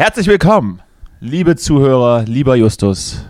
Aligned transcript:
Herzlich 0.00 0.28
willkommen, 0.28 0.80
liebe 1.20 1.56
Zuhörer, 1.56 2.22
lieber 2.22 2.56
Justus, 2.56 3.26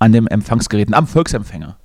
an 0.00 0.10
den 0.10 0.26
Empfangsgeräten, 0.26 0.92
am 0.92 1.06
Volksempfänger. 1.06 1.76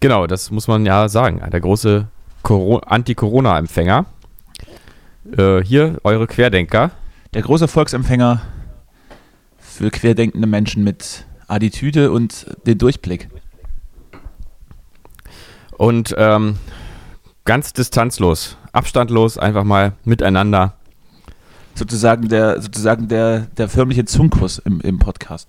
Genau, 0.00 0.26
das 0.26 0.50
muss 0.50 0.66
man 0.66 0.84
ja 0.84 1.08
sagen. 1.08 1.40
Der 1.52 1.60
große 1.60 2.08
Coro- 2.42 2.80
Anti-Corona-Empfänger. 2.80 4.06
Äh, 5.36 5.62
hier 5.62 6.00
eure 6.02 6.26
Querdenker. 6.26 6.90
Der 7.32 7.42
große 7.42 7.68
Volksempfänger 7.68 8.42
für 9.56 9.92
querdenkende 9.92 10.48
Menschen 10.48 10.82
mit 10.82 11.26
Attitüde 11.46 12.10
und 12.10 12.44
den 12.66 12.76
Durchblick. 12.76 13.28
Und 15.78 16.12
ähm, 16.18 16.58
ganz 17.44 17.72
distanzlos, 17.72 18.56
abstandlos, 18.72 19.38
einfach 19.38 19.62
mal 19.62 19.92
miteinander. 20.02 20.74
Sozusagen 21.74 22.28
der, 22.28 22.60
sozusagen 22.60 23.08
der, 23.08 23.46
der 23.56 23.68
förmliche 23.68 24.04
Zungenkuss 24.04 24.58
im, 24.58 24.80
im 24.80 24.98
Podcast. 24.98 25.48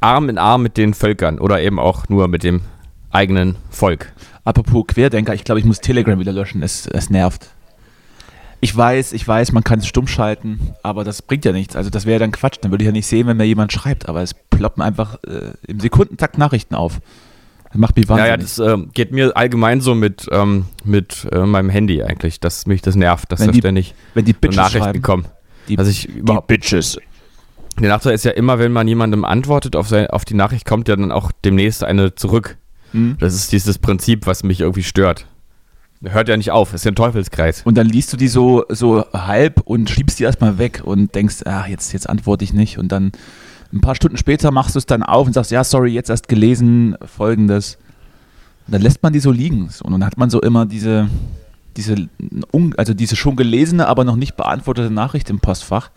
Arm 0.00 0.28
in 0.28 0.38
Arm 0.38 0.62
mit 0.62 0.76
den 0.76 0.94
Völkern 0.94 1.38
oder 1.38 1.60
eben 1.60 1.78
auch 1.78 2.08
nur 2.08 2.28
mit 2.28 2.42
dem 2.42 2.62
eigenen 3.10 3.56
Volk. 3.70 4.12
Apropos 4.44 4.86
Querdenker, 4.86 5.34
ich 5.34 5.44
glaube, 5.44 5.58
ich 5.58 5.64
muss 5.64 5.80
Telegram 5.80 6.18
wieder 6.18 6.32
löschen. 6.32 6.62
Es, 6.62 6.86
es 6.86 7.10
nervt. 7.10 7.50
Ich 8.62 8.76
weiß, 8.76 9.12
ich 9.14 9.26
weiß, 9.26 9.52
man 9.52 9.64
kann 9.64 9.78
es 9.78 9.86
stumm 9.86 10.06
schalten, 10.06 10.74
aber 10.82 11.02
das 11.02 11.22
bringt 11.22 11.44
ja 11.44 11.52
nichts. 11.52 11.76
Also 11.76 11.88
das 11.88 12.04
wäre 12.04 12.14
ja 12.14 12.18
dann 12.18 12.32
Quatsch. 12.32 12.58
Dann 12.60 12.70
würde 12.70 12.84
ich 12.84 12.86
ja 12.86 12.92
nicht 12.92 13.06
sehen, 13.06 13.26
wenn 13.26 13.36
mir 13.36 13.44
jemand 13.44 13.72
schreibt. 13.72 14.08
Aber 14.08 14.22
es 14.22 14.34
ploppen 14.34 14.82
einfach 14.82 15.22
äh, 15.24 15.52
im 15.66 15.80
Sekundentakt 15.80 16.36
Nachrichten 16.36 16.74
auf. 16.74 17.00
Das 17.70 17.78
macht 17.78 17.96
mich 17.96 18.08
wahnsinnig. 18.08 18.30
Naja, 18.30 18.36
das 18.36 18.58
äh, 18.58 18.86
geht 18.92 19.12
mir 19.12 19.36
allgemein 19.36 19.80
so 19.80 19.94
mit, 19.94 20.28
ähm, 20.30 20.66
mit 20.84 21.26
äh, 21.32 21.46
meinem 21.46 21.70
Handy 21.70 22.02
eigentlich, 22.02 22.40
dass 22.40 22.66
mich 22.66 22.82
das 22.82 22.96
nervt, 22.96 23.32
dass 23.32 23.40
Wenn 23.40 23.48
da 23.48 23.52
die 23.52 23.60
ständig 23.60 23.94
wenn 24.14 24.24
die 24.24 24.32
Bitches 24.32 24.56
Nachrichten 24.56 25.02
kommen. 25.02 25.26
Die, 25.70 25.78
Also 25.78 25.90
ich 25.90 26.08
die 26.08 26.22
Bitches. 26.46 26.98
Der 27.78 27.88
Nachteil 27.88 28.12
ist 28.14 28.24
ja 28.24 28.32
immer, 28.32 28.58
wenn 28.58 28.72
man 28.72 28.86
jemandem 28.88 29.24
antwortet 29.24 29.76
auf, 29.76 29.88
sein, 29.88 30.08
auf 30.08 30.24
die 30.24 30.34
Nachricht, 30.34 30.66
kommt 30.66 30.88
ja 30.88 30.96
dann 30.96 31.12
auch 31.12 31.32
demnächst 31.44 31.82
eine 31.84 32.14
zurück. 32.14 32.58
Hm? 32.92 33.16
Das 33.20 33.34
ist 33.34 33.52
dieses 33.52 33.78
Prinzip, 33.78 34.26
was 34.26 34.42
mich 34.42 34.60
irgendwie 34.60 34.82
stört. 34.82 35.26
Hört 36.02 36.28
ja 36.28 36.36
nicht 36.36 36.50
auf, 36.50 36.74
ist 36.74 36.84
ja 36.84 36.90
ein 36.90 36.96
Teufelskreis. 36.96 37.62
Und 37.64 37.76
dann 37.76 37.86
liest 37.86 38.12
du 38.12 38.16
die 38.16 38.28
so, 38.28 38.64
so 38.68 39.04
halb 39.12 39.60
und 39.64 39.88
schiebst 39.88 40.18
die 40.18 40.24
erstmal 40.24 40.58
weg 40.58 40.82
und 40.84 41.14
denkst, 41.14 41.42
ach, 41.44 41.66
jetzt, 41.66 41.92
jetzt 41.92 42.08
antworte 42.08 42.42
ich 42.44 42.52
nicht. 42.52 42.78
Und 42.78 42.90
dann 42.90 43.12
ein 43.72 43.80
paar 43.80 43.94
Stunden 43.94 44.16
später 44.16 44.50
machst 44.50 44.74
du 44.74 44.78
es 44.78 44.86
dann 44.86 45.02
auf 45.02 45.26
und 45.26 45.34
sagst, 45.34 45.50
ja, 45.50 45.62
sorry, 45.62 45.92
jetzt 45.92 46.10
erst 46.10 46.28
gelesen, 46.28 46.96
folgendes. 47.04 47.76
Und 48.66 48.74
dann 48.74 48.82
lässt 48.82 49.02
man 49.02 49.12
die 49.12 49.20
so 49.20 49.30
liegen. 49.30 49.68
Und 49.82 49.92
dann 49.92 50.04
hat 50.04 50.16
man 50.16 50.30
so 50.30 50.40
immer 50.40 50.64
diese, 50.66 51.08
diese, 51.76 52.08
also 52.76 52.94
diese 52.94 53.16
schon 53.16 53.36
gelesene, 53.36 53.86
aber 53.86 54.04
noch 54.04 54.16
nicht 54.16 54.36
beantwortete 54.36 54.90
Nachricht 54.90 55.30
im 55.30 55.40
Postfach. 55.40 55.90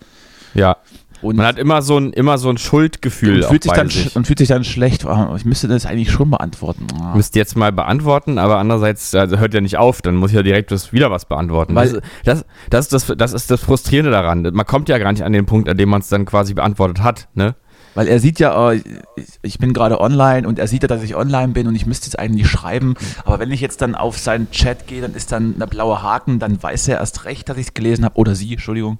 Ja. 0.54 0.76
Und, 1.22 1.36
Man 1.36 1.46
hat 1.46 1.58
immer 1.58 1.80
so 1.80 1.96
ein, 1.96 2.12
immer 2.12 2.36
so 2.36 2.50
ein 2.50 2.58
Schuldgefühl 2.58 3.42
und, 3.42 3.48
fühlt 3.48 3.62
sich 3.62 3.72
dann, 3.72 3.88
sich. 3.88 4.14
und 4.14 4.26
fühlt 4.26 4.38
sich 4.38 4.48
dann 4.48 4.62
schlecht. 4.62 5.06
Ah, 5.06 5.32
Ich 5.36 5.46
müsste 5.46 5.68
das 5.68 5.86
eigentlich 5.86 6.10
schon 6.10 6.30
beantworten. 6.30 6.86
Ah. 7.00 7.14
Müsst 7.16 7.34
jetzt 7.34 7.56
mal 7.56 7.72
beantworten, 7.72 8.36
aber 8.38 8.58
andererseits 8.58 9.14
also 9.14 9.38
hört 9.38 9.54
ja 9.54 9.62
nicht 9.62 9.78
auf, 9.78 10.02
dann 10.02 10.16
muss 10.16 10.32
ich 10.32 10.36
ja 10.36 10.42
direkt 10.42 10.70
das, 10.70 10.92
wieder 10.92 11.10
was 11.10 11.24
beantworten. 11.24 11.74
Weil- 11.74 12.02
das, 12.24 12.44
das, 12.68 12.88
das, 12.88 13.02
ist 13.04 13.08
das, 13.08 13.16
das 13.16 13.32
ist 13.32 13.50
das 13.50 13.60
Frustrierende 13.62 14.10
daran. 14.10 14.42
Man 14.42 14.66
kommt 14.66 14.90
ja 14.90 14.98
gar 14.98 15.12
nicht 15.12 15.24
an 15.24 15.32
den 15.32 15.46
Punkt, 15.46 15.68
an 15.70 15.78
dem 15.78 15.88
man 15.88 16.02
es 16.02 16.08
dann 16.08 16.26
quasi 16.26 16.52
beantwortet 16.52 17.02
hat. 17.02 17.28
Ne? 17.34 17.54
Weil 17.94 18.08
er 18.08 18.18
sieht 18.18 18.40
ja, 18.40 18.72
äh, 18.72 18.76
ich- 19.16 19.38
ich 19.42 19.58
bin 19.58 19.72
gerade 19.72 20.00
online 20.00 20.46
und 20.48 20.58
er 20.58 20.66
sieht 20.66 20.82
ja, 20.82 20.88
dass 20.88 21.02
ich 21.02 21.14
online 21.14 21.52
bin 21.52 21.66
und 21.68 21.74
ich 21.76 21.86
müsste 21.86 22.06
jetzt 22.06 22.18
eigentlich 22.18 22.48
schreiben. 22.48 22.94
Aber 23.24 23.38
wenn 23.38 23.50
ich 23.52 23.60
jetzt 23.60 23.80
dann 23.82 23.94
auf 23.94 24.18
seinen 24.18 24.50
Chat 24.50 24.86
gehe, 24.88 25.00
dann 25.00 25.14
ist 25.14 25.30
dann 25.32 25.58
der 25.58 25.66
blaue 25.66 26.02
Haken, 26.02 26.38
dann 26.40 26.60
weiß 26.62 26.88
er 26.88 26.98
erst 26.98 27.24
recht, 27.24 27.48
dass 27.48 27.56
ich 27.56 27.68
es 27.68 27.74
gelesen 27.74 28.04
habe. 28.04 28.16
Oder 28.16 28.34
sie, 28.34 28.52
Entschuldigung. 28.52 28.98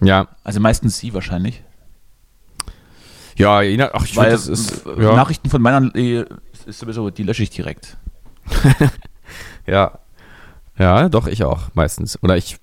Ja. 0.00 0.28
Also 0.44 0.60
meistens 0.60 0.98
sie 0.98 1.12
wahrscheinlich. 1.14 1.62
Ja, 3.36 3.62
je 3.62 3.76
nach, 3.76 3.90
ach, 3.94 4.04
ich 4.04 4.16
Weil 4.16 4.36
finde, 4.36 4.36
das 4.36 4.48
ist. 4.48 4.82
Ja, 4.86 5.14
Nachrichten 5.16 5.50
von 5.50 5.60
meiner 5.60 5.92
ist 5.94 6.78
sowieso, 6.78 7.10
die 7.10 7.24
lösche 7.24 7.42
ich 7.42 7.50
direkt. 7.50 7.96
ja. 9.66 9.98
ja, 10.78 11.08
doch, 11.08 11.26
ich 11.26 11.42
auch 11.42 11.62
meistens. 11.74 12.22
Oder 12.22 12.36
ich 12.36 12.58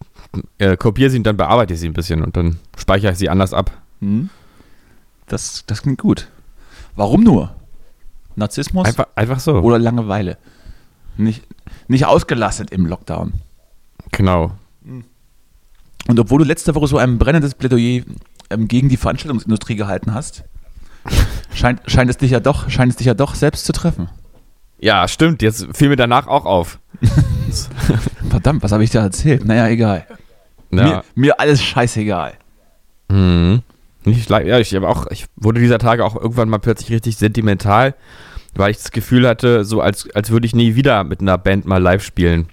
äh, 0.59 0.78
kopiere 0.78 1.09
sie 1.09 1.18
und 1.18 1.23
dann 1.23 1.35
bearbeite 1.35 1.73
ich 1.73 1.79
sie 1.81 1.89
ein 1.89 1.94
bisschen 1.94 2.23
und 2.23 2.38
dann 2.38 2.57
speichere 2.78 3.12
ich 3.12 3.18
sie 3.18 3.28
anders 3.29 3.53
ab. 3.53 3.72
Hm? 4.00 4.29
Das, 5.28 5.64
das 5.68 5.82
klingt 5.82 6.00
gut. 6.00 6.28
Warum 6.96 7.24
nur? 7.24 7.56
Narzissmus 8.36 8.86
Einfach, 8.88 9.08
einfach 9.16 9.40
so. 9.40 9.54
oder 9.56 9.80
Langeweile? 9.80 10.38
Nicht, 11.18 11.44
nicht 11.88 12.06
ausgelastet 12.06 12.72
im 12.72 12.86
Lockdown. 12.86 13.34
genau. 14.12 14.52
Und 16.08 16.20
obwohl 16.20 16.40
du 16.40 16.46
letzte 16.46 16.74
Woche 16.74 16.88
so 16.88 16.98
ein 16.98 17.18
brennendes 17.20 17.54
Plädoyer 17.54 18.04
ähm, 18.50 18.68
gegen 18.68 18.90
die 18.90 18.98
Veranstaltungsindustrie 18.98 19.76
gehalten 19.76 20.14
hast, 20.14 20.44
scheint, 21.54 21.81
scheint, 21.86 22.10
es 22.10 22.18
dich 22.18 22.31
ja 22.31 22.40
doch, 22.40 22.70
scheint 22.70 22.92
es 22.92 22.98
dich 22.98 23.08
ja 23.08 23.14
doch 23.14 23.36
selbst 23.36 23.66
zu 23.66 23.72
treffen. 23.74 24.10
Ja, 24.80 25.08
stimmt. 25.08 25.42
Jetzt 25.44 25.68
fiel 25.74 25.90
mir 25.90 25.96
danach 25.96 26.26
auch 26.28 26.46
auf. 26.46 26.80
Verdammt, 28.30 28.64
was 28.64 28.72
habe 28.72 28.84
ich 28.84 28.90
da 28.90 29.04
erzählt? 29.04 29.46
Naja, 29.46 29.68
egal. 29.68 30.08
Ja. 30.72 30.84
Mir, 30.84 31.04
mir 31.16 31.40
alles 31.40 31.62
scheißegal. 31.62 32.34
Mhm. 33.10 33.62
Le- 34.06 34.47
ja, 34.47 34.59
ich, 34.59 34.78
auch, 34.78 35.07
ich 35.12 35.25
wurde 35.35 35.59
dieser 35.59 35.79
Tage 35.79 36.03
auch 36.06 36.16
irgendwann 36.16 36.50
mal 36.50 36.59
plötzlich 36.59 36.91
richtig 36.91 37.17
sentimental, 37.17 37.95
weil 38.56 38.72
ich 38.72 38.78
das 38.78 38.91
Gefühl 38.91 39.28
hatte, 39.28 39.63
so 39.63 39.81
als, 39.81 40.09
als 40.16 40.31
würde 40.31 40.45
ich 40.45 40.56
nie 40.56 40.75
wieder 40.75 41.03
mit 41.03 41.22
einer 41.22 41.38
Band 41.38 41.66
mal 41.66 41.81
live 41.81 42.03
spielen. 42.03 42.47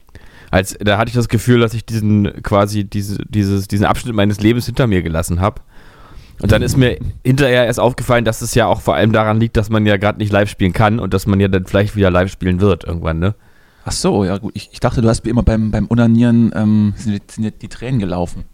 Als, 0.50 0.76
da 0.80 0.96
hatte 0.98 1.08
ich 1.08 1.14
das 1.14 1.28
Gefühl, 1.28 1.60
dass 1.60 1.74
ich 1.74 1.84
diesen 1.84 2.42
quasi 2.42 2.84
diese, 2.84 3.18
dieses, 3.28 3.68
diesen 3.68 3.86
Abschnitt 3.86 4.14
meines 4.14 4.40
Lebens 4.40 4.66
hinter 4.66 4.86
mir 4.86 5.02
gelassen 5.02 5.40
habe. 5.40 5.60
Und 6.40 6.52
dann 6.52 6.62
ist 6.62 6.76
mir 6.76 6.98
hinterher 7.24 7.66
erst 7.66 7.80
aufgefallen, 7.80 8.24
dass 8.24 8.42
es 8.42 8.54
ja 8.54 8.66
auch 8.66 8.80
vor 8.80 8.94
allem 8.94 9.12
daran 9.12 9.40
liegt, 9.40 9.56
dass 9.56 9.70
man 9.70 9.84
ja 9.86 9.96
gerade 9.96 10.18
nicht 10.18 10.32
live 10.32 10.48
spielen 10.48 10.72
kann 10.72 11.00
und 11.00 11.12
dass 11.12 11.26
man 11.26 11.40
ja 11.40 11.48
dann 11.48 11.66
vielleicht 11.66 11.96
wieder 11.96 12.10
live 12.10 12.30
spielen 12.30 12.60
wird 12.60 12.84
irgendwann, 12.84 13.18
ne? 13.18 13.34
Ach 13.84 13.92
so, 13.92 14.24
ja 14.24 14.38
gut. 14.38 14.52
Ich, 14.54 14.68
ich 14.72 14.80
dachte, 14.80 15.02
du 15.02 15.08
hast 15.08 15.26
immer 15.26 15.42
beim, 15.42 15.70
beim 15.70 15.86
Unanieren 15.86 16.52
ähm, 16.54 16.94
sind, 16.96 17.30
sind 17.30 17.60
die 17.62 17.68
Tränen 17.68 17.98
gelaufen. 17.98 18.44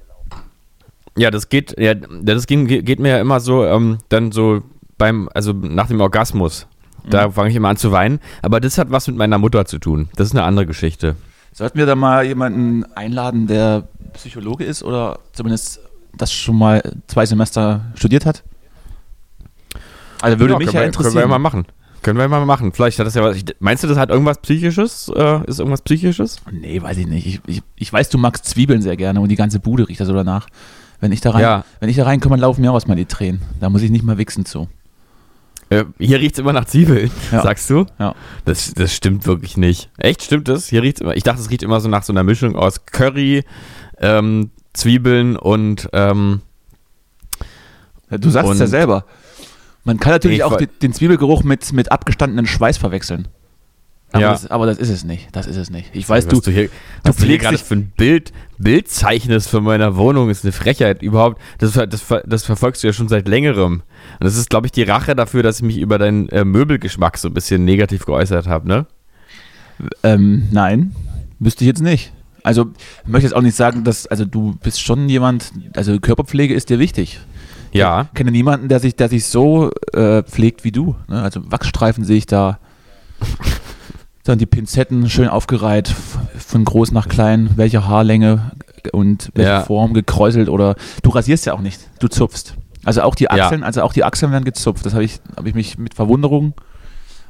Ja, 1.16 1.30
das 1.30 1.48
geht, 1.48 1.78
ja, 1.78 1.94
das 1.94 2.46
ging, 2.46 2.66
geht 2.66 2.98
mir 2.98 3.10
ja 3.10 3.20
immer 3.20 3.40
so, 3.40 3.64
ähm, 3.64 3.98
dann 4.08 4.32
so 4.32 4.62
beim, 4.98 5.28
also 5.34 5.52
nach 5.52 5.88
dem 5.88 6.00
Orgasmus. 6.00 6.66
Da 7.08 7.30
fange 7.30 7.50
ich 7.50 7.56
immer 7.56 7.68
an 7.68 7.76
zu 7.76 7.92
weinen. 7.92 8.18
Aber 8.40 8.60
das 8.60 8.78
hat 8.78 8.90
was 8.90 9.06
mit 9.06 9.16
meiner 9.16 9.36
Mutter 9.38 9.66
zu 9.66 9.78
tun. 9.78 10.08
Das 10.16 10.28
ist 10.28 10.32
eine 10.32 10.42
andere 10.44 10.66
Geschichte. 10.66 11.16
Sollten 11.52 11.78
wir 11.78 11.86
da 11.86 11.94
mal 11.94 12.24
jemanden 12.24 12.84
einladen, 12.94 13.46
der 13.46 13.86
Psychologe 14.14 14.64
ist 14.64 14.82
oder 14.82 15.18
zumindest 15.32 15.80
das 16.16 16.32
schon 16.32 16.56
mal 16.56 16.82
zwei 17.06 17.26
Semester 17.26 17.82
studiert 17.94 18.24
hat? 18.24 18.42
Also 20.22 20.38
würde 20.40 20.54
Ja, 20.54 20.58
mich 20.58 20.68
ja 20.68 20.80
wir, 20.80 20.84
interessieren. 20.86 21.12
Können 21.14 21.24
wir 21.24 21.28
mal 21.28 21.38
machen. 21.38 21.66
Können 22.02 22.18
wir 22.18 22.28
mal 22.28 22.44
machen. 22.46 22.72
Vielleicht 22.72 22.98
hat 22.98 23.06
das 23.06 23.14
ja 23.14 23.22
was. 23.22 23.36
Ich, 23.36 23.44
meinst 23.60 23.84
du, 23.84 23.88
das 23.88 23.98
hat 23.98 24.10
irgendwas 24.10 24.38
Psychisches? 24.38 25.10
Äh, 25.14 25.44
ist 25.46 25.58
irgendwas 25.58 25.82
Psychisches? 25.82 26.38
Nee, 26.50 26.80
weiß 26.80 26.96
ich 26.98 27.06
nicht. 27.06 27.26
Ich, 27.26 27.40
ich, 27.46 27.62
ich 27.76 27.92
weiß, 27.92 28.08
du 28.08 28.18
magst 28.18 28.46
Zwiebeln 28.46 28.82
sehr 28.82 28.96
gerne 28.96 29.20
und 29.20 29.28
die 29.28 29.36
ganze 29.36 29.60
Bude 29.60 29.88
riecht 29.88 30.00
da 30.00 30.06
so 30.06 30.14
danach. 30.14 30.46
Wenn 31.04 31.12
ich 31.12 31.20
da 31.20 31.32
rein, 31.32 31.42
Ja. 31.42 31.64
wenn 31.80 31.90
ich 31.90 31.96
da 31.96 32.04
reinkomme, 32.04 32.36
laufen 32.38 32.62
mir 32.62 32.70
auch 32.70 32.76
erstmal 32.76 32.96
die 32.96 33.04
Tränen. 33.04 33.42
Da 33.60 33.68
muss 33.68 33.82
ich 33.82 33.90
nicht 33.90 34.04
mal 34.04 34.16
wichsen 34.16 34.46
zu. 34.46 34.68
Äh, 35.68 35.84
hier 35.98 36.18
riecht 36.18 36.36
es 36.36 36.38
immer 36.38 36.54
nach 36.54 36.64
Zwiebeln, 36.64 37.10
Ja. 37.30 37.42
sagst 37.42 37.68
du? 37.68 37.84
Ja. 37.98 38.14
Das, 38.46 38.72
das 38.72 38.94
stimmt 38.94 39.26
wirklich 39.26 39.58
nicht. 39.58 39.90
Echt, 39.98 40.22
stimmt 40.22 40.48
das? 40.48 40.66
Hier 40.68 40.80
riecht's 40.82 41.02
immer. 41.02 41.14
Ich 41.14 41.22
dachte, 41.22 41.42
es 41.42 41.50
riecht 41.50 41.62
immer 41.62 41.78
so 41.82 41.90
nach 41.90 42.04
so 42.04 42.12
einer 42.14 42.22
Mischung 42.22 42.56
aus 42.56 42.86
Curry, 42.86 43.44
ähm, 43.98 44.50
Zwiebeln 44.72 45.36
und 45.36 45.90
ähm, 45.92 46.40
Du 48.08 48.30
sagst 48.30 48.52
es 48.52 48.58
ja 48.60 48.66
selber. 48.66 49.04
Man 49.84 50.00
kann 50.00 50.12
natürlich 50.12 50.38
Ich 50.38 50.44
auch 50.44 50.56
den, 50.56 50.70
den 50.80 50.94
Zwiebelgeruch 50.94 51.42
mit, 51.42 51.70
mit 51.74 51.92
abgestandenen 51.92 52.46
Schweiß 52.46 52.78
verwechseln. 52.78 53.28
Aber, 54.14 54.22
Ja. 54.22 54.30
das, 54.30 54.46
aber 54.46 54.66
das 54.66 54.78
ist 54.78 54.90
es 54.90 55.02
nicht. 55.02 55.26
Das 55.32 55.48
ist 55.48 55.56
es 55.56 55.70
nicht. 55.70 55.90
Ich 55.92 56.08
weiß, 56.08 56.26
was 56.26 56.32
du, 56.32 56.40
du 56.40 56.50
hier, 56.52 56.68
du 56.68 56.70
was 57.02 57.16
du 57.16 57.22
pflegst 57.24 57.48
gerade 57.48 57.58
für 57.58 57.74
ein 57.74 57.92
Bild, 57.96 58.32
Bild 58.58 58.86
zeichnest 58.88 59.48
von 59.48 59.64
meiner 59.64 59.96
Wohnung, 59.96 60.30
ist 60.30 60.44
eine 60.44 60.52
Frechheit 60.52 61.02
überhaupt. 61.02 61.40
Das, 61.58 61.72
das, 61.72 62.04
das 62.24 62.44
verfolgst 62.44 62.84
du 62.84 62.86
ja 62.86 62.92
schon 62.92 63.08
seit 63.08 63.26
längerem. 63.26 63.82
Und 63.82 64.24
das 64.24 64.36
ist, 64.36 64.50
glaube 64.50 64.68
ich, 64.68 64.72
die 64.72 64.84
Rache 64.84 65.16
dafür, 65.16 65.42
dass 65.42 65.56
ich 65.56 65.62
mich 65.64 65.78
über 65.78 65.98
deinen 65.98 66.28
äh, 66.28 66.44
Möbelgeschmack 66.44 67.18
so 67.18 67.26
ein 67.26 67.34
bisschen 67.34 67.64
negativ 67.64 68.06
geäußert 68.06 68.46
habe, 68.46 68.68
ne? 68.68 68.86
Ähm, 70.04 70.46
nein, 70.52 70.94
wüsste 71.40 71.64
ich 71.64 71.68
jetzt 71.68 71.82
nicht. 71.82 72.12
Also, 72.44 72.66
ich 73.04 73.08
möchte 73.10 73.26
jetzt 73.26 73.34
auch 73.34 73.42
nicht 73.42 73.56
sagen, 73.56 73.82
dass, 73.82 74.06
also 74.06 74.24
du 74.24 74.54
bist 74.62 74.80
schon 74.80 75.08
jemand, 75.08 75.50
also 75.74 75.98
Körperpflege 75.98 76.54
ist 76.54 76.70
dir 76.70 76.78
wichtig. 76.78 77.18
Ja. 77.72 78.02
Ich 78.02 78.14
kenne 78.14 78.30
niemanden, 78.30 78.68
der 78.68 78.78
sich, 78.78 78.94
der 78.94 79.08
sich 79.08 79.26
so 79.26 79.72
äh, 79.92 80.22
pflegt 80.22 80.62
wie 80.62 80.70
du. 80.70 80.94
Ne? 81.08 81.20
Also 81.20 81.40
Wachsstreifen 81.50 82.04
sehe 82.04 82.18
ich 82.18 82.26
da. 82.26 82.60
Dann 84.24 84.38
die 84.38 84.46
Pinzetten 84.46 85.08
schön 85.10 85.28
aufgereiht, 85.28 85.88
von 86.38 86.64
groß 86.64 86.92
nach 86.92 87.08
klein, 87.08 87.50
welche 87.56 87.86
Haarlänge 87.86 88.52
und 88.92 89.30
welche 89.34 89.50
Ja. 89.50 89.60
Form 89.62 89.92
gekräuselt 89.94 90.48
oder 90.48 90.76
du 91.02 91.10
rasierst 91.10 91.44
ja 91.46 91.52
auch 91.54 91.60
nicht, 91.60 91.80
du 91.98 92.08
zupfst. 92.08 92.54
Also 92.84 93.02
auch 93.02 93.14
die 93.14 93.24
Ja. 93.24 93.30
Achseln, 93.32 93.62
also 93.62 93.82
auch 93.82 93.92
die 93.92 94.04
Achseln 94.04 94.32
werden 94.32 94.44
gezupft. 94.44 94.84
Das 94.86 94.94
habe 94.94 95.04
ich, 95.04 95.20
habe 95.36 95.48
ich 95.48 95.54
mich 95.54 95.78
mit 95.78 95.94
Verwunderung, 95.94 96.54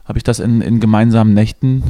habe 0.05 0.19
ich 0.19 0.23
das 0.25 0.39
in, 0.41 0.61
in 0.61 0.79
gemeinsamen 0.81 1.35
Nächten 1.35 1.83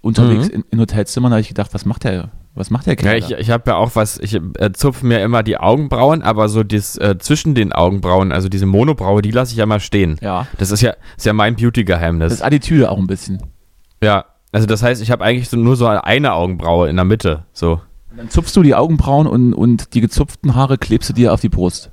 unterwegs 0.00 0.48
Mhm. 0.48 0.54
in, 0.54 0.64
in 0.70 0.80
Hotelzimmern, 0.80 1.30
da 1.30 1.34
habe 1.36 1.40
ich 1.40 1.48
gedacht, 1.48 1.72
was 1.72 1.84
macht 1.86 2.04
der, 2.04 2.30
was 2.54 2.70
macht 2.70 2.86
der 2.86 2.92
Ja, 2.94 2.96
Kerl? 3.00 3.18
ich, 3.18 3.28
da? 3.28 3.38
ich 3.38 3.50
habe 3.50 3.70
ja 3.70 3.76
auch 3.76 3.96
was, 3.96 4.18
ich 4.18 4.34
äh, 4.34 4.72
zupfe 4.72 5.06
mir 5.06 5.22
immer 5.22 5.42
die 5.42 5.56
Augenbrauen, 5.56 6.22
aber 6.22 6.48
so 6.48 6.62
das 6.62 6.96
äh, 6.98 7.16
zwischen 7.18 7.54
den 7.54 7.72
Augenbrauen, 7.72 8.30
also 8.32 8.48
diese 8.48 8.66
Monobraue, 8.66 9.22
die 9.22 9.30
lasse 9.30 9.52
ich 9.52 9.58
ja 9.58 9.66
mal 9.66 9.80
stehen. 9.80 10.18
ja, 10.20 10.46
Das 10.58 10.70
ist 10.70 10.82
ja, 10.82 10.94
ist 11.16 11.26
ja 11.26 11.32
mein 11.32 11.56
Beauty-Geheimnis. 11.56 12.26
das 12.30 12.40
ist 12.40 12.42
Attitüde 12.44 12.90
auch 12.90 12.98
ein 12.98 13.06
bisschen. 13.06 13.42
Ja, 14.04 14.24
also 14.52 14.66
das 14.66 14.82
heißt, 14.82 15.02
ich 15.02 15.10
habe 15.10 15.24
eigentlich 15.24 15.48
so 15.48 15.56
nur 15.56 15.76
so 15.76 15.86
eine 15.86 16.32
Augenbraue 16.32 16.88
in 16.88 16.96
der 16.96 17.04
Mitte, 17.04 17.44
so. 17.52 17.80
Dann 18.16 18.30
zupfst 18.30 18.54
du 18.54 18.62
die 18.62 18.74
Augenbrauen 18.76 19.26
und, 19.26 19.54
und 19.54 19.94
die 19.94 20.00
gezupften 20.00 20.54
Haare 20.54 20.78
klebst 20.78 21.08
du 21.08 21.12
dir 21.14 21.32
auf 21.32 21.40
die 21.40 21.48
Brust. 21.48 21.90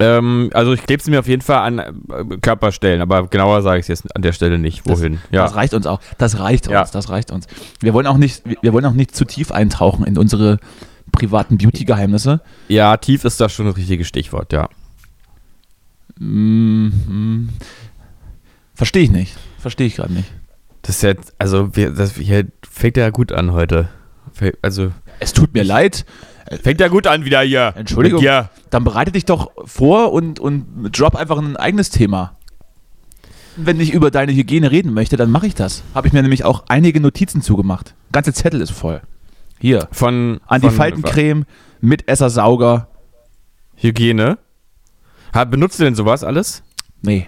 Ähm, 0.00 0.50
also 0.52 0.72
ich 0.72 0.82
klebe 0.82 1.00
sie 1.00 1.12
mir 1.12 1.20
auf 1.20 1.28
jeden 1.28 1.42
Fall 1.42 1.58
an 1.58 1.78
äh, 1.78 2.36
Körperstellen, 2.42 3.00
aber 3.00 3.28
genauer 3.28 3.62
sage 3.62 3.78
ich 3.78 3.84
es 3.84 3.88
jetzt 4.02 4.16
an 4.16 4.22
der 4.22 4.32
Stelle 4.32 4.58
nicht, 4.58 4.88
wohin. 4.88 5.14
Das, 5.14 5.22
ja. 5.30 5.42
das 5.44 5.54
reicht 5.54 5.74
uns 5.74 5.86
auch. 5.86 6.00
Das 6.18 6.40
reicht 6.40 6.66
Ja. 6.68 6.80
uns. 6.80 6.90
Das 6.90 7.08
reicht 7.10 7.30
uns. 7.30 7.46
Wir 7.78 7.94
wollen 7.94 8.08
auch 8.08 8.16
nicht, 8.16 8.44
wir- 8.44 8.56
wir 8.60 8.72
wollen 8.72 8.84
auch 8.86 8.92
nicht 8.92 9.14
zu 9.14 9.24
tief 9.24 9.52
eintauchen 9.52 10.04
in 10.04 10.18
unsere 10.18 10.58
privaten 11.12 11.58
Beauty-Geheimnisse. 11.58 12.40
ja, 12.66 12.96
tief 12.96 13.24
ist 13.24 13.40
das 13.40 13.52
schon 13.52 13.66
das 13.66 13.76
richtige 13.76 14.04
Stichwort, 14.04 14.52
ja. 14.52 14.68
Mm, 16.18 16.86
mm. 16.88 17.48
Verstehe 18.74 19.04
ich 19.04 19.10
nicht. 19.12 19.36
Verstehe 19.58 19.86
ich 19.86 19.94
gerade 19.94 20.12
nicht. 20.12 20.28
Das 20.84 20.96
ist 20.96 21.02
jetzt, 21.02 21.34
also 21.38 21.74
wir, 21.74 21.90
das 21.92 22.12
hier 22.14 22.46
fängt 22.62 22.98
ja 22.98 23.08
gut 23.08 23.32
an 23.32 23.52
heute. 23.52 23.88
Also 24.60 24.92
Es 25.18 25.32
tut 25.32 25.54
mir 25.54 25.64
leid. 25.64 26.04
fängt 26.62 26.78
ja 26.78 26.88
gut 26.88 27.06
an 27.06 27.24
wieder 27.24 27.40
hier. 27.40 27.72
Entschuldigung. 27.74 28.22
Ja. 28.22 28.50
Dann 28.68 28.84
bereite 28.84 29.10
dich 29.10 29.24
doch 29.24 29.50
vor 29.64 30.12
und, 30.12 30.38
und 30.38 30.90
drop 30.92 31.16
einfach 31.16 31.38
ein 31.38 31.56
eigenes 31.56 31.88
Thema. 31.88 32.36
Wenn 33.56 33.80
ich 33.80 33.94
über 33.94 34.10
deine 34.10 34.32
Hygiene 34.32 34.70
reden 34.70 34.92
möchte, 34.92 35.16
dann 35.16 35.30
mache 35.30 35.46
ich 35.46 35.54
das. 35.54 35.82
Habe 35.94 36.06
ich 36.06 36.12
mir 36.12 36.20
nämlich 36.20 36.44
auch 36.44 36.64
einige 36.68 37.00
Notizen 37.00 37.40
zugemacht. 37.40 37.94
Ganze 38.12 38.34
Zettel 38.34 38.60
ist 38.60 38.72
voll. 38.72 39.00
Hier. 39.58 39.88
Von, 39.90 40.40
Antifaltencreme 40.46 41.46
mit 41.80 42.08
Essersauger. 42.08 42.88
Hygiene. 43.76 44.36
Benutzt 45.50 45.80
du 45.80 45.84
denn 45.84 45.94
sowas 45.94 46.24
alles? 46.24 46.62
Nee. 47.00 47.26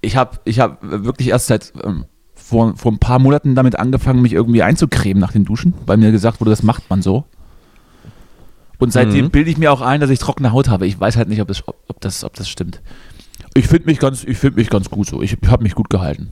Ich 0.00 0.16
habe 0.16 0.38
ich 0.44 0.58
hab 0.58 0.78
wirklich 0.82 1.28
erst 1.28 1.46
seit 1.46 1.72
ähm, 1.84 2.06
vor, 2.48 2.76
vor 2.76 2.92
ein 2.92 2.98
paar 2.98 3.18
Monaten 3.18 3.54
damit 3.54 3.78
angefangen, 3.78 4.22
mich 4.22 4.32
irgendwie 4.32 4.62
einzucremen 4.62 5.20
nach 5.20 5.32
den 5.32 5.44
Duschen, 5.44 5.74
weil 5.84 5.96
mir 5.96 6.12
gesagt 6.12 6.40
wurde, 6.40 6.50
das 6.50 6.62
macht 6.62 6.88
man 6.88 7.02
so. 7.02 7.24
Und 8.78 8.92
seitdem 8.92 9.26
Mhm. 9.26 9.30
bilde 9.30 9.50
ich 9.50 9.58
mir 9.58 9.72
auch 9.72 9.80
ein, 9.80 10.00
dass 10.00 10.10
ich 10.10 10.18
trockene 10.18 10.52
Haut 10.52 10.68
habe. 10.68 10.86
Ich 10.86 11.00
weiß 11.00 11.16
halt 11.16 11.28
nicht, 11.28 11.40
ob 11.40 11.48
das, 11.48 11.66
ob, 11.66 11.76
ob 11.88 12.00
das, 12.00 12.24
ob 12.24 12.34
das 12.34 12.48
stimmt. 12.48 12.80
Ich 13.54 13.66
finde 13.68 13.86
mich, 13.86 13.98
ganz- 13.98 14.22
ich 14.22 14.36
find 14.38 14.56
mich 14.56 14.68
ganz 14.70 14.90
gut 14.90 15.08
so. 15.08 15.22
Ich 15.22 15.36
habe 15.48 15.62
mich 15.62 15.74
gut 15.74 15.88
gehalten. 15.90 16.30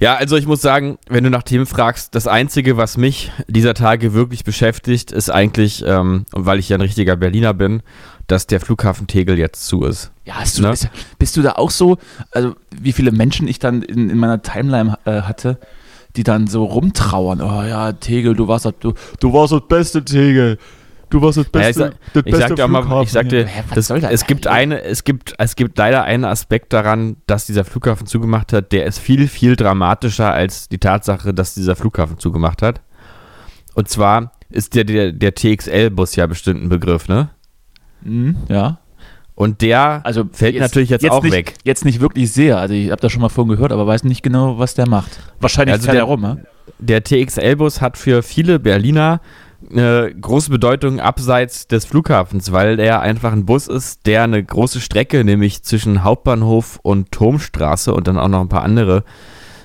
Ja, 0.00 0.16
also 0.16 0.36
ich 0.36 0.46
muss 0.46 0.60
sagen, 0.62 0.98
wenn 1.08 1.22
du 1.22 1.30
nach 1.30 1.42
Themen 1.44 1.66
fragst, 1.66 2.14
das 2.14 2.26
Einzige, 2.26 2.76
was 2.76 2.96
mich 2.96 3.30
dieser 3.46 3.74
Tage 3.74 4.14
wirklich 4.14 4.42
beschäftigt, 4.42 5.12
ist 5.12 5.30
eigentlich, 5.30 5.84
ähm, 5.86 6.24
weil 6.32 6.58
ich 6.58 6.68
ja 6.70 6.76
ein 6.76 6.80
richtiger 6.80 7.14
Berliner 7.14 7.54
bin, 7.54 7.82
dass 8.32 8.46
der 8.46 8.60
Flughafen 8.60 9.06
Tegel 9.06 9.38
jetzt 9.38 9.66
zu 9.66 9.84
ist. 9.84 10.10
Ja, 10.24 10.36
hast 10.36 10.56
du, 10.58 10.62
Ne? 10.62 10.70
ist, 10.72 10.88
bist 11.18 11.36
du 11.36 11.42
da 11.42 11.52
auch 11.52 11.70
so, 11.70 11.98
also 12.30 12.54
wie 12.74 12.92
viele 12.92 13.12
Menschen 13.12 13.46
ich 13.46 13.58
dann 13.58 13.82
in, 13.82 14.08
in 14.08 14.16
meiner 14.16 14.40
Timeline 14.40 14.96
äh, 15.04 15.20
hatte, 15.20 15.58
die 16.16 16.22
dann 16.22 16.46
so 16.46 16.64
rumtrauern. 16.64 17.42
Oh 17.42 17.62
ja, 17.62 17.92
Tegel, 17.92 18.34
du 18.34 18.48
warst 18.48 18.64
das, 18.64 18.72
du, 18.80 18.94
du 19.20 19.32
warst 19.34 19.52
das 19.52 19.60
beste 19.68 20.02
Tegel. 20.02 20.56
Du 21.10 21.20
warst 21.20 21.36
das 21.36 21.44
Ja, 21.52 21.60
beste, 21.60 21.92
ich, 22.14 22.22
das 22.22 22.24
ich 22.24 22.36
sag 22.36 22.56
dir 22.56 22.64
auch 22.64 22.68
mal, 22.68 23.02
ich 23.02 23.12
sag 23.12 23.28
dir, 23.28 23.40
hier. 23.40 23.46
Hä, 23.48 23.64
was 23.68 23.86
das, 23.88 24.00
das 24.00 24.10
es 24.10 24.26
gibt 24.26 24.46
eine, 24.46 24.80
es 24.82 25.04
gibt, 25.04 25.34
es 25.36 25.54
gibt 25.54 25.76
leider 25.76 26.04
einen 26.04 26.24
Aspekt 26.24 26.72
daran, 26.72 27.16
dass 27.26 27.44
dieser 27.44 27.66
Flughafen 27.66 28.06
zugemacht 28.06 28.54
hat, 28.54 28.72
der 28.72 28.86
ist 28.86 28.98
viel, 28.98 29.28
viel 29.28 29.56
dramatischer 29.56 30.32
als 30.32 30.70
die 30.70 30.78
Tatsache, 30.78 31.34
dass 31.34 31.52
dieser 31.52 31.76
Flughafen 31.76 32.18
zugemacht 32.18 32.62
hat. 32.62 32.80
Und 33.74 33.90
zwar 33.90 34.32
ist 34.48 34.74
der, 34.74 34.84
der, 34.84 35.12
der 35.12 35.34
TXL-Bus 35.34 36.16
ja 36.16 36.26
bestimmt 36.26 36.62
ein 36.62 36.70
Begriff, 36.70 37.08
ne? 37.08 37.28
Mhm, 38.04 38.36
ja. 38.48 38.78
Und 39.34 39.62
der 39.62 40.02
Also 40.04 40.24
fällt 40.30 40.58
natürlich 40.58 40.90
jetzt, 40.90 41.08
auch 41.10 41.22
nicht, 41.22 41.32
weg. 41.32 41.54
Jetzt 41.64 41.84
nicht 41.84 42.00
wirklich 42.00 42.30
sehr. 42.32 42.58
Also 42.58 42.74
ich 42.74 42.90
habe 42.90 43.00
da 43.00 43.08
schon 43.08 43.22
mal 43.22 43.30
von 43.30 43.48
gehört, 43.48 43.72
aber 43.72 43.86
weiß 43.86 44.04
nicht 44.04 44.22
genau, 44.22 44.58
was 44.58 44.74
der 44.74 44.88
macht. 44.88 45.18
Wahrscheinlich 45.40 45.72
Also 45.74 45.86
der- 45.86 45.96
er 45.96 46.02
rum, 46.04 46.20
ne? 46.20 46.44
Der 46.78 47.02
TXL-Bus 47.02 47.80
hat 47.80 47.96
für 47.96 48.22
viele 48.22 48.58
Berliner 48.58 49.20
eine 49.70 50.12
große 50.20 50.50
Bedeutung 50.50 51.00
abseits 51.00 51.66
des 51.66 51.84
Flughafens, 51.84 52.52
weil 52.52 52.78
er 52.78 53.00
einfach 53.00 53.32
ein 53.32 53.46
Bus 53.46 53.68
ist, 53.68 54.06
der 54.06 54.24
eine 54.24 54.42
große 54.42 54.80
Strecke, 54.80 55.24
nämlich 55.24 55.62
zwischen 55.62 56.04
Hauptbahnhof 56.04 56.78
und 56.82 57.10
Turmstraße 57.12 57.94
und 57.94 58.06
dann 58.08 58.18
auch 58.18 58.28
noch 58.28 58.40
ein 58.40 58.48
paar 58.48 58.62
andere 58.64 59.02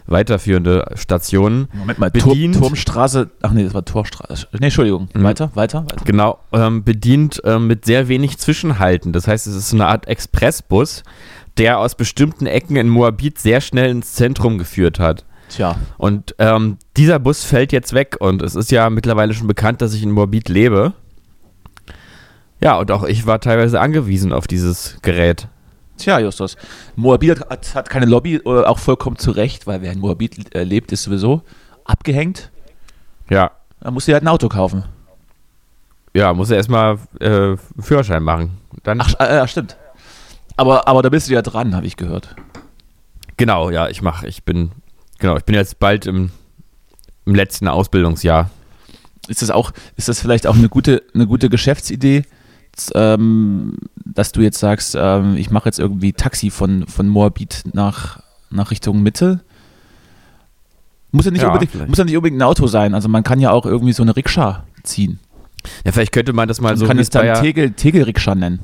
weiterführende 0.08 0.86
Stationen, 0.96 1.68
Moment 1.74 2.00
mal, 2.00 2.10
bedient. 2.12 2.56
Turm, 2.56 2.64
Turmstraße. 2.64 3.30
Ach 3.42 3.52
nee, 3.52 3.64
das 3.64 3.74
war 3.74 3.86
Torstraße. 3.86 4.48
Nee, 4.54 4.68
Entschuldigung. 4.68 5.10
Mhm. 5.14 5.24
Weiter, 5.24 5.52
weiter, 5.54 5.84
weiter. 5.84 6.06
genau, 6.06 6.40
ähm, 6.52 6.84
bedient 6.84 7.42
ähm, 7.46 7.68
mit 7.68 7.86
sehr 7.86 8.08
wenig 8.08 8.38
Zwischenhalten. 8.38 9.14
Das 9.14 9.28
heißt, 9.28 9.48
es 9.48 9.56
ist 9.56 9.70
so 9.70 9.78
eine 9.78 9.88
Art 9.88 10.08
Expressbus, 10.08 11.04
der 11.58 11.80
aus 11.80 11.96
bestimmten 11.96 12.46
Ecken 12.46 12.76
in 12.76 12.90
Moabit 12.90 13.40
sehr 13.40 13.62
schnell 13.62 13.90
ins 13.90 14.14
Zentrum 14.14 14.58
geführt 14.58 15.00
hat. 15.00 15.26
Tja. 15.50 15.76
Und 15.98 16.36
ähm, 16.40 16.78
dieser 16.98 17.20
Bus 17.20 17.44
fällt 17.44 17.72
jetzt 17.72 17.94
weg 17.94 18.18
und 18.20 18.42
es 18.42 18.56
ist 18.56 18.72
ja 18.72 18.90
mittlerweile 18.90 19.34
schon 19.34 19.48
bekannt, 19.48 19.82
dass 19.82 19.94
ich 19.94 20.04
in 20.04 20.12
Moabit 20.12 20.50
lebe. 20.50 20.94
Ja, 22.60 22.78
und 22.78 22.92
auch 22.92 23.04
ich 23.04 23.26
war 23.26 23.40
teilweise 23.40 23.80
angewiesen 23.80 24.34
auf 24.34 24.48
dieses 24.48 24.98
Gerät. 25.02 25.48
Tja, 25.98 26.20
Justus. 26.20 26.56
Moabit 26.96 27.42
hat, 27.50 27.76
hat 27.76 27.90
keine 27.90 28.06
Lobby, 28.06 28.36
äh, 28.36 28.64
auch 28.64 28.80
vollkommen 28.80 29.18
zu 29.18 29.32
Recht, 29.32 29.68
weil 29.68 29.82
wer 29.82 29.92
in 29.92 30.00
Moabit 30.00 30.54
äh, 30.56 30.64
lebt, 30.64 30.92
ist 30.92 31.04
sowieso 31.04 31.42
abgehängt. 31.86 32.52
Ja, 33.30 33.52
Da 33.80 33.92
muss 33.92 34.06
sie 34.06 34.14
halt 34.14 34.24
ein 34.24 34.28
Auto 34.28 34.48
kaufen. 34.50 34.84
ja, 36.14 36.34
muss 36.34 36.50
er 36.50 36.58
erstmal 36.58 36.98
äh, 37.20 37.56
Führerschein 37.80 38.24
machen. 38.24 38.58
Dann, 38.84 39.02
Ach, 39.02 39.14
äh, 39.20 39.48
stimmt. 39.48 39.76
Aber, 40.56 40.88
aber 40.88 41.02
da 41.02 41.10
bist 41.10 41.30
du 41.30 41.34
ja 41.34 41.42
dran, 41.42 41.76
habe 41.76 41.86
ich 41.86 41.98
gehört. 41.98 42.36
genau, 43.38 43.70
ja, 43.70 43.88
ich 43.90 44.02
mache, 44.02 44.28
ich 44.28 44.44
bin, 44.44 44.72
genau, 45.20 45.38
ich 45.38 45.44
bin 45.44 45.56
jetzt 45.56 45.78
bald 45.80 46.06
im, 46.08 46.32
im 47.26 47.36
letzten 47.36 47.68
Ausbildungsjahr. 47.68 48.50
Ist 49.28 49.42
das 49.42 49.52
auch, 49.52 49.72
ist 49.98 50.08
das 50.08 50.20
vielleicht 50.22 50.48
auch 50.48 50.56
eine 50.56 50.70
gute, 50.70 51.04
eine 51.14 51.28
gute 51.28 51.50
Geschäftsidee, 51.50 52.24
ähm, 52.96 53.78
dass 54.06 54.32
du 54.32 54.42
jetzt 54.42 54.60
sagst, 54.60 54.96
ähm, 55.00 55.36
ich 55.38 55.50
mache 55.52 55.68
jetzt 55.68 55.80
irgendwie 55.80 56.14
Taxi 56.14 56.50
von, 56.50 56.86
von 56.88 57.08
Moabit 57.08 57.64
nach, 57.74 58.20
nach 58.50 58.72
Richtung 58.72 59.02
Mitte? 59.04 59.42
Muss 61.12 61.26
ja, 61.26 61.32
nicht 61.32 61.42
Ja, 61.42 61.48
unbedingt, 61.52 61.88
muss 61.88 61.98
ja 61.98 62.04
nicht 62.04 62.16
unbedingt 62.18 62.40
ein 62.42 62.46
Auto 62.46 62.68
sein. 62.68 62.94
Also 62.94 63.10
man 63.10 63.24
kann 63.24 63.40
ja 63.40 63.52
auch 63.52 63.66
irgendwie 63.66 63.94
so 63.94 64.04
eine 64.04 64.16
Rikscha 64.16 64.64
ziehen. 64.84 65.20
Ja, 65.86 65.92
vielleicht 65.92 66.12
könnte 66.12 66.34
man 66.34 66.48
das 66.48 66.62
mal 66.62 66.70
Man 66.70 66.78
so 66.78 66.86
kann 66.86 66.98
wie 66.98 67.02
es 67.02 67.10
dann 67.10 67.42
Tegel, 67.42 67.72
Tegel-Rikscha 67.72 68.36
nennen. 68.36 68.60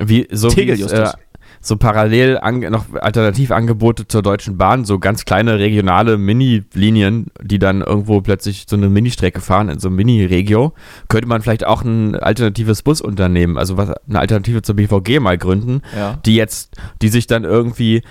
wie 0.00 0.28
so 0.30 0.48
Tegel, 0.48 0.78
Justus. 0.78 1.14
äh, 1.14 1.16
so 1.62 1.76
parallel 1.76 2.38
ange 2.40 2.70
noch 2.70 2.86
Alternativangebote 2.94 4.08
zur 4.08 4.22
Deutschen 4.22 4.56
Bahn, 4.56 4.86
so 4.86 4.98
ganz 4.98 5.26
kleine 5.26 5.58
regionale 5.58 6.16
Mini-Linien, 6.16 7.26
die 7.42 7.58
dann 7.58 7.82
irgendwo 7.82 8.22
plötzlich 8.22 8.64
so 8.68 8.76
eine 8.76 8.88
Ministrecke 8.88 9.40
fahren 9.42 9.68
in 9.68 9.78
so 9.78 9.88
einem 9.88 9.96
Mini-Regio, 9.96 10.72
könnte 11.08 11.28
man 11.28 11.42
vielleicht 11.42 11.66
auch 11.66 11.82
ein 11.82 12.16
alternatives 12.16 12.80
Busunternehmen, 12.82 13.58
also 13.58 13.76
was 13.76 13.90
eine 14.08 14.20
Alternative 14.20 14.62
zur 14.62 14.76
BVG 14.76 15.20
mal 15.20 15.36
gründen, 15.36 15.82
Ja. 15.96 16.18
die 16.24 16.36
jetzt, 16.36 16.76
die 17.02 17.08
sich 17.08 17.26
dann 17.26 17.44
irgendwie 17.44 18.02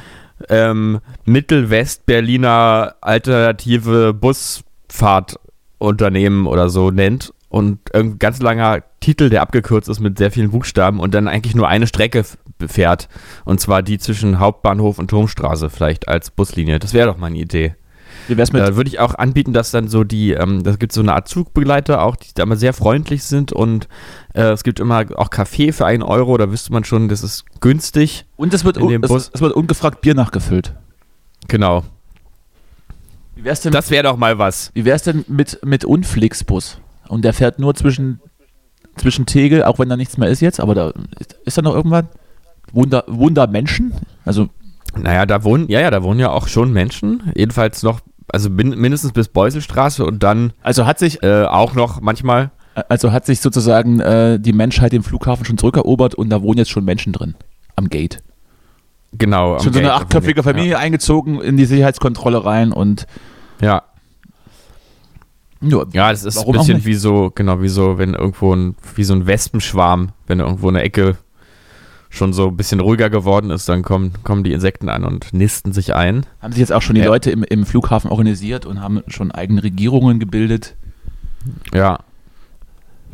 ähm, 0.47 0.99
Mittelwest-Berliner 1.25 2.95
alternative 3.01 4.13
Busfahrtunternehmen 4.13 6.47
oder 6.47 6.69
so 6.69 6.91
nennt 6.91 7.33
und 7.49 7.93
ein 7.93 8.19
ganz 8.19 8.41
langer 8.41 8.83
Titel, 8.99 9.29
der 9.29 9.41
abgekürzt 9.41 9.89
ist 9.89 9.99
mit 9.99 10.17
sehr 10.17 10.31
vielen 10.31 10.51
Buchstaben 10.51 10.99
und 10.99 11.13
dann 11.13 11.27
eigentlich 11.27 11.55
nur 11.55 11.67
eine 11.67 11.87
Strecke 11.87 12.23
fährt. 12.67 13.09
Und 13.43 13.59
zwar 13.59 13.81
die 13.81 13.97
zwischen 13.97 14.39
Hauptbahnhof 14.39 14.99
und 14.99 15.09
Turmstraße 15.09 15.69
vielleicht 15.69 16.07
als 16.07 16.29
Buslinie. 16.31 16.79
Das 16.79 16.93
wäre 16.93 17.07
doch 17.07 17.17
mal 17.17 17.27
eine 17.27 17.39
Idee. 17.39 17.75
Wie 18.27 18.37
wär's 18.37 18.53
mit, 18.53 18.61
Da 18.61 18.75
würde 18.75 18.89
ich 18.89 18.99
auch 18.99 19.15
anbieten, 19.15 19.53
dass 19.53 19.71
dann 19.71 19.87
so 19.87 20.03
die, 20.03 20.33
ähm, 20.33 20.63
das 20.63 20.77
gibt 20.77 20.91
so 20.91 21.01
eine 21.01 21.13
Art 21.13 21.27
Zugbegleiter 21.27 22.03
auch, 22.03 22.15
die 22.15 22.27
da 22.33 22.43
immer 22.43 22.57
sehr 22.57 22.73
freundlich 22.73 23.23
sind 23.23 23.51
und 23.51 23.87
äh, 24.33 24.51
es 24.51 24.63
gibt 24.63 24.79
immer 24.79 25.05
auch 25.15 25.29
Kaffee 25.31 25.71
für 25.71 25.85
einen 25.85 26.03
Euro, 26.03 26.37
da 26.37 26.51
wüsste 26.51 26.71
man 26.71 26.83
schon, 26.83 27.09
das 27.09 27.23
ist 27.23 27.45
günstig. 27.59 28.25
und 28.35 28.53
es 28.53 28.63
wird, 28.65 28.77
dem 28.77 29.03
es, 29.03 29.31
es 29.33 29.41
wird 29.41 29.53
ungefragt 29.53 30.01
Bier 30.01 30.13
nachgefüllt. 30.13 30.75
Genau. 31.47 31.83
Wie 33.35 33.43
wär's 33.43 33.61
denn, 33.61 33.71
Das 33.71 33.89
wäre 33.89 34.03
doch 34.03 34.17
mal 34.17 34.37
was. 34.37 34.71
wie 34.73 34.85
wär's 34.85 35.03
denn 35.03 35.23
mit, 35.27 35.59
mit 35.63 35.85
Unflix-Bus? 35.85 36.79
Und 37.09 37.25
der 37.25 37.33
fährt 37.33 37.59
nur 37.59 37.75
zwischen, 37.75 38.21
zwischen 38.95 39.25
Tegel, 39.25 39.63
auch 39.63 39.79
wenn 39.79 39.89
da 39.89 39.97
nichts 39.97 40.17
mehr 40.17 40.29
ist 40.29 40.39
jetzt, 40.41 40.59
aber 40.61 40.75
da 40.75 40.93
ist, 41.19 41.33
ist 41.45 41.57
da 41.57 41.61
noch 41.61 41.75
irgendwann? 41.75 42.07
Wunder, 42.71 43.03
Wunder 43.07 43.47
Menschen? 43.47 43.93
Also, 44.25 44.47
Naja, 44.95 45.25
da 45.25 45.43
wohnen, 45.43 45.67
ja, 45.69 45.81
ja, 45.81 45.89
da 45.91 46.03
wohnen 46.03 46.19
ja 46.19 46.29
auch 46.29 46.47
schon 46.47 46.71
Menschen. 46.71 47.31
Jedenfalls 47.35 47.83
noch, 47.83 47.99
also 48.31 48.49
min 48.49 48.69
mindestens 48.79 49.11
bis 49.11 49.27
Beuselstraße 49.27 50.05
und 50.05 50.21
dann 50.23 50.53
also 50.61 50.85
hat 50.85 50.99
sich, 50.99 51.23
äh, 51.23 51.43
auch 51.45 51.73
noch 51.73 51.99
manchmal. 52.01 52.51
also 52.89 53.11
hat 53.11 53.25
sich 53.25 53.41
sozusagen 53.41 53.99
äh, 53.99 54.39
die 54.39 54.53
Menschheit 54.53 54.91
den 54.93 55.01
Flughafen 55.03 55.45
schon 55.45 55.57
zurückerobert 55.57 56.13
und 56.15 56.29
da 56.29 56.41
wohnen 56.43 56.59
jetzt 56.59 56.69
schon 56.69 56.85
Menschen 56.85 57.11
drin. 57.11 57.35
Am 57.75 57.89
Gate. 57.89 58.21
Genau. 59.13 59.57
Schon 59.59 59.73
so 59.73 59.79
eine 59.79 59.87
Gate, 59.87 59.97
da 59.97 60.03
achtköpfige 60.03 60.43
Familie 60.43 60.77
eingezogen 60.77 61.41
in 61.41 61.57
die 61.57 61.65
Sicherheitskontrolle 61.65 62.45
rein 62.45 62.71
und 62.71 63.07
Ja. 63.61 63.83
Ja, 65.61 66.11
das 66.11 66.23
ist 66.23 66.37
Warum 66.37 66.55
ein 66.55 66.59
bisschen 66.59 66.85
wie 66.85 66.93
so, 66.95 67.31
genau, 67.33 67.61
wie 67.61 67.67
so, 67.69 67.97
wenn 67.97 68.13
irgendwo 68.13 68.53
ein, 68.55 68.75
wie 68.95 69.03
so 69.03 69.13
ein 69.13 69.27
Wespenschwarm, 69.27 70.09
wenn 70.27 70.39
irgendwo 70.39 70.69
eine 70.69 70.81
Ecke 70.81 71.17
schon 72.09 72.33
so 72.33 72.47
ein 72.47 72.57
bisschen 72.57 72.79
ruhiger 72.79 73.09
geworden 73.09 73.51
ist, 73.51 73.69
dann 73.69 73.83
kommen, 73.83 74.13
kommen 74.23 74.43
die 74.43 74.51
Insekten 74.53 74.89
an 74.89 75.03
und 75.03 75.31
nisten 75.31 75.73
sich 75.73 75.93
ein. 75.93 76.25
haben 76.41 76.51
sich 76.53 76.59
jetzt 76.61 76.73
auch 76.73 76.81
schon 76.81 76.95
die 76.95 77.01
Ja. 77.01 77.07
Leute 77.07 77.29
im, 77.29 77.43
im 77.43 77.65
Flughafen 77.65 78.09
organisiert 78.09 78.65
und 78.65 78.81
haben 78.81 79.01
schon 79.07 79.31
eigene 79.31 79.61
Regierungen 79.61 80.19
gebildet. 80.19 80.75
Ja. 81.73 81.99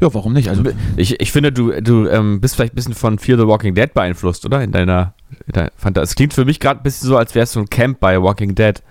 Ja, 0.01 0.13
warum 0.13 0.33
nicht? 0.33 0.49
Also 0.49 0.63
Ich, 0.97 1.19
ich 1.21 1.31
finde, 1.31 1.51
du, 1.51 1.71
du 1.81 2.07
ähm, 2.07 2.41
bist 2.41 2.55
vielleicht 2.55 2.73
ein 2.73 2.75
bisschen 2.75 2.93
von 2.93 3.17
Fear 3.17 3.37
the 3.37 3.47
Walking 3.47 3.75
Dead 3.75 3.93
beeinflusst, 3.93 4.45
oder? 4.45 4.61
In 4.61 4.71
deiner, 4.71 5.13
in 5.47 5.53
deiner 5.53 5.71
Fantasie. 5.77 6.03
Es 6.03 6.15
klingt 6.15 6.33
für 6.33 6.45
mich 6.45 6.59
gerade 6.59 6.79
ein 6.79 6.83
bisschen 6.83 7.07
so, 7.07 7.17
als 7.17 7.33
wärst 7.33 7.55
du 7.55 7.61
ein 7.61 7.69
Camp 7.69 7.99
bei 7.99 8.21
Walking 8.21 8.55
Dead. 8.55 8.81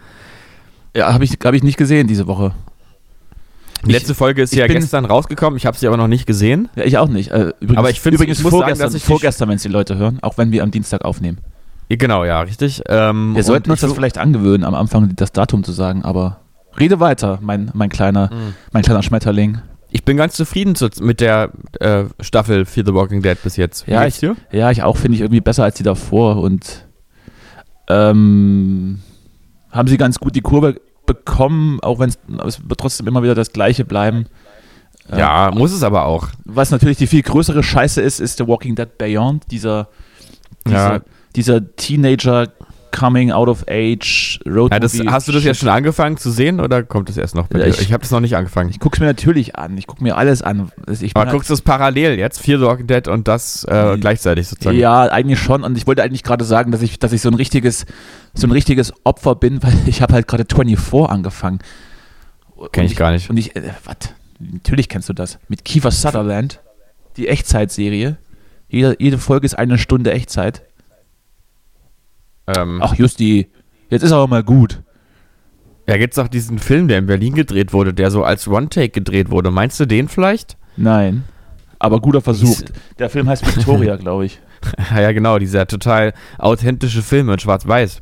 ja, 0.96 1.12
habe 1.12 1.24
ich, 1.24 1.38
hab 1.44 1.54
ich 1.54 1.62
nicht 1.62 1.76
gesehen 1.76 2.06
diese 2.06 2.26
Woche. 2.26 2.52
Die 3.86 3.92
letzte 3.92 4.14
Folge 4.14 4.42
ist 4.42 4.52
ich 4.52 4.58
ja 4.58 4.66
bin- 4.66 4.76
gestern 4.76 5.04
rausgekommen, 5.04 5.56
ich 5.56 5.66
habe 5.66 5.76
sie 5.76 5.86
aber 5.86 5.96
noch 5.96 6.08
nicht 6.08 6.26
gesehen. 6.26 6.68
Ja, 6.76 6.84
ich 6.84 6.98
auch 6.98 7.08
nicht. 7.08 7.30
Äh, 7.30 7.52
übrigens, 7.60 7.78
Aber 7.78 7.90
ich 7.90 8.04
übrigens 8.04 8.38
ich 8.38 8.44
muss 8.44 8.52
sagen, 8.52 8.62
vorgestern, 8.62 8.86
dass 8.86 8.94
ich 8.94 9.04
vorgestern 9.04 9.48
wenn 9.48 9.56
es 9.56 9.62
die 9.62 9.68
Leute 9.68 9.96
hören, 9.96 10.18
auch 10.22 10.38
wenn 10.38 10.50
wir 10.52 10.62
am 10.62 10.70
Dienstag 10.70 11.04
aufnehmen. 11.04 11.38
Genau, 11.88 12.24
ja, 12.24 12.40
richtig. 12.40 12.82
Ähm, 12.88 13.34
Wir 13.36 13.42
sollten 13.44 13.70
uns 13.70 13.82
ich- 13.82 13.88
das 13.88 13.94
vielleicht 13.94 14.18
angewöhnen, 14.18 14.64
am 14.64 14.74
Anfang 14.74 15.14
das 15.16 15.32
Datum 15.32 15.62
zu 15.64 15.72
sagen, 15.72 16.02
aber 16.02 16.40
rede 16.80 16.98
weiter, 16.98 17.38
mein, 17.42 17.70
mein, 17.74 17.88
kleiner, 17.90 18.30
Mhm. 18.32 18.54
mein 18.72 18.82
kleiner 18.82 19.02
Schmetterling. 19.02 19.58
Ich 19.90 20.04
bin 20.04 20.16
ganz 20.16 20.34
zufrieden 20.34 20.74
zu, 20.74 20.88
mit 21.00 21.20
der 21.20 21.50
äh, 21.78 22.04
Staffel 22.20 22.64
Fear 22.64 22.84
the 22.86 22.94
Walking 22.94 23.22
Dead 23.22 23.40
bis 23.42 23.56
jetzt. 23.56 23.86
Wie 23.86 23.92
Ja, 23.92 24.02
geht's 24.04 24.18
dir? 24.18 24.34
Ja, 24.50 24.70
ich 24.72 24.82
auch 24.82 24.96
finde 24.96 25.14
ich 25.16 25.20
irgendwie 25.20 25.40
besser 25.40 25.62
als 25.64 25.76
die 25.76 25.84
davor 25.84 26.38
und 26.38 26.84
ähm, 27.88 29.00
haben 29.70 29.88
sie 29.88 29.96
ganz 29.96 30.18
gut 30.18 30.34
die 30.34 30.40
Kurve 30.40 30.80
bekommen, 31.06 31.80
auch 31.80 31.98
wenn 31.98 32.08
es 32.10 32.18
trotzdem 32.76 33.06
immer 33.06 33.22
wieder 33.22 33.34
das 33.34 33.52
Gleiche 33.52 33.84
bleiben. 33.84 34.26
Äh, 35.10 35.18
Ja, 35.18 35.50
muss 35.54 35.72
es 35.72 35.82
aber 35.82 36.04
auch. 36.06 36.28
Was 36.44 36.70
natürlich 36.70 36.96
die 36.98 37.06
viel 37.06 37.22
größere 37.22 37.62
Scheiße 37.62 38.00
ist, 38.00 38.20
ist 38.20 38.38
The 38.38 38.46
Walking 38.46 38.74
Dead 38.74 38.96
Beyond, 38.98 39.50
dieser, 39.50 39.88
dieser, 40.66 40.94
Ja. 40.94 41.00
dieser 41.36 41.76
Teenager 41.76 42.48
Coming 42.96 43.32
Out 43.32 43.48
of 43.48 43.64
Age 43.68 44.38
Road 44.46 44.72
Ja, 44.72 44.78
das, 44.78 44.98
hast 45.06 45.26
du 45.28 45.32
das 45.32 45.42
jetzt 45.44 45.58
schon 45.60 45.68
angefangen 45.68 46.16
zu 46.16 46.30
sehen 46.30 46.60
oder 46.60 46.82
kommt 46.82 47.10
es 47.10 47.16
erst 47.16 47.34
noch 47.34 47.48
bei 47.48 47.58
Ja, 47.58 47.64
dir? 47.66 47.70
ich- 47.72 47.80
Ich, 47.82 47.92
habe 47.92 48.02
das 48.02 48.10
noch 48.10 48.20
nicht 48.20 48.36
angefangen. 48.36 48.70
Ich 48.70 48.78
gucke 48.78 48.96
es 48.96 49.00
mir 49.00 49.06
natürlich 49.06 49.56
an. 49.56 49.76
Ich 49.76 49.86
gucke 49.86 50.02
mir 50.02 50.16
alles 50.16 50.42
an. 50.42 50.70
Ich 50.88 51.00
bin 51.00 51.10
aber 51.14 51.20
halt- 51.26 51.30
guckst 51.32 51.50
du 51.50 51.54
es 51.54 51.62
parallel 51.62 52.18
jetzt? 52.18 52.40
Fear 52.40 52.58
the 52.58 52.64
Walking 52.66 52.86
Dead 52.86 53.08
und 53.08 53.26
das 53.28 53.64
äh, 53.64 53.96
gleichzeitig 53.98 54.46
sozusagen? 54.48 54.78
Ja, 54.78 55.02
eigentlich 55.10 55.40
schon. 55.40 55.64
Und 55.64 55.76
ich 55.76 55.86
wollte 55.86 56.02
eigentlich 56.02 56.22
gerade 56.22 56.44
sagen, 56.44 56.70
dass 56.70 56.82
ich, 56.82 56.98
dass 56.98 57.12
ich 57.12 57.20
so 57.20 57.28
ein 57.28 57.34
richtiges, 57.34 57.84
so 58.34 58.46
ein 58.46 58.52
richtiges 58.52 58.92
Opfer 59.04 59.34
bin, 59.34 59.62
weil 59.62 59.74
ich 59.86 60.00
habe 60.02 60.14
halt 60.14 60.28
gerade 60.28 60.44
24 60.48 61.10
angefangen. 61.10 61.58
Kenn 62.72 62.84
Und 62.84 62.90
ich 62.90 62.96
gar 62.96 63.10
nicht. 63.10 63.28
Und 63.28 63.36
ich, 63.36 63.56
äh, 63.56 63.62
was? 63.84 63.96
Natürlich 64.38 64.88
kennst 64.88 65.08
du 65.08 65.12
das. 65.12 65.38
Mit 65.48 65.64
Kiefer 65.64 65.90
Sutherland, 65.90 66.60
die 67.16 67.28
Echtzeitserie. 67.28 68.16
Jede, 68.68 68.96
jede 68.98 69.18
Folge 69.18 69.46
ist 69.46 69.54
eine 69.58 69.78
Stunde 69.78 70.12
Echtzeit. 70.12 70.62
Ähm, 72.46 72.80
Ach, 72.82 72.94
Justi, 72.94 73.48
jetzt 73.90 74.02
ist 74.02 74.12
aber 74.12 74.26
mal 74.26 74.42
gut. 74.42 74.82
ja, 75.88 75.96
gibt's 75.96 76.18
auch 76.18 76.28
diesen 76.28 76.58
Film, 76.58 76.88
der 76.88 76.98
in 76.98 77.06
Berlin 77.06 77.34
gedreht 77.34 77.72
wurde, 77.72 77.94
der 77.94 78.10
so 78.10 78.24
als 78.24 78.46
One-Take 78.48 78.90
gedreht 78.90 79.30
wurde. 79.30 79.50
Meinst 79.50 79.78
du 79.80 79.86
den 79.86 80.08
vielleicht? 80.08 80.56
Nein. 80.76 81.24
Aber 81.78 82.00
guter 82.00 82.20
Versuch. 82.20 82.60
Der 82.98 83.10
Film 83.10 83.28
heißt 83.28 83.46
Victoria, 83.46 83.96
glaube 84.04 84.26
ich. 84.26 84.40
ja, 84.94 85.12
genau, 85.12 85.38
dieser 85.38 85.66
total 85.66 86.12
authentische 86.38 87.02
Film 87.02 87.28
in 87.30 87.38
Schwarz-Weiß. 87.38 88.00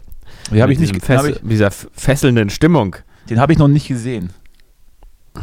Den 0.53 0.63
habe 0.63 0.73
ich, 0.73 0.79
nicht- 0.79 0.95
hab 0.95 1.03
Fess- 1.03 1.27
ich, 1.27 1.41
dieser 1.43 1.71
fesselnden 1.71 2.51
Stimmung. 2.51 2.97
den 3.31 3.41
hab 3.41 3.51
ich 3.51 3.59
noch 3.59 3.69
nicht 3.69 3.89
gesehen. 3.89 4.31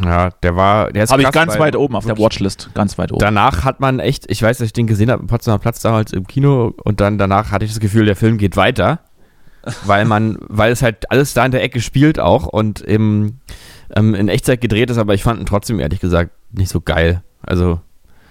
Ja, 0.04 0.30
der 0.44 0.56
war, 0.56 0.92
der 0.92 1.04
ist 1.06 1.12
Habe 1.12 1.24
ich 1.24 1.32
ganz 1.32 1.58
weit 1.58 1.76
oben 1.76 1.96
auf 1.96 2.06
der 2.06 2.18
Watchlist. 2.18 2.70
Ganz 2.76 2.98
weit 2.98 3.12
oben. 3.12 3.20
Danach 3.20 3.64
hat 3.66 3.80
man 3.80 4.00
echt, 4.00 4.30
ich 4.30 4.42
weiß, 4.42 4.60
dass 4.60 4.68
ich 4.68 4.74
den 4.74 4.86
gesehen 4.88 5.10
habe, 5.10 5.22
am 5.22 5.28
Potsdamer 5.28 5.58
Platz 5.58 5.82
damals 5.82 6.14
im 6.14 6.28
Kino 6.28 6.74
und 6.84 7.02
dann 7.02 7.18
danach 7.18 7.52
hatte 7.52 7.66
ich 7.66 7.72
das 7.72 7.80
Gefühl, 7.80 8.06
der 8.06 8.16
Film 8.16 8.38
geht 8.38 8.56
weiter, 8.56 9.00
weil 9.86 10.06
man, 10.06 10.38
weil 10.48 10.72
es 10.72 10.82
halt 10.84 11.10
alles 11.12 11.34
da 11.34 11.44
in 11.46 11.52
der 11.52 11.64
Ecke 11.64 11.82
spielt 11.82 12.20
auch 12.20 12.46
und 12.46 12.82
im, 12.82 13.40
ähm, 13.96 14.14
in 14.14 14.28
Echtzeit 14.30 14.62
gedreht 14.62 14.90
ist, 14.92 14.98
aber 15.00 15.16
ich 15.16 15.24
fand 15.24 15.40
ihn 15.40 15.46
trotzdem 15.48 15.80
ehrlich 15.80 16.00
gesagt 16.00 16.32
nicht 16.52 16.70
so 16.70 16.82
geil. 16.82 17.24
Also 17.42 17.80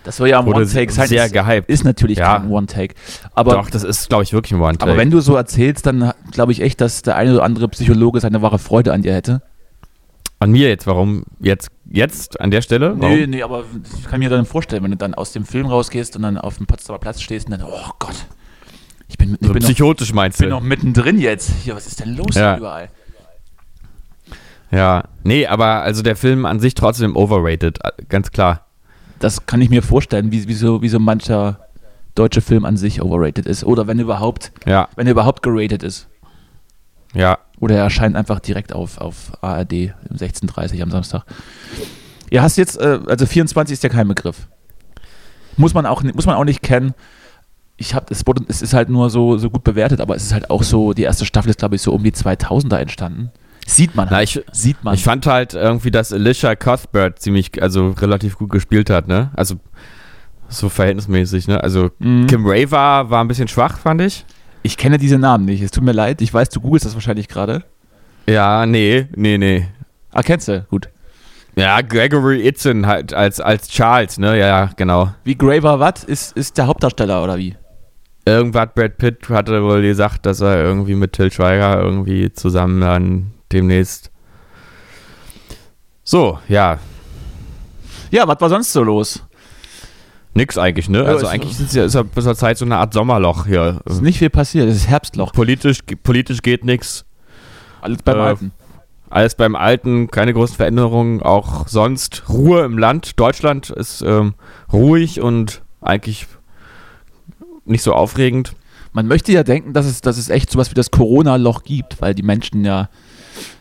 das 0.05 0.17
soll 0.17 0.29
ja 0.29 0.39
ein 0.41 0.47
One-Take 0.47 0.93
sein. 0.93 1.09
sehr 1.09 1.27
Ist- 1.27 1.33
gehypt. 1.35 1.69
Ist 1.69 1.85
natürlich 1.85 2.19
Ja. 2.19 2.39
kein 2.39 2.49
One-Take. 2.51 2.95
Aber, 3.35 3.55
Doch, 3.55 3.69
das 3.69 3.83
ist, 3.83 4.09
glaube 4.09 4.23
ich, 4.23 4.33
wirklich 4.33 4.53
ein 4.53 4.61
One-Take. 4.61 4.85
aber 4.91 4.97
wenn 4.97 5.11
du 5.11 5.21
so 5.21 5.35
erzählst, 5.35 5.85
dann 5.87 6.13
glaube 6.31 6.53
ich 6.53 6.63
echt, 6.63 6.81
dass 6.81 7.03
der 7.03 7.17
eine 7.17 7.35
oder 7.35 7.43
andere 7.43 7.69
Psychologe 7.69 8.21
seine 8.21 8.41
wahre 8.41 8.59
Freude 8.61 8.93
an 8.93 9.03
dir 9.03 9.13
hätte. 9.13 9.43
An 10.41 10.53
mir 10.53 10.69
jetzt, 10.69 10.87
warum 10.87 11.25
jetzt, 11.41 11.69
jetzt 11.91 12.41
an 12.41 12.51
der 12.53 12.63
Stelle? 12.63 12.95
Warum? 12.99 13.17
Nee, 13.17 13.27
nee, 13.27 13.43
aber 13.43 13.65
ich 13.99 14.05
kann 14.07 14.21
mir 14.21 14.29
dann 14.31 14.47
vorstellen, 14.47 14.85
wenn 14.85 14.93
du 14.93 14.97
dann 14.97 15.15
aus 15.15 15.33
dem 15.33 15.45
Film 15.45 15.67
rausgehst 15.67 16.15
und 16.15 16.23
dann 16.23 16.39
auf 16.39 16.59
dem 16.59 16.67
Potsdamer 16.67 16.99
Platz 17.01 17.21
stehst 17.21 17.47
und 17.49 17.59
dann, 17.59 17.63
oh 17.69 17.91
Gott, 17.99 18.27
ich 19.09 19.19
bin, 19.19 19.37
ich 19.41 19.47
so 19.47 19.53
bin, 19.53 19.63
noch, 19.63 19.69
psychotisch 19.69 20.13
meinst 20.13 20.39
bin 20.39 20.51
du? 20.51 20.55
noch 20.55 20.63
mittendrin 20.63 21.19
jetzt. 21.19 21.51
Hier, 21.65 21.75
was 21.75 21.87
ist 21.89 21.99
denn 22.01 22.17
los 22.17 22.37
Ja. 22.37 22.57
überall? 22.57 22.89
Ja, 24.71 25.05
nee, 25.25 25.47
aber 25.47 25.83
also 25.83 26.03
der 26.03 26.15
Film 26.15 26.45
an 26.45 26.61
sich 26.61 26.75
trotzdem 26.75 27.17
overrated, 27.17 27.79
äh, 27.85 27.91
ganz 28.09 28.31
klar. 28.31 28.67
Das 29.19 29.47
kann 29.47 29.61
ich 29.61 29.71
mir 29.71 29.83
vorstellen, 29.83 30.31
wie, 30.31 30.47
wie, 30.47 30.55
so, 30.55 30.83
wie 30.83 30.89
so 30.89 30.99
mancher 31.01 31.61
deutsche 32.15 32.41
Film 32.43 32.65
an 32.65 32.77
sich 32.77 33.03
overrated 33.03 33.47
ist. 33.47 33.65
Oder 33.65 33.87
wenn 33.87 33.99
überhaupt, 33.99 34.53
Ja, 34.67 34.89
wenn 34.95 35.07
er 35.07 35.13
überhaupt 35.13 35.43
geratet 35.43 35.83
ist. 35.83 36.09
Ja. 37.15 37.39
Oder 37.61 37.77
er 37.77 37.83
erscheint 37.85 38.15
einfach 38.15 38.39
direkt 38.41 38.73
auf, 38.73 38.99
auf 38.99 39.33
ARD 39.43 39.95
um 40.09 40.17
16.30 40.17 40.77
Uhr 40.77 40.83
am 40.85 40.91
Samstag. 40.93 41.25
Ihr 42.31 42.41
hast 42.43 42.57
jetzt, 42.57 42.81
äh, 42.81 43.01
also 43.09 43.27
24 43.27 43.73
ist 43.73 43.83
ja 43.83 43.89
kein 43.89 44.07
Begriff. 44.07 44.47
Muss 45.57 45.75
man 45.75 45.85
auch, 45.87 46.03
muss 46.03 46.27
man 46.27 46.37
auch 46.37 46.45
nicht 46.45 46.63
kennen. 46.63 46.95
Ich 47.77 47.95
hab, 47.95 48.11
es, 48.11 48.27
wurde, 48.27 48.45
es 48.49 48.63
ist 48.63 48.75
halt 48.75 48.89
nur 48.89 49.11
so, 49.11 49.39
so 49.39 49.51
gut 49.51 49.65
bewertet, 49.65 50.01
aber 50.01 50.15
es 50.15 50.25
ist 50.25 50.33
halt 50.33 50.51
auch 50.51 50.63
so, 50.63 50.93
die 50.93 51.03
erste 51.03 51.25
Staffel 51.25 51.51
ist, 51.51 51.59
glaube 51.59 51.75
ich, 51.77 51.83
so 51.83 51.93
um 51.93 52.03
die 52.05 52.13
2000er 52.13 52.77
entstanden. 52.77 53.31
Sieht 53.67 53.95
man 53.97 54.07
Na, 54.11 54.17
halt. 54.19 54.29
ich, 54.37 54.45
Sieht 54.53 54.83
man. 54.85 54.95
Ich 54.95 55.03
fand 55.03 55.27
halt 55.27 55.55
irgendwie, 55.55 55.91
dass 55.91 56.13
Alicia 56.13 56.55
Cuthbert 56.55 57.19
ziemlich, 57.21 57.61
also 57.63 57.91
relativ 57.91 58.39
gut 58.39 58.51
gespielt 58.51 58.89
hat, 58.89 59.09
ne? 59.09 59.31
Also 59.35 59.57
so 60.49 60.69
verhältnismäßig, 60.69 61.49
ne? 61.49 61.63
Also 61.63 61.91
Mhm. 61.99 62.27
Kim 62.29 62.47
Ray 62.47 62.71
war, 62.71 63.11
war 63.11 63.23
ein 63.23 63.29
bisschen 63.29 63.49
schwach, 63.49 63.79
fand 63.79 64.01
ich. 64.01 64.25
Ich 64.69 64.77
kenne 64.77 64.99
diese 64.99 65.19
Namen 65.19 65.47
nicht. 65.47 65.63
Es 65.63 65.71
tut 65.71 65.83
mir 65.83 65.93
leid. 65.93 66.21
Ich 66.21 66.35
weiß, 66.35 66.51
du 66.51 66.61
googelst 66.61 66.85
das 66.85 66.93
wahrscheinlich 66.93 67.27
gerade. 67.27 67.65
Ja, 68.29 68.67
nee, 68.67 69.09
nee, 69.17 69.39
nee. 69.39 69.67
Ah, 70.13 70.23
kennst 70.23 70.47
du? 70.47 70.61
Gut. 70.69 70.91
Ja, 71.57 71.81
Gregory 71.81 72.47
Itzen 72.47 72.87
halt 72.87 73.15
als, 73.15 73.41
als 73.41 73.69
Charles, 73.69 74.19
ne? 74.19 74.39
Ja, 74.39 74.47
ja, 74.47 74.71
genau. 74.77 75.15
Wie 75.25 75.39
Graver 75.39 75.81
Watt 75.81 76.05
ist, 76.05 76.37
ist 76.37 76.59
der 76.59 76.67
Hauptdarsteller 76.67 77.25
oder 77.25 77.39
wie? 77.39 77.57
Irgendwas 78.27 78.69
Brad 78.75 78.99
Pitt 78.99 79.27
hatte 79.31 79.63
wohl 79.63 79.81
gesagt, 79.81 80.27
dass 80.27 80.43
er 80.43 80.63
irgendwie 80.63 80.97
mit 80.97 81.15
Till 81.15 81.33
Schweiger 81.33 81.81
irgendwie 81.81 82.31
zusammen 82.35 82.83
dann 82.83 83.33
demnächst. 83.51 84.11
So, 86.05 86.41
ja. 86.47 86.79
Ja, 88.11 88.29
was 88.29 88.39
war 88.39 88.51
sonst 88.51 88.71
so 88.75 88.83
los? 88.83 89.27
Nix 90.39 90.57
eigentlich, 90.57 90.89
ne? 90.89 90.99
Ja, 90.99 91.05
Also 91.05 91.27
ist- 91.27 91.33
eigentlich 91.33 91.59
ist 91.61 91.75
ja 91.75 91.85
ist 91.85 91.95
ja 91.95 92.03
bis 92.05 92.23
zur 92.25 92.35
Zeit 92.37 92.57
so 92.59 92.65
eine 92.65 92.77
Art 92.77 92.93
Sommerloch 92.95 93.47
hier. 93.47 93.81
Es 93.85 93.95
ist 93.95 94.03
nicht 94.03 94.19
viel 94.19 94.31
passiert. 94.31 94.69
Es 94.69 94.77
ist 94.77 94.89
Herbstloch. 94.89 95.33
Politisch, 95.33 95.81
politisch 96.05 96.43
geht 96.43 96.65
nix. 96.65 97.05
Alles 97.81 98.03
beim 98.03 98.17
Äh, 98.19 98.21
Alten. 98.21 98.53
Alles 99.11 99.35
beim 99.35 99.57
Alten, 99.57 100.11
keine 100.11 100.33
großen 100.35 100.55
Veränderungen, 100.57 101.23
auch 101.23 101.67
sonst 101.67 102.25
Ruhe 102.29 102.63
im 102.65 102.79
Land. 102.79 103.19
Deutschland 103.19 103.71
ist 103.71 104.03
ähm, 104.03 104.35
ruhig 104.73 105.21
und 105.21 105.63
eigentlich 105.81 106.27
nicht 107.65 107.83
so 107.83 107.93
aufregend. 107.95 108.53
Man 108.93 109.07
möchte 109.07 109.33
ja 109.33 109.43
denken, 109.43 109.73
dass 109.73 109.87
es, 109.87 110.01
dass 110.03 110.19
es 110.19 110.29
echt 110.29 110.51
sowas 110.51 110.71
wie 110.71 110.75
das 110.75 110.91
Corona-Loch 110.91 111.63
gibt, 111.65 112.01
weil 112.01 112.15
die 112.15 112.23
Menschen 112.23 112.65
ja 112.65 112.89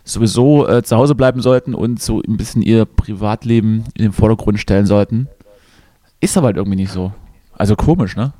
sowieso 0.03 0.67
äh, 0.67 0.83
zu 0.83 0.95
Hause 0.95 1.15
bleiben 1.15 1.41
sollten 1.41 1.73
und 1.75 2.01
so 2.01 2.21
ein 2.27 2.37
bisschen 2.37 2.61
ihr 2.61 2.85
Privatleben 2.85 3.83
in 3.95 4.03
den 4.03 4.11
Vordergrund 4.13 4.59
stellen 4.59 4.85
sollten. 4.85 5.27
Ist 6.19 6.37
aber 6.37 6.47
halt 6.47 6.57
irgendwie 6.57 6.77
nicht 6.77 6.91
so. 6.91 7.13
Also 7.53 7.75
komisch, 7.75 8.15
ne? 8.15 8.33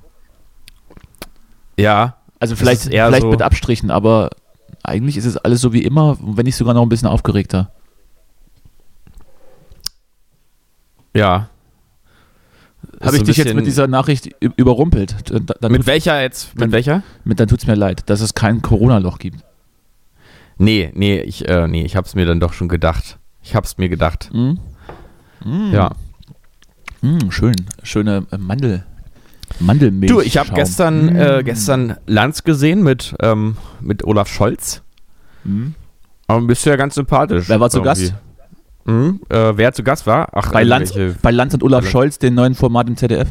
Ja. 1.78 2.18
Also 2.40 2.56
vielleicht, 2.56 2.84
vielleicht 2.84 3.22
so- 3.22 3.30
mit 3.30 3.42
Abstrichen, 3.42 3.92
aber 3.92 4.30
eigentlich 4.84 5.18
ist 5.18 5.26
es 5.26 5.38
alles 5.38 5.62
so 5.62 5.74
wie 5.74 5.84
immer, 5.84 6.18
wenn 6.22 6.46
nicht 6.46 6.56
sogar 6.56 6.74
noch 6.74 6.82
ein 6.84 6.90
bisschen 6.90 7.08
aufgeregter. 7.08 7.72
Ja. 11.16 11.50
Habe 13.02 13.18
ich 13.18 13.24
dich 13.24 13.38
jetzt 13.38 13.54
mit 13.54 13.66
dieser 13.66 13.88
Nachricht 13.88 14.30
überrumpelt? 14.40 15.30
Dann, 15.32 15.46
dann, 15.60 15.72
Mit 15.72 15.82
tut, 15.82 15.88
welcher 15.88 16.22
jetzt? 16.22 16.54
Mit 16.56 16.66
Mit- 16.66 16.72
welcher? 16.72 17.04
mit, 17.24 17.40
dann 17.40 17.48
tut's 17.48 17.68
mir 17.68 17.76
leid, 17.76 18.10
dass 18.10 18.22
es 18.22 18.34
kein 18.34 18.62
Corona-Loch 18.62 19.20
gibt. 19.20 19.44
Nee, 20.58 20.92
nee, 20.96 21.20
ich, 21.20 21.48
äh, 21.48 21.68
nee, 21.68 21.84
ich 21.84 21.96
hab's 21.96 22.16
mir 22.16 22.26
dann 22.26 22.40
doch 22.40 22.54
schon 22.54 22.68
gedacht. 22.68 23.20
Ich 23.44 23.56
hab's 23.56 23.78
mir 23.78 23.90
gedacht. 23.90 24.30
Mhm. 24.34 24.60
Ja. 25.72 25.92
Mm, 27.02 27.30
schön. 27.30 27.56
Schöne 27.84 28.26
äh, 28.32 28.38
Mandel. 28.38 28.84
Mandelmilch. 29.60 30.12
Du, 30.12 30.20
ich 30.22 30.38
habe 30.38 30.52
gestern, 30.54 31.06
Mm. 31.14 31.16
äh, 31.16 31.44
gestern 31.44 31.96
Lanz 32.06 32.44
gesehen 32.44 32.84
mit, 32.84 33.16
ähm, 33.22 33.58
mit 33.80 34.04
Olaf 34.04 34.28
Scholz. 34.28 34.82
Mhm. 35.44 35.74
Aber 36.28 36.42
bist 36.46 36.66
du 36.66 36.70
ja 36.70 36.76
ganz 36.76 36.96
sympathisch. 36.96 37.48
Wer 37.48 37.60
war 37.60 37.70
zu 37.70 37.78
irgendwie. 37.82 38.08
Gast? 38.10 38.16
Mhm. 38.86 39.22
Äh, 39.30 39.58
wer 39.58 39.74
zu 39.74 39.84
Gast 39.84 40.06
war? 40.08 40.28
Ach, 40.34 40.52
Bei 40.52 40.64
Lanz, 40.64 40.92
irgendwelche- 40.92 41.20
bei 41.22 41.32
Lanz 41.32 41.54
und 41.54 41.64
Olaf 41.64 41.88
Scholz, 41.90 42.20
den 42.20 42.34
neuen 42.36 42.56
Format 42.56 42.88
im 42.90 42.98
ZDF. 42.98 43.30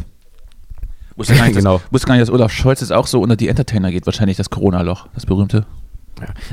Wusste 1.16 1.35
gar, 1.35 1.46
nicht, 1.46 1.56
Genau. 1.56 1.78
dass, 1.78 1.92
wusste 1.92 2.06
gar 2.08 2.14
nicht, 2.14 2.23
dass 2.23 2.30
Olaf 2.30 2.52
Scholz 2.52 2.80
jetzt 2.80 2.92
auch 2.92 3.06
so 3.06 3.20
unter 3.20 3.37
die 3.37 3.49
Entertainer 3.49 3.90
geht. 3.90 4.06
Wahrscheinlich 4.06 4.37
das 4.37 4.50
Corona-Loch, 4.50 5.08
das 5.14 5.26
berühmte. 5.26 5.66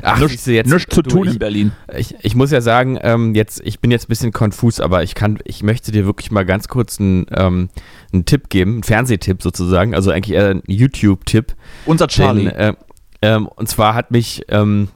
Ach, 0.02 0.18
Nichts- 0.18 0.46
jetzt, 0.46 0.70
nichts 0.70 0.94
zu 0.94 1.02
du, 1.02 1.10
tun 1.10 1.26
ich, 1.26 1.32
in 1.34 1.38
Berlin. 1.38 1.72
Ich, 1.96 2.14
ich 2.22 2.34
muss 2.34 2.50
ja 2.50 2.60
sagen, 2.60 2.98
ähm, 3.02 3.34
jetzt, 3.34 3.60
ich 3.64 3.80
bin 3.80 3.90
jetzt 3.90 4.04
ein 4.04 4.08
bisschen 4.08 4.32
konfus, 4.32 4.80
aber 4.80 5.02
ich 5.02 5.14
kann, 5.14 5.38
ich 5.44 5.62
möchte 5.62 5.90
dir 5.92 6.04
wirklich 6.06 6.30
mal 6.30 6.44
ganz 6.44 6.68
kurz 6.68 7.00
einen, 7.00 7.26
ähm, 7.30 7.68
einen 8.12 8.24
Tipp 8.26 8.48
geben, 8.50 8.72
einen 8.74 8.82
Fernsehtipp 8.82 9.42
sozusagen, 9.42 9.94
also 9.94 10.10
eigentlich 10.10 10.36
eher 10.36 10.50
ein 10.50 10.62
YouTube-Tipp. 10.66 11.54
Unser 11.86 12.08
Charlie. 12.08 12.44
Denn, 12.44 12.52
äh, 12.54 12.74
ähm, 13.22 13.46
und 13.48 13.68
zwar 13.68 13.94
hat 13.94 14.10
mich 14.10 14.42
ähm, 14.48 14.88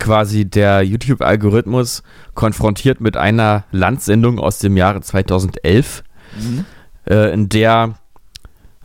quasi 0.00 0.44
der 0.44 0.82
YouTube-Algorithmus 0.82 2.02
konfrontiert 2.34 3.00
mit 3.00 3.16
einer 3.16 3.64
Landsendung 3.70 4.40
aus 4.40 4.58
dem 4.58 4.76
Jahre 4.76 5.00
2011, 5.02 6.02
Mhm. 6.36 6.64
äh, 7.08 7.32
in 7.32 7.48
der 7.48 7.94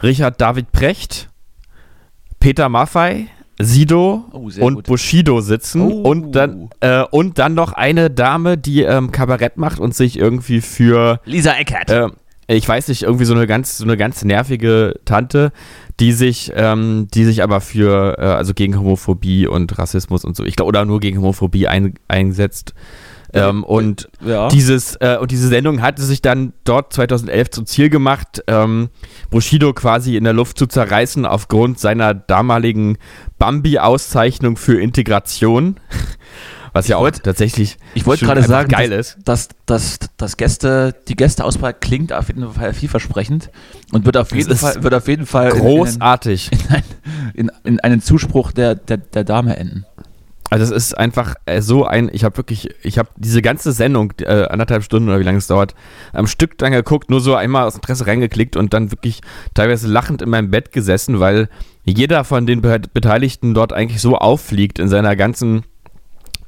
Richard 0.03 0.39
David 0.39 0.71
Precht, 0.71 1.29
Peter 2.39 2.69
Maffei, 2.69 3.27
Sido 3.61 4.25
Oh, 4.31 4.49
und 4.59 4.75
gut. 4.75 4.85
Bushido 4.87 5.41
sitzen 5.41 5.81
Oh. 5.81 6.01
und 6.09 6.31
dann 6.31 6.69
äh, 6.79 7.03
und 7.11 7.39
dann 7.39 7.53
noch 7.53 7.73
eine 7.73 8.09
Dame, 8.09 8.57
die 8.57 8.83
ähm, 8.83 9.11
Kabarett 9.11 9.57
macht 9.57 9.79
und 9.79 9.93
sich 9.93 10.17
irgendwie 10.17 10.61
für 10.61 11.19
Lisa 11.25 11.53
Eckert. 11.53 11.89
äh, 11.89 12.07
ich 12.47 12.67
weiß 12.67 12.87
nicht, 12.87 13.03
irgendwie 13.03 13.25
so 13.25 13.33
eine 13.35 13.45
ganz, 13.45 13.77
so 13.77 13.83
eine 13.83 13.95
ganz 13.97 14.23
nervige 14.23 14.95
Tante, 15.05 15.51
die 15.99 16.13
sich, 16.13 16.51
ähm, 16.55 17.07
die 17.13 17.23
sich 17.25 17.43
aber 17.43 17.61
für, 17.61 18.17
äh, 18.17 18.21
also 18.23 18.53
gegen 18.55 18.79
Homophobie 18.79 19.45
und 19.45 19.77
Rassismus 19.77 20.25
und 20.25 20.35
so, 20.35 20.43
ich 20.45 20.55
glaube, 20.55 20.69
oder 20.69 20.83
nur 20.85 20.99
gegen 20.99 21.17
Homophobie 21.19 21.67
ein, 21.67 21.93
einsetzt. 22.07 22.73
Ähm, 23.33 23.63
und 23.63 24.09
ja. 24.25 24.47
dieses, 24.49 24.95
äh, 24.97 25.17
und 25.21 25.31
diese 25.31 25.47
Sendung 25.49 25.81
hatte 25.81 26.01
sich 26.03 26.21
dann 26.21 26.53
dort 26.63 26.93
2011 26.93 27.51
zum 27.51 27.65
Ziel 27.65 27.89
gemacht, 27.89 28.43
ähm, 28.47 28.89
Bushido 29.29 29.73
quasi 29.73 30.17
in 30.17 30.23
der 30.23 30.33
Luft 30.33 30.57
zu 30.57 30.65
zerreißen 30.65 31.25
aufgrund 31.25 31.79
seiner 31.79 32.13
damaligen 32.13 32.97
Bambi-Auszeichnung 33.37 34.57
für 34.57 34.79
Integration. 34.81 35.79
Was 36.71 36.87
ja 36.87 36.97
auch 36.97 37.01
wollt- 37.01 37.23
tatsächlich 37.23 37.77
ich 37.95 38.05
wollte 38.05 38.25
gerade 38.25 38.43
sagen, 38.43 38.69
geil 38.69 38.91
dass, 38.91 39.15
ist. 39.15 39.17
dass, 39.25 39.49
dass, 39.65 39.99
dass 40.17 40.37
Gäste, 40.37 40.93
die 41.07 41.15
Gästeauswahl 41.15 41.73
klingt 41.73 42.13
auf 42.13 42.27
jeden 42.27 42.47
Fall 42.53 42.73
vielversprechend 42.73 43.49
und 43.91 44.05
wird 44.05 44.17
auf 44.17 44.31
jeden 44.35 44.55
Fall, 44.55 44.83
wird 44.83 44.93
auf 44.93 45.07
jeden 45.07 45.25
Fall 45.25 45.49
in- 45.49 45.57
Großartig. 45.59 46.51
in, 46.51 46.69
einen, 46.69 46.83
in, 47.33 47.51
in 47.63 47.79
einen 47.79 48.01
Zuspruch 48.03 48.51
der, 48.51 48.75
der, 48.75 48.97
der 48.97 49.23
Dame 49.23 49.57
enden. 49.57 49.85
Also 50.49 50.63
es 50.63 50.71
ist 50.71 50.97
einfach 50.97 51.35
äh, 51.45 51.61
so 51.61 51.85
ein, 51.85 52.09
ich 52.11 52.23
habe 52.23 52.37
wirklich, 52.37 52.69
ich 52.81 52.97
habe 52.97 53.09
diese 53.17 53.41
ganze 53.41 53.71
Sendung, 53.71 54.13
äh, 54.21 54.45
anderthalb 54.45 54.83
Stunden 54.83 55.07
oder 55.07 55.19
wie 55.19 55.23
lange 55.23 55.37
es 55.37 55.47
dauert, 55.47 55.75
am 56.11 56.27
Stück 56.27 56.57
dann 56.57 56.71
geguckt, 56.71 57.09
nur 57.09 57.21
so 57.21 57.35
einmal 57.35 57.65
aus 57.65 57.75
Interesse 57.75 58.07
reingeklickt 58.07 58.55
und 58.55 58.73
dann 58.73 58.91
wirklich 58.91 59.21
teilweise 59.53 59.87
lachend 59.87 60.21
in 60.21 60.29
meinem 60.29 60.49
Bett 60.49 60.71
gesessen, 60.71 61.19
weil 61.19 61.49
jeder 61.85 62.23
von 62.23 62.45
den 62.45 62.61
Be 62.61 62.81
Beteiligten 62.93 63.53
dort 63.53 63.73
eigentlich 63.73 64.01
so 64.01 64.17
auffliegt 64.17 64.79
in 64.79 64.87
seiner 64.87 65.15
ganzen, 65.15 65.63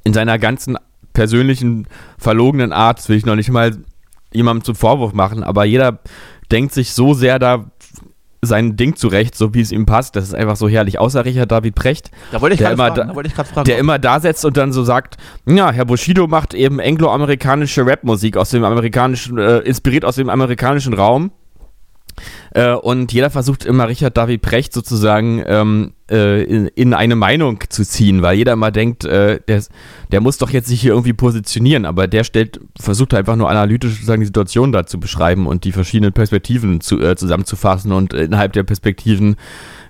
in 0.04 0.14
seiner 0.14 0.40
ganzen 0.40 0.78
persönlichen, 1.14 1.88
verlogenen 2.18 2.74
Art, 2.74 3.00
das 3.00 3.10
will 3.10 3.18
ich 3.18 3.26
noch 3.26 3.36
nicht 3.36 3.52
mal 3.52 3.78
jemandem 4.34 4.64
zum 4.64 4.76
Vorwurf 4.76 5.14
machen, 5.14 5.44
aber 5.44 5.66
jeder 5.66 6.00
denkt 6.52 6.74
sich 6.74 6.94
so 6.94 7.14
sehr 7.14 7.38
da 7.38 7.66
sein 8.44 8.76
Ding 8.76 8.96
zurecht, 8.96 9.36
so 9.36 9.54
wie 9.54 9.62
es 9.62 9.72
ihm 9.72 9.86
passt. 9.86 10.16
Das 10.16 10.24
ist 10.24 10.34
einfach 10.34 10.56
so 10.56 10.68
herrlich. 10.68 10.98
Außer 11.00 11.24
Richard 11.26 11.52
David 11.52 11.76
Precht, 11.76 12.10
Da 12.32 12.42
wollte 12.42 12.56
ich 12.56 12.60
Der 12.60 12.70
gerade 12.70 12.74
immer 12.74 12.96
fragen. 12.96 13.08
da- 13.10 13.14
Da 13.14 13.28
ich 13.28 13.34
fragen. 13.34 13.66
der 13.66 13.78
immer 13.78 14.00
da 14.00 14.20
sitzt 14.20 14.44
und 14.46 14.58
dann 14.58 14.72
so 14.74 14.84
sagt, 14.84 15.18
ja, 15.48 15.72
Herr 15.72 15.86
Bushido 15.86 16.28
macht 16.28 16.54
eben 16.56 16.80
angloamerikanische 16.80 17.86
Rapmusik 17.86 18.38
aus 18.38 18.50
dem 18.50 18.64
amerikanischen, 18.64 19.38
äh, 19.38 19.60
inspiriert 19.60 20.06
aus 20.06 20.16
dem 20.16 20.30
amerikanischen 20.30 20.94
Raum. 20.94 21.32
Äh, 22.52 22.74
und 22.74 23.14
jeder 23.14 23.30
versucht 23.30 23.66
immer 23.66 23.88
Richard 23.88 24.18
David 24.18 24.42
Precht 24.42 24.74
sozusagen 24.74 25.44
ähm, 25.46 25.94
äh, 26.10 26.44
in, 26.44 26.68
in 26.68 26.94
eine 26.94 27.16
Meinung 27.16 27.60
zu 27.70 27.86
ziehen, 27.86 28.22
weil 28.22 28.38
jeder 28.38 28.54
immer 28.54 28.72
denkt, 28.72 29.06
äh, 29.06 29.40
der, 29.48 29.64
der 30.12 30.22
muss 30.22 30.38
doch 30.38 30.50
jetzt 30.50 30.68
sich 30.68 30.82
hier 30.82 30.92
irgendwie 30.92 31.14
positionieren, 31.14 31.86
aber 31.86 32.08
der 32.08 32.24
stellt, 32.24 32.60
versucht 32.80 33.14
einfach 33.14 33.36
nur 33.36 33.50
analytisch 33.50 33.94
sozusagen 33.94 34.22
die 34.22 34.28
Situation 34.28 34.72
da 34.72 34.86
zu 34.86 35.00
beschreiben 35.00 35.48
und 35.48 35.64
die 35.64 35.72
verschiedenen 35.72 36.14
Perspektiven 36.14 36.82
zu, 36.82 37.00
äh, 37.00 37.16
zusammenzufassen 37.16 37.92
und 37.92 38.14
innerhalb 38.14 38.54
der 38.54 38.64
Perspektiven 38.64 39.36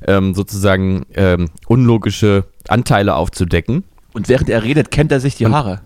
ähm, 0.08 0.34
sozusagen 0.34 1.06
ähm, 1.16 1.50
unlogische 1.68 2.46
Anteile 2.68 3.16
aufzudecken. 3.16 3.84
und 4.14 4.30
während 4.30 4.50
er 4.50 4.64
redet, 4.64 4.92
kennt 4.92 5.12
er 5.12 5.20
sich 5.20 5.36
die 5.36 5.48
Haare. 5.48 5.82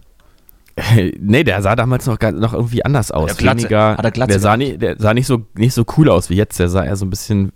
nee, 1.19 1.43
der 1.43 1.61
sah 1.61 1.75
damals 1.75 2.05
noch, 2.05 2.19
noch 2.19 2.53
irgendwie 2.53 2.83
anders 2.83 3.11
aus. 3.11 3.29
Hat 3.31 3.38
er 3.38 3.41
Glatze- 3.41 3.57
Weniger, 3.63 3.97
hat 3.97 4.05
er 4.05 4.11
Glatze 4.11 4.31
der 4.33 4.39
sah, 4.39 4.57
nie, 4.57 4.77
der 4.77 4.99
sah 4.99 5.13
nicht, 5.13 5.27
so, 5.27 5.43
nicht 5.55 5.73
so 5.73 5.85
cool 5.97 6.09
aus 6.09 6.29
wie 6.29 6.35
jetzt. 6.35 6.59
Der 6.59 6.67
sah 6.69 6.83
eher 6.83 6.95
so 6.97 7.05
ein 7.05 7.09
bisschen, 7.09 7.53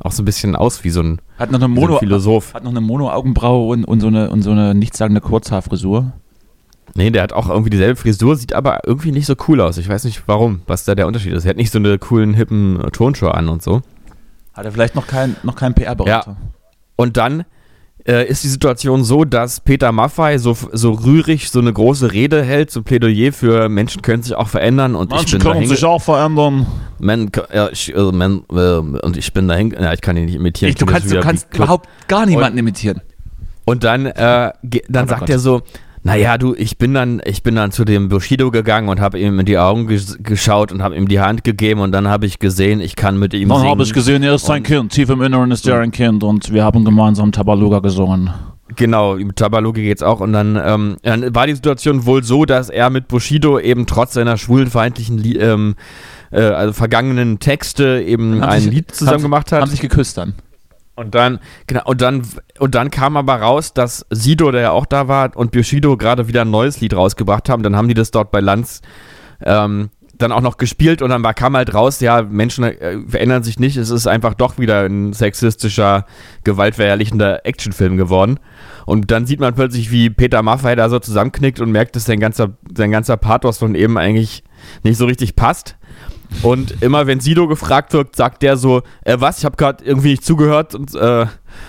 auch 0.00 0.12
so 0.12 0.22
ein 0.22 0.24
bisschen 0.24 0.56
aus 0.56 0.82
wie 0.82 0.90
so 0.90 1.00
ein, 1.00 1.20
Hat 1.38 1.50
noch 1.52 1.60
eine 1.60 1.70
wie 1.72 1.74
so 1.76 1.80
Mono, 1.86 1.98
Philosoph. 1.98 2.54
hat 2.54 2.64
noch 2.64 2.70
eine 2.72 2.80
Mono-Augenbraue 2.80 3.68
und, 3.72 3.84
und 3.84 4.00
so 4.00 4.08
eine, 4.08 4.30
und 4.30 4.42
so 4.42 4.50
eine 4.50 4.74
nichtssagende 4.74 5.20
Kurzhaarfrisur. 5.20 6.12
Nee, 6.94 7.10
der 7.10 7.22
hat 7.22 7.32
auch 7.32 7.48
irgendwie 7.48 7.70
dieselbe 7.70 7.96
Frisur, 7.96 8.36
sieht 8.36 8.52
aber 8.52 8.80
irgendwie 8.86 9.12
nicht 9.12 9.26
so 9.26 9.34
cool 9.48 9.60
aus. 9.60 9.76
Ich 9.76 9.88
weiß 9.88 10.04
nicht 10.04 10.22
warum, 10.26 10.62
was 10.66 10.84
da 10.84 10.94
der 10.94 11.06
Unterschied 11.06 11.32
ist. 11.34 11.44
Er 11.44 11.50
hat 11.50 11.56
nicht 11.56 11.70
so 11.72 11.78
eine 11.78 11.98
coolen, 11.98 12.32
hippen 12.34 12.80
Turnschuhe 12.92 13.34
an 13.34 13.48
und 13.48 13.62
so. 13.62 13.82
Hat 14.54 14.64
er 14.64 14.72
vielleicht 14.72 14.94
noch 14.94 15.06
keinen 15.06 15.36
noch 15.42 15.56
keinen 15.56 15.74
PR-Berater. 15.74 16.36
Und 16.96 17.16
dann 17.18 17.44
äh, 18.06 18.26
ist 18.28 18.44
die 18.44 18.48
Situation 18.48 19.04
so, 19.04 19.24
dass 19.24 19.60
Peter 19.60 19.92
Maffei 19.92 20.38
so, 20.38 20.56
so 20.72 20.92
rührig 20.92 21.50
so 21.50 21.58
eine 21.58 21.72
große 21.72 22.12
Rede 22.12 22.42
hält, 22.44 22.70
so 22.70 22.80
ein 22.80 22.84
Plädoyer 22.84 23.32
für 23.32 23.68
Menschen 23.68 24.02
können 24.02 24.22
sich 24.22 24.34
auch 24.34 24.48
verändern 24.48 24.94
und 24.94 25.12
ich 25.12 25.32
bin 25.32 25.40
dahin 25.40 25.84
auch 25.84 26.02
verändern. 26.02 26.66
Man, 26.98 27.30
ja, 27.52 27.68
ich, 27.70 27.94
äh, 27.94 28.00
man, 28.12 28.42
äh, 28.50 28.78
und 28.78 29.16
ich 29.16 29.32
bin 29.32 29.48
dahin, 29.48 29.74
ja, 29.78 29.92
ich 29.92 30.00
kann 30.00 30.16
ihn 30.16 30.26
nicht 30.26 30.36
imitieren. 30.36 30.70
Ich, 30.70 30.76
du 30.76 30.86
kannst, 30.86 31.10
du 31.10 31.20
kannst 31.20 31.54
überhaupt 31.54 31.88
gar 32.08 32.26
niemanden 32.26 32.58
imitieren. 32.58 33.00
Und 33.64 33.82
dann, 33.82 34.06
äh, 34.06 34.52
dann 34.88 35.04
Oh 35.04 35.08
sagt 35.08 35.20
Gott. 35.20 35.30
er 35.30 35.38
so, 35.40 35.62
naja, 36.06 36.38
du, 36.38 36.54
ich 36.54 36.78
bin 36.78 36.94
dann, 36.94 37.20
ich 37.24 37.42
bin 37.42 37.56
dann 37.56 37.72
zu 37.72 37.84
dem 37.84 38.08
Bushido 38.08 38.50
gegangen 38.50 38.88
und 38.88 39.00
habe 39.00 39.18
ihm 39.18 39.38
in 39.40 39.46
die 39.46 39.58
Augen 39.58 39.86
ges 39.86 40.18
geschaut 40.22 40.72
und 40.72 40.82
habe 40.82 40.96
ihm 40.96 41.08
die 41.08 41.20
Hand 41.20 41.44
gegeben 41.44 41.80
und 41.80 41.92
dann 41.92 42.08
habe 42.08 42.26
ich 42.26 42.38
gesehen, 42.38 42.80
ich 42.80 42.96
kann 42.96 43.18
mit 43.18 43.34
ihm 43.34 43.48
Dann 43.48 43.62
habe 43.62 43.82
ich 43.82 43.92
gesehen, 43.92 44.22
er 44.22 44.34
ist 44.34 44.48
ein 44.50 44.62
Kind. 44.62 44.92
Tief 44.92 45.10
im 45.10 45.20
Inneren 45.22 45.50
ist 45.50 45.66
er 45.66 45.80
ein 45.80 45.90
Kind 45.90 46.22
und 46.24 46.52
wir 46.52 46.64
haben 46.64 46.84
gemeinsam 46.84 47.32
Tabaluga 47.32 47.80
gesungen. 47.80 48.30
Genau, 48.74 49.14
mit 49.14 49.36
Tabaluga 49.36 49.80
geht's 49.80 50.02
auch. 50.02 50.20
Und 50.20 50.32
dann, 50.32 50.60
ähm, 50.62 50.96
dann 51.02 51.34
war 51.34 51.46
die 51.46 51.54
Situation 51.54 52.04
wohl 52.04 52.24
so, 52.24 52.44
dass 52.44 52.68
er 52.68 52.90
mit 52.90 53.06
Bushido 53.08 53.58
eben 53.60 53.86
trotz 53.86 54.14
seiner 54.14 54.36
schwulenfeindlichen, 54.36 55.22
ähm, 55.40 55.74
äh, 56.32 56.40
also 56.40 56.72
vergangenen 56.72 57.38
Texte 57.38 58.02
eben 58.04 58.42
Haben 58.42 58.50
ein 58.50 58.60
sich- 58.62 58.72
Lied 58.72 58.90
zusammen 58.92 59.14
haben- 59.18 59.22
gemacht 59.22 59.52
hat. 59.52 59.60
Haben 59.62 59.70
sich 59.70 59.80
geküsst 59.80 60.18
dann. 60.18 60.34
Und 60.96 61.14
dann, 61.14 61.40
genau, 61.66 61.82
und 61.84 62.00
dann, 62.00 62.22
und 62.58 62.74
dann 62.74 62.90
kam 62.90 63.16
aber 63.16 63.36
raus, 63.36 63.74
dass 63.74 64.06
Sido, 64.10 64.50
der 64.50 64.60
ja 64.62 64.70
auch 64.70 64.86
da 64.86 65.08
war, 65.08 65.36
und 65.36 65.52
Bushido 65.52 65.96
gerade 65.96 66.26
wieder 66.26 66.42
ein 66.42 66.50
neues 66.50 66.80
Lied 66.80 66.94
rausgebracht 66.94 67.48
haben. 67.48 67.62
Dann 67.62 67.76
haben 67.76 67.88
die 67.88 67.94
das 67.94 68.10
dort 68.10 68.30
bei 68.30 68.40
Lanz 68.40 68.80
ähm, 69.44 69.90
dann 70.18 70.32
auch 70.32 70.40
noch 70.40 70.56
gespielt 70.56 71.02
und 71.02 71.10
dann 71.10 71.22
war, 71.22 71.34
kam 71.34 71.56
halt 71.56 71.74
raus, 71.74 72.00
ja, 72.00 72.22
Menschen 72.22 72.64
äh, 72.64 72.98
verändern 73.06 73.42
sich 73.42 73.58
nicht, 73.58 73.76
es 73.76 73.90
ist 73.90 74.06
einfach 74.06 74.34
doch 74.34 74.58
wieder 74.58 74.84
ein 74.84 75.12
sexistischer, 75.12 76.06
gewaltverherrlichender 76.44 77.44
Actionfilm 77.44 77.96
geworden. 77.96 78.40
Und 78.86 79.10
dann 79.10 79.26
sieht 79.26 79.40
man 79.40 79.54
plötzlich, 79.54 79.90
wie 79.90 80.10
Peter 80.10 80.42
Maffay 80.42 80.76
da 80.76 80.88
so 80.88 80.98
zusammenknickt 80.98 81.60
und 81.60 81.70
merkt, 81.70 81.96
dass 81.96 82.04
sein 82.04 82.20
ganzer, 82.20 82.56
sein 82.74 82.90
ganzer 82.90 83.16
Pathos 83.16 83.58
von 83.58 83.74
eben 83.74 83.98
eigentlich 83.98 84.44
nicht 84.82 84.96
so 84.96 85.06
richtig 85.06 85.36
passt. 85.36 85.76
Und 86.42 86.82
immer 86.82 87.06
wenn 87.06 87.20
Sido 87.20 87.48
gefragt 87.48 87.92
wird, 87.92 88.16
sagt 88.16 88.42
der 88.42 88.56
so, 88.56 88.82
äh, 89.04 89.16
was, 89.18 89.38
ich 89.38 89.44
habe 89.44 89.56
gerade 89.56 89.84
irgendwie 89.84 90.10
nicht 90.10 90.24
zugehört 90.24 90.74
und, 90.74 90.94
äh, 90.94 91.26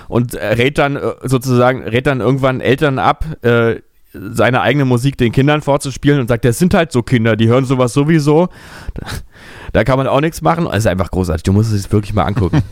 und 0.08 0.36
rät 0.36 0.78
dann 0.78 0.96
äh, 0.96 1.14
sozusagen, 1.24 1.84
rät 1.84 2.08
dann 2.08 2.22
irgendwann 2.22 2.62
Eltern 2.62 3.00
ab, 3.00 3.26
äh, 3.44 3.82
seine 4.14 4.62
eigene 4.62 4.86
Musik 4.86 5.18
den 5.18 5.32
Kindern 5.32 5.62
vorzuspielen 5.62 6.20
und 6.20 6.28
sagt, 6.28 6.46
das 6.46 6.58
sind 6.58 6.74
halt 6.74 6.92
so 6.92 7.04
Kinder, 7.04 7.36
die 7.36 7.48
hören 7.48 7.66
sowas 7.66 7.94
sowieso. 7.94 8.50
Da 9.74 9.84
kann 9.84 9.98
man 9.98 10.08
auch 10.08 10.22
nichts 10.22 10.42
machen. 10.42 10.66
Es 10.68 10.80
ist 10.80 10.88
einfach 10.88 11.12
großartig. 11.12 11.44
Du 11.44 11.54
musst 11.54 11.72
es 11.72 11.92
wirklich 11.92 12.14
mal 12.14 12.24
angucken. 12.24 12.62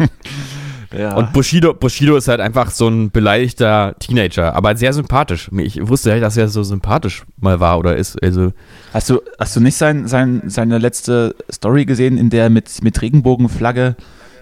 Ja. 0.91 1.15
Und 1.15 1.34
Bushido, 1.34 1.74
Bushido 1.74 2.15
ist 2.15 2.28
halt 2.28 2.39
einfach 2.39 2.71
so 2.71 2.88
ein 2.88 3.12
beleidigter 3.12 3.95
Teenager, 4.00 4.56
aber 4.56 4.76
sehr 4.76 4.93
sympathisch. 4.93 5.50
Ich 5.58 5.88
wusste 5.88 6.10
ja, 6.12 6.19
dass 6.19 6.38
er 6.38 6.48
so 6.48 6.63
sympathisch 6.63 7.24
mal 7.39 7.60
war 7.60 7.80
oder 7.80 7.95
ist. 7.95 8.21
Also 8.24 8.52
Hast 8.93 9.10
du, 9.10 9.21
hast 9.39 9.56
du 9.56 9.60
nicht 9.60 9.76
sein, 9.76 10.08
sein, 10.08 10.43
seine 10.48 10.78
letzte 10.78 11.36
Story 11.52 11.86
gesehen, 11.86 12.17
in 12.17 12.30
der 12.30 12.43
er 12.43 12.50
mit, 12.50 12.84
mit 12.84 13.02
Regenbogenflagge 13.02 13.95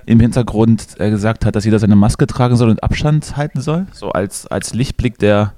im 0.05 0.19
Hintergrund 0.19 0.87
äh, 0.99 1.09
gesagt 1.09 1.45
hat, 1.45 1.55
dass 1.55 1.65
jeder 1.65 1.79
seine 1.79 1.95
Maske 1.95 2.27
tragen 2.27 2.55
soll 2.55 2.69
und 2.69 2.83
Abstand 2.83 3.37
halten 3.37 3.61
soll? 3.61 3.87
So 3.93 4.11
als, 4.11 4.47
als 4.47 4.73
Lichtblick 4.73 5.17
der 5.17 5.53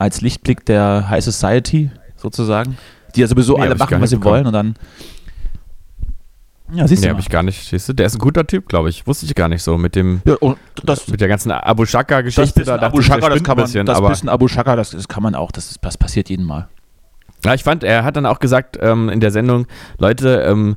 als 0.00 0.22
Lichtblick 0.22 0.64
der 0.64 1.10
High 1.10 1.22
Society 1.22 1.90
sozusagen, 2.16 2.78
die 3.14 3.20
ja 3.20 3.26
sowieso 3.26 3.56
Nee, 3.56 3.64
alle 3.64 3.74
machen, 3.74 4.00
was 4.00 4.10
sie 4.10 4.24
wollen 4.24 4.46
und 4.46 4.52
dann 4.54 4.74
ja, 6.72 6.86
siehst 6.88 7.02
Nee, 7.02 7.06
du 7.06 7.10
hab 7.10 7.16
mal. 7.16 7.20
ich 7.20 7.28
gar 7.28 7.42
nicht. 7.42 7.68
Siehst 7.68 7.88
du, 7.88 7.92
der 7.92 8.06
ist 8.06 8.14
ein 8.16 8.18
guter 8.18 8.46
Typ, 8.46 8.68
glaube 8.68 8.88
ich. 8.90 9.06
Wusste 9.06 9.26
ich 9.26 9.34
gar 9.34 9.48
nicht 9.48 9.62
so 9.62 9.78
mit 9.78 9.94
dem 9.94 10.22
Ja, 10.24 10.34
und 10.40 10.58
das, 10.84 11.08
mit 11.08 11.20
der 11.20 11.28
ganzen 11.28 11.50
Abu 11.52 11.84
Shaka 11.84 12.22
das 12.22 12.34
Geschichte 12.34 12.60
bisschen 12.60 12.74
dachte 12.74 12.86
Abu 12.86 13.02
Shaka, 13.02 13.28
das 13.28 13.42
kann 13.42 13.56
man, 13.56 13.64
bisschen, 13.66 13.86
das 13.86 13.96
aber 13.96 14.08
bisschen 14.08 14.28
Abu 14.28 14.48
Shaka, 14.48 14.76
das, 14.76 14.90
das 14.90 15.08
kann 15.08 15.22
man 15.22 15.34
auch, 15.34 15.52
das, 15.52 15.70
ist, 15.70 15.78
das 15.82 15.98
passiert 15.98 16.28
jeden 16.28 16.44
Mal. 16.44 16.68
ja, 17.44 17.54
ich 17.54 17.64
fand, 17.64 17.84
er 17.84 18.04
hat 18.04 18.16
dann 18.16 18.26
auch 18.26 18.38
gesagt 18.38 18.78
ähm, 18.80 19.08
in 19.08 19.20
der 19.20 19.30
Sendung, 19.30 19.66
Leute, 19.98 20.42
ähm, 20.46 20.76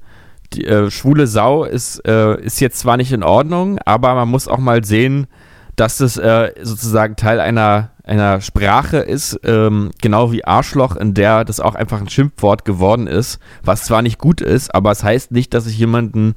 die 0.54 0.66
äh, 0.66 0.92
schwule 0.92 1.26
Sau 1.28 1.64
ist 1.64 2.00
äh, 2.08 2.40
ist 2.42 2.60
jetzt 2.62 2.80
zwar 2.80 2.98
nicht 2.98 3.12
in 3.12 3.24
Ordnung, 3.24 3.80
aber 3.86 4.14
man 4.14 4.30
muss 4.30 4.48
auch 4.48 4.60
mal 4.60 4.84
sehen, 4.84 5.28
dass 5.76 5.98
das 5.98 6.18
äh, 6.18 6.52
sozusagen 6.62 7.16
Teil 7.16 7.40
einer 7.40 7.90
einer 8.06 8.42
Sprache 8.42 8.98
ist, 8.98 9.40
ähm, 9.44 9.92
genau 10.02 10.32
wie 10.32 10.44
Arschloch, 10.44 10.98
in 10.98 11.14
der 11.14 11.46
das 11.46 11.60
auch 11.60 11.76
einfach 11.76 12.02
ein 12.02 12.10
Schimpfwort 12.10 12.66
geworden 12.66 13.08
ist, 13.08 13.40
was 13.64 13.84
zwar 13.84 14.02
nicht 14.02 14.18
gut 14.18 14.42
ist, 14.42 14.76
aber 14.76 14.92
es 14.92 15.04
heißt 15.04 15.32
nicht, 15.32 15.54
dass 15.54 15.68
ich 15.68 15.78
jemanden 15.78 16.36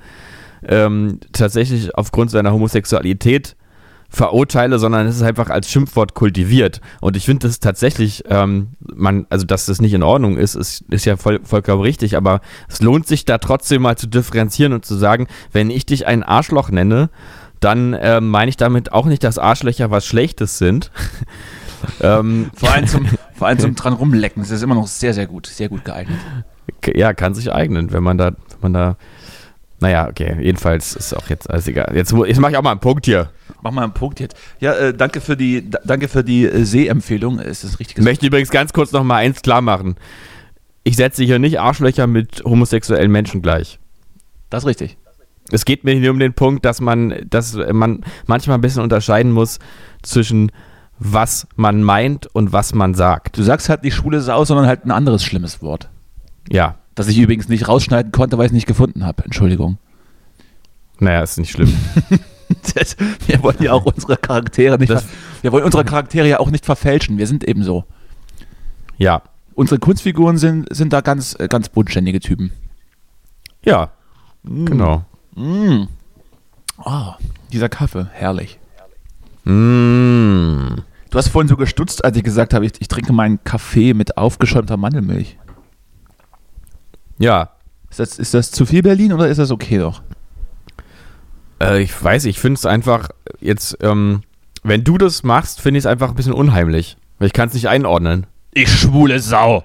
ähm, 0.65 1.19
tatsächlich 1.33 1.95
aufgrund 1.97 2.31
seiner 2.31 2.53
Homosexualität 2.53 3.57
verurteile, 4.09 4.79
sondern 4.79 5.07
es 5.07 5.17
ist 5.17 5.23
einfach 5.23 5.51
als 5.51 5.69
Schimpfwort 5.69 6.15
kultiviert. 6.15 6.81
Und 7.01 7.17
ich 7.17 7.25
finde 7.25 7.49
das 7.49 7.59
tatsächlich, 7.59 8.23
ähm, 8.29 8.69
man, 8.81 9.27
also 9.31 9.45
dass 9.45 9.67
das 9.67 9.81
nicht 9.81 9.93
in 9.93 10.05
Ordnung 10.05 10.39
ist, 10.39 10.55
ist, 10.55 10.85
ist 10.91 11.05
ja 11.05 11.17
voll, 11.17 11.41
vollkommen 11.43 11.83
richtig, 11.83 12.17
aber 12.17 12.41
es 12.69 12.81
lohnt 12.81 13.09
sich 13.09 13.25
da 13.25 13.39
trotzdem 13.39 13.83
mal 13.83 13.97
zu 13.97 14.07
differenzieren 14.07 14.73
und 14.73 14.85
zu 14.85 14.95
sagen, 14.95 15.27
wenn 15.53 15.71
ich 15.71 15.87
dich 15.87 16.07
ein 16.07 16.23
Arschloch 16.23 16.71
nenne, 16.71 17.11
dann 17.61 17.97
ähm, 17.99 18.29
meine 18.29 18.49
ich 18.49 18.57
damit 18.57 18.93
auch 18.93 19.07
nicht, 19.07 19.25
dass 19.25 19.39
Arschlöcher 19.39 19.91
was 19.91 20.07
Schlechtes 20.07 20.59
sind. 20.59 20.91
ähm, 22.01 22.51
Vor 22.55 22.73
allem 22.73 22.87
zum, 22.87 23.07
vor 23.35 23.47
allem 23.49 23.59
zum 23.59 23.75
dran 23.75 23.93
rumlecken, 23.93 24.43
das 24.43 24.51
ist 24.51 24.63
immer 24.63 24.75
noch 24.75 24.87
sehr, 24.87 25.15
sehr 25.15 25.27
gut, 25.27 25.47
sehr 25.47 25.69
gut 25.69 25.85
geeignet. 25.85 26.19
Ja, 26.95 27.15
kann 27.15 27.35
sich 27.35 27.53
eignen, 27.53 27.93
wenn 27.93 28.03
man 28.03 28.19
da, 28.19 28.33
wenn 28.61 28.61
man 28.61 28.73
da. 28.73 28.97
Naja, 29.79 30.09
okay, 30.09 30.37
jedenfalls 30.41 30.97
ist 30.97 31.15
auch 31.15 31.29
jetzt 31.29 31.51
alles 31.51 31.69
egal. 31.69 31.93
Jetzt, 31.95 32.13
jetzt 32.13 32.41
mache 32.41 32.53
ich 32.53 32.57
auch 32.57 32.63
mal 32.63 32.71
einen 32.71 32.81
Punkt 32.81 33.05
hier. 33.05 33.31
Mach 33.61 33.73
mal 33.73 33.83
einen 33.83 33.93
Punkt 33.93 34.21
jetzt. 34.21 34.35
Ja, 34.59 34.73
äh, 34.73 34.95
danke 34.95 35.21
für 35.21 35.37
die, 35.37 35.69
da, 35.69 35.81
danke 35.85 36.09
für 36.09 36.25
die 36.25 36.47
äh, 36.47 36.65
Sehempfehlung. 36.65 37.39
Ist 37.41 37.79
richtig. 37.79 37.99
Ich 37.99 38.05
möchte 38.05 38.27
übrigens 38.27 38.49
ganz 38.51 38.73
kurz 38.73 38.93
noch 38.93 39.05
mal 39.05 39.17
eins 39.17 39.43
klar 39.43 39.61
machen. 39.61 39.97
Ich 40.83 40.97
setze 40.97 41.25
hier 41.25 41.39
nicht 41.39 41.61
Arschlöcher 41.61 42.07
mit 42.07 42.43
homosexuellen 42.45 43.13
Menschen 43.13 43.43
gleich. 43.43 43.79
Das 44.49 44.63
ist 44.63 44.69
richtig. 44.69 44.97
Es 45.51 45.65
geht 45.65 45.85
mir 45.85 45.95
hier 45.95 46.11
um 46.11 46.19
den 46.19 46.33
Punkt, 46.35 46.65
dass 46.65 46.81
man, 46.81 47.15
dass 47.31 47.55
man 47.73 48.05
manchmal 48.27 48.59
ein 48.59 48.61
bisschen 48.61 48.83
unterscheiden 48.83 49.33
muss 49.33 49.59
zwischen 50.03 50.51
was 50.99 51.47
man 51.57 51.83
meint 51.83 52.27
und 52.35 52.53
was 52.53 52.75
man 52.75 52.95
sagt. 52.95 53.37
Du 53.37 53.43
sagst 53.43 53.69
halt 53.69 53.83
nicht 53.83 53.95
schwule 53.95 54.21
Sau, 54.23 54.45
sondern 54.45 54.67
halt 54.67 54.85
ein 54.87 54.91
anderes 54.91 55.23
schlimmes 55.23 55.61
Wort. 55.63 55.91
Ja, 56.51 56.77
Das 56.95 57.09
ich 57.09 57.19
übrigens 57.19 57.49
nicht 57.49 57.69
rausschneiden 57.69 58.13
konnte, 58.13 58.39
weil 58.39 58.47
ich 58.47 58.51
es 58.51 58.55
nicht 58.55 58.67
gefunden 58.67 59.05
habe. 59.05 59.23
Entschuldigung. 59.25 59.79
naja, 60.99 61.23
ist 61.23 61.39
nicht 61.39 61.51
schlimm. 61.53 61.73
Das, 62.77 62.97
wir 63.27 63.43
wollen 63.43 63.57
ja 63.61 63.73
auch 63.73 63.85
unsere 63.87 64.17
Charaktere 64.17 64.79
nicht. 64.79 64.89
Das- 64.91 65.05
wir 65.43 65.51
wollen 65.51 65.65
unsere 65.65 65.85
Charaktere 65.85 66.29
ja 66.29 66.39
auch 66.39 66.49
nicht 66.51 66.65
verfälschen. 66.65 67.19
Wir 67.19 67.27
sind 67.27 67.43
eben 67.43 67.65
so. 67.65 67.85
Ja, 68.99 69.23
Unsere 69.55 69.81
Kunstfiguren 69.81 70.37
sind, 70.39 70.69
sind 70.75 70.93
da 70.93 71.01
ganz, 71.01 71.35
äh, 71.41 71.49
ganz 71.49 71.69
bodenständige 71.71 72.21
Typen. 72.21 72.53
ja, 73.65 73.91
genau. 74.45 75.05
Mm. 75.37 75.85
Oh, 76.85 77.13
dieser 77.53 77.69
Kaffee, 77.69 78.07
herrlich. 78.13 78.59
Mm. 79.45 80.77
Du 81.11 81.19
hast 81.19 81.29
vorhin 81.29 81.49
so 81.49 81.57
gestutzt, 81.57 82.05
als 82.05 82.17
ich 82.17 82.25
gesagt 82.25 82.53
habe, 82.53 82.67
ich, 82.67 82.73
ich 82.81 82.89
trinke 82.89 83.13
meinen 83.13 83.43
Kaffee 83.45 83.95
mit 83.95 84.19
aufgeschäumter 84.19 84.77
Mandelmilch. 84.77 85.39
Ja, 87.19 87.51
Ist 87.91 88.01
das, 88.01 88.19
ist 88.19 88.35
das 88.35 88.51
zu 88.51 88.67
viel 88.67 88.83
Berlin 88.83 89.13
oder 89.13 89.29
ist 89.29 89.39
das 89.39 89.51
okay 89.51 89.79
doch? 89.79 90.03
Äh, 91.61 91.83
ich 91.83 92.05
weiß, 92.05 92.25
ich 92.27 92.39
finde 92.39 92.59
es 92.59 92.67
einfach 92.67 93.09
jetzt, 93.41 93.79
ähm, 93.81 94.23
wenn 94.63 94.85
du 94.85 94.99
das 94.99 95.23
machst, 95.23 95.61
finde 95.61 95.79
ich 95.79 95.83
es 95.83 95.87
einfach 95.87 96.11
ein 96.11 96.15
bisschen 96.17 96.35
unheimlich. 96.35 96.97
Weil 97.19 97.29
ich 97.29 97.33
kann 97.33 97.49
es 97.49 97.55
nicht 97.55 97.69
einordnen. 97.69 98.27
Ich 98.53 98.71
schwule 98.71 99.21
Sau. 99.21 99.65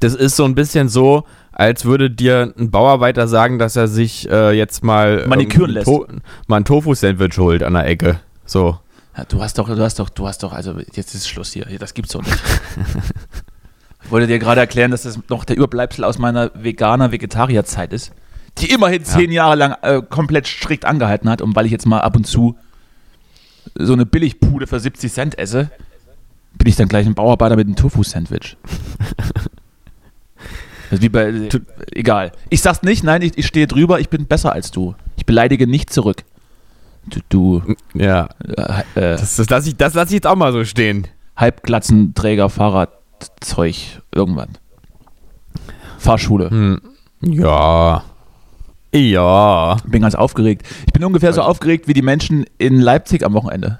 Das 0.00 0.14
ist 0.14 0.36
so 0.36 0.44
ein 0.44 0.54
bisschen 0.54 0.88
so, 0.88 1.24
als 1.60 1.84
würde 1.84 2.10
dir 2.10 2.54
ein 2.58 2.70
Bauarbeiter 2.70 3.28
sagen, 3.28 3.58
dass 3.58 3.76
er 3.76 3.86
sich 3.86 4.26
äh, 4.30 4.52
jetzt 4.52 4.82
mal 4.82 5.26
Maniküren 5.26 5.76
ähm, 5.76 5.84
To 5.84 6.06
mal 6.46 6.56
ein 6.56 6.64
Tofu-Sandwich 6.64 7.36
holt 7.36 7.62
an 7.62 7.74
der 7.74 7.86
Ecke. 7.86 8.18
So. 8.46 8.78
Ja, 9.14 9.24
du 9.26 9.42
hast 9.42 9.58
doch, 9.58 9.68
du 9.68 9.82
hast 9.82 9.98
doch, 9.98 10.08
du 10.08 10.26
hast 10.26 10.42
doch, 10.42 10.54
also 10.54 10.78
jetzt 10.94 11.14
ist 11.14 11.28
Schluss 11.28 11.52
hier. 11.52 11.66
Das 11.78 11.92
gibt's 11.92 12.12
doch 12.12 12.22
nicht. 12.22 12.34
ich 14.04 14.10
wollte 14.10 14.26
dir 14.26 14.38
gerade 14.38 14.62
erklären, 14.62 14.90
dass 14.90 15.02
das 15.02 15.18
noch 15.28 15.44
der 15.44 15.58
Überbleibsel 15.58 16.02
aus 16.04 16.16
meiner 16.16 16.50
Veganer-Vegetarier-Zeit 16.54 17.92
ist, 17.92 18.12
die 18.56 18.70
immerhin 18.70 19.04
zehn 19.04 19.30
Jahre 19.30 19.56
lang 19.56 19.76
äh, 19.82 20.00
komplett 20.00 20.46
strikt 20.46 20.86
angehalten 20.86 21.28
hat. 21.28 21.42
Und 21.42 21.54
weil 21.56 21.66
ich 21.66 21.72
jetzt 21.72 21.86
mal 21.86 22.00
ab 22.00 22.16
und 22.16 22.26
zu 22.26 22.56
so 23.74 23.92
eine 23.92 24.06
Billigpude 24.06 24.66
für 24.66 24.80
70 24.80 25.12
Cent 25.12 25.38
esse, 25.38 25.70
bin 26.54 26.68
ich 26.68 26.76
dann 26.76 26.88
gleich 26.88 27.06
ein 27.06 27.14
Bauarbeiter 27.14 27.56
mit 27.56 27.66
einem 27.66 27.76
Tofu-Sandwich. 27.76 28.56
Ist 30.90 31.02
wie 31.02 31.08
bei, 31.08 31.32
egal. 31.92 32.32
Ich 32.48 32.62
sag's 32.62 32.82
nicht, 32.82 33.04
nein, 33.04 33.22
ich, 33.22 33.36
ich 33.38 33.46
stehe 33.46 33.66
drüber, 33.66 34.00
ich 34.00 34.08
bin 34.08 34.26
besser 34.26 34.52
als 34.52 34.70
du. 34.70 34.94
Ich 35.16 35.26
beleidige 35.26 35.66
nicht 35.66 35.90
zurück. 35.92 36.24
Du, 37.06 37.20
du 37.28 37.74
Ja. 37.94 38.28
äh, 38.46 38.62
äh, 38.94 39.16
Das, 39.16 39.36
das 39.36 39.48
lasse 39.48 39.68
ich, 39.68 39.76
das 39.76 39.94
lass 39.94 40.08
ich 40.08 40.14
jetzt 40.14 40.26
auch 40.26 40.36
mal 40.36 40.52
so 40.52 40.64
stehen. 40.64 41.06
Halbglatzenträger, 41.36 42.50
Fahrradzeug, 42.50 43.74
irgendwann. 44.14 44.50
Fahrschule. 45.98 46.50
Hm. 46.50 46.80
Ja. 47.22 48.02
Ja. 48.92 49.76
Bin 49.86 50.02
ganz 50.02 50.14
aufgeregt. 50.14 50.66
Ich 50.86 50.92
bin 50.92 51.04
ungefähr 51.04 51.32
so 51.32 51.42
aufgeregt 51.42 51.86
wie 51.88 51.92
die 51.94 52.02
Menschen 52.02 52.44
in 52.58 52.80
Leipzig 52.80 53.24
am 53.24 53.34
Wochenende. 53.34 53.78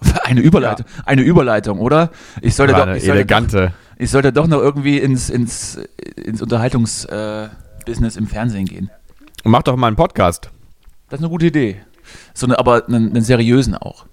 Eine 0.24 0.40
Überleitung, 0.40 0.84
eine 1.06 1.22
Überleitung, 1.22 1.78
oder? 1.78 2.10
Ich 2.42 2.54
sollte, 2.54 2.74
doch, 2.74 2.80
ich, 2.88 3.04
sollte 3.04 3.06
doch, 3.06 3.14
elegante. 3.14 3.72
Ich 3.98 4.10
sollte 4.10 4.32
doch 4.32 4.46
noch 4.46 4.58
irgendwie 4.60 4.98
ins, 4.98 5.30
ins, 5.30 5.78
ins 6.16 6.42
Unterhaltungsbusiness 6.42 8.16
äh, 8.16 8.18
im 8.18 8.26
Fernsehen 8.26 8.66
gehen. 8.66 8.90
Mach 9.44 9.62
doch 9.62 9.76
mal 9.76 9.88
einen 9.88 9.96
Podcast. 9.96 10.50
Das 11.08 11.20
ist 11.20 11.24
eine 11.24 11.30
gute 11.30 11.46
Idee. 11.46 11.80
So 12.32 12.46
eine, 12.46 12.58
aber 12.58 12.86
einen, 12.86 13.10
einen 13.10 13.22
seriösen 13.22 13.74
auch. 13.74 14.06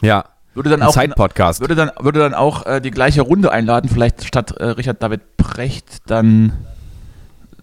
Ja. 0.00 0.24
Würde 0.54 0.68
dann 0.70 0.82
auch 0.82 0.92
Side-Podcast. 0.92 1.60
würde 1.60 1.74
dann, 1.74 1.90
würde 2.00 2.20
dann 2.20 2.34
auch 2.34 2.66
äh, 2.66 2.80
die 2.80 2.90
gleiche 2.90 3.22
Runde 3.22 3.50
einladen, 3.52 3.88
vielleicht 3.88 4.24
statt 4.24 4.52
äh, 4.52 4.64
Richard 4.66 5.02
David 5.02 5.36
Precht 5.38 6.02
dann 6.10 6.52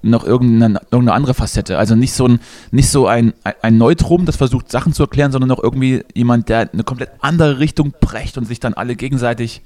noch 0.02 0.24
irgendeine, 0.24 0.80
irgendeine 0.90 1.14
andere 1.14 1.34
Facette. 1.36 1.78
Also 1.78 1.94
nicht 1.96 2.14
so 2.14 2.26
ein, 2.28 2.40
nicht 2.72 2.90
so 2.90 3.06
ein, 3.06 3.34
ein- 3.44 3.54
ein 3.62 3.78
Neutrum, 3.78 4.26
das 4.26 4.38
versucht 4.38 4.72
Sachen 4.72 4.94
zu 4.94 5.04
erklären, 5.04 5.32
sondern 5.32 5.50
noch 5.50 5.62
irgendwie 5.62 6.04
jemand, 6.16 6.50
der 6.50 6.70
eine 6.74 6.84
komplett 6.84 7.12
andere 7.20 7.60
Richtung 7.60 7.94
brecht 8.00 8.38
und 8.38 8.46
sich 8.46 8.60
dann 8.60 8.74
alle 8.74 8.96
gegenseitig 8.96 9.62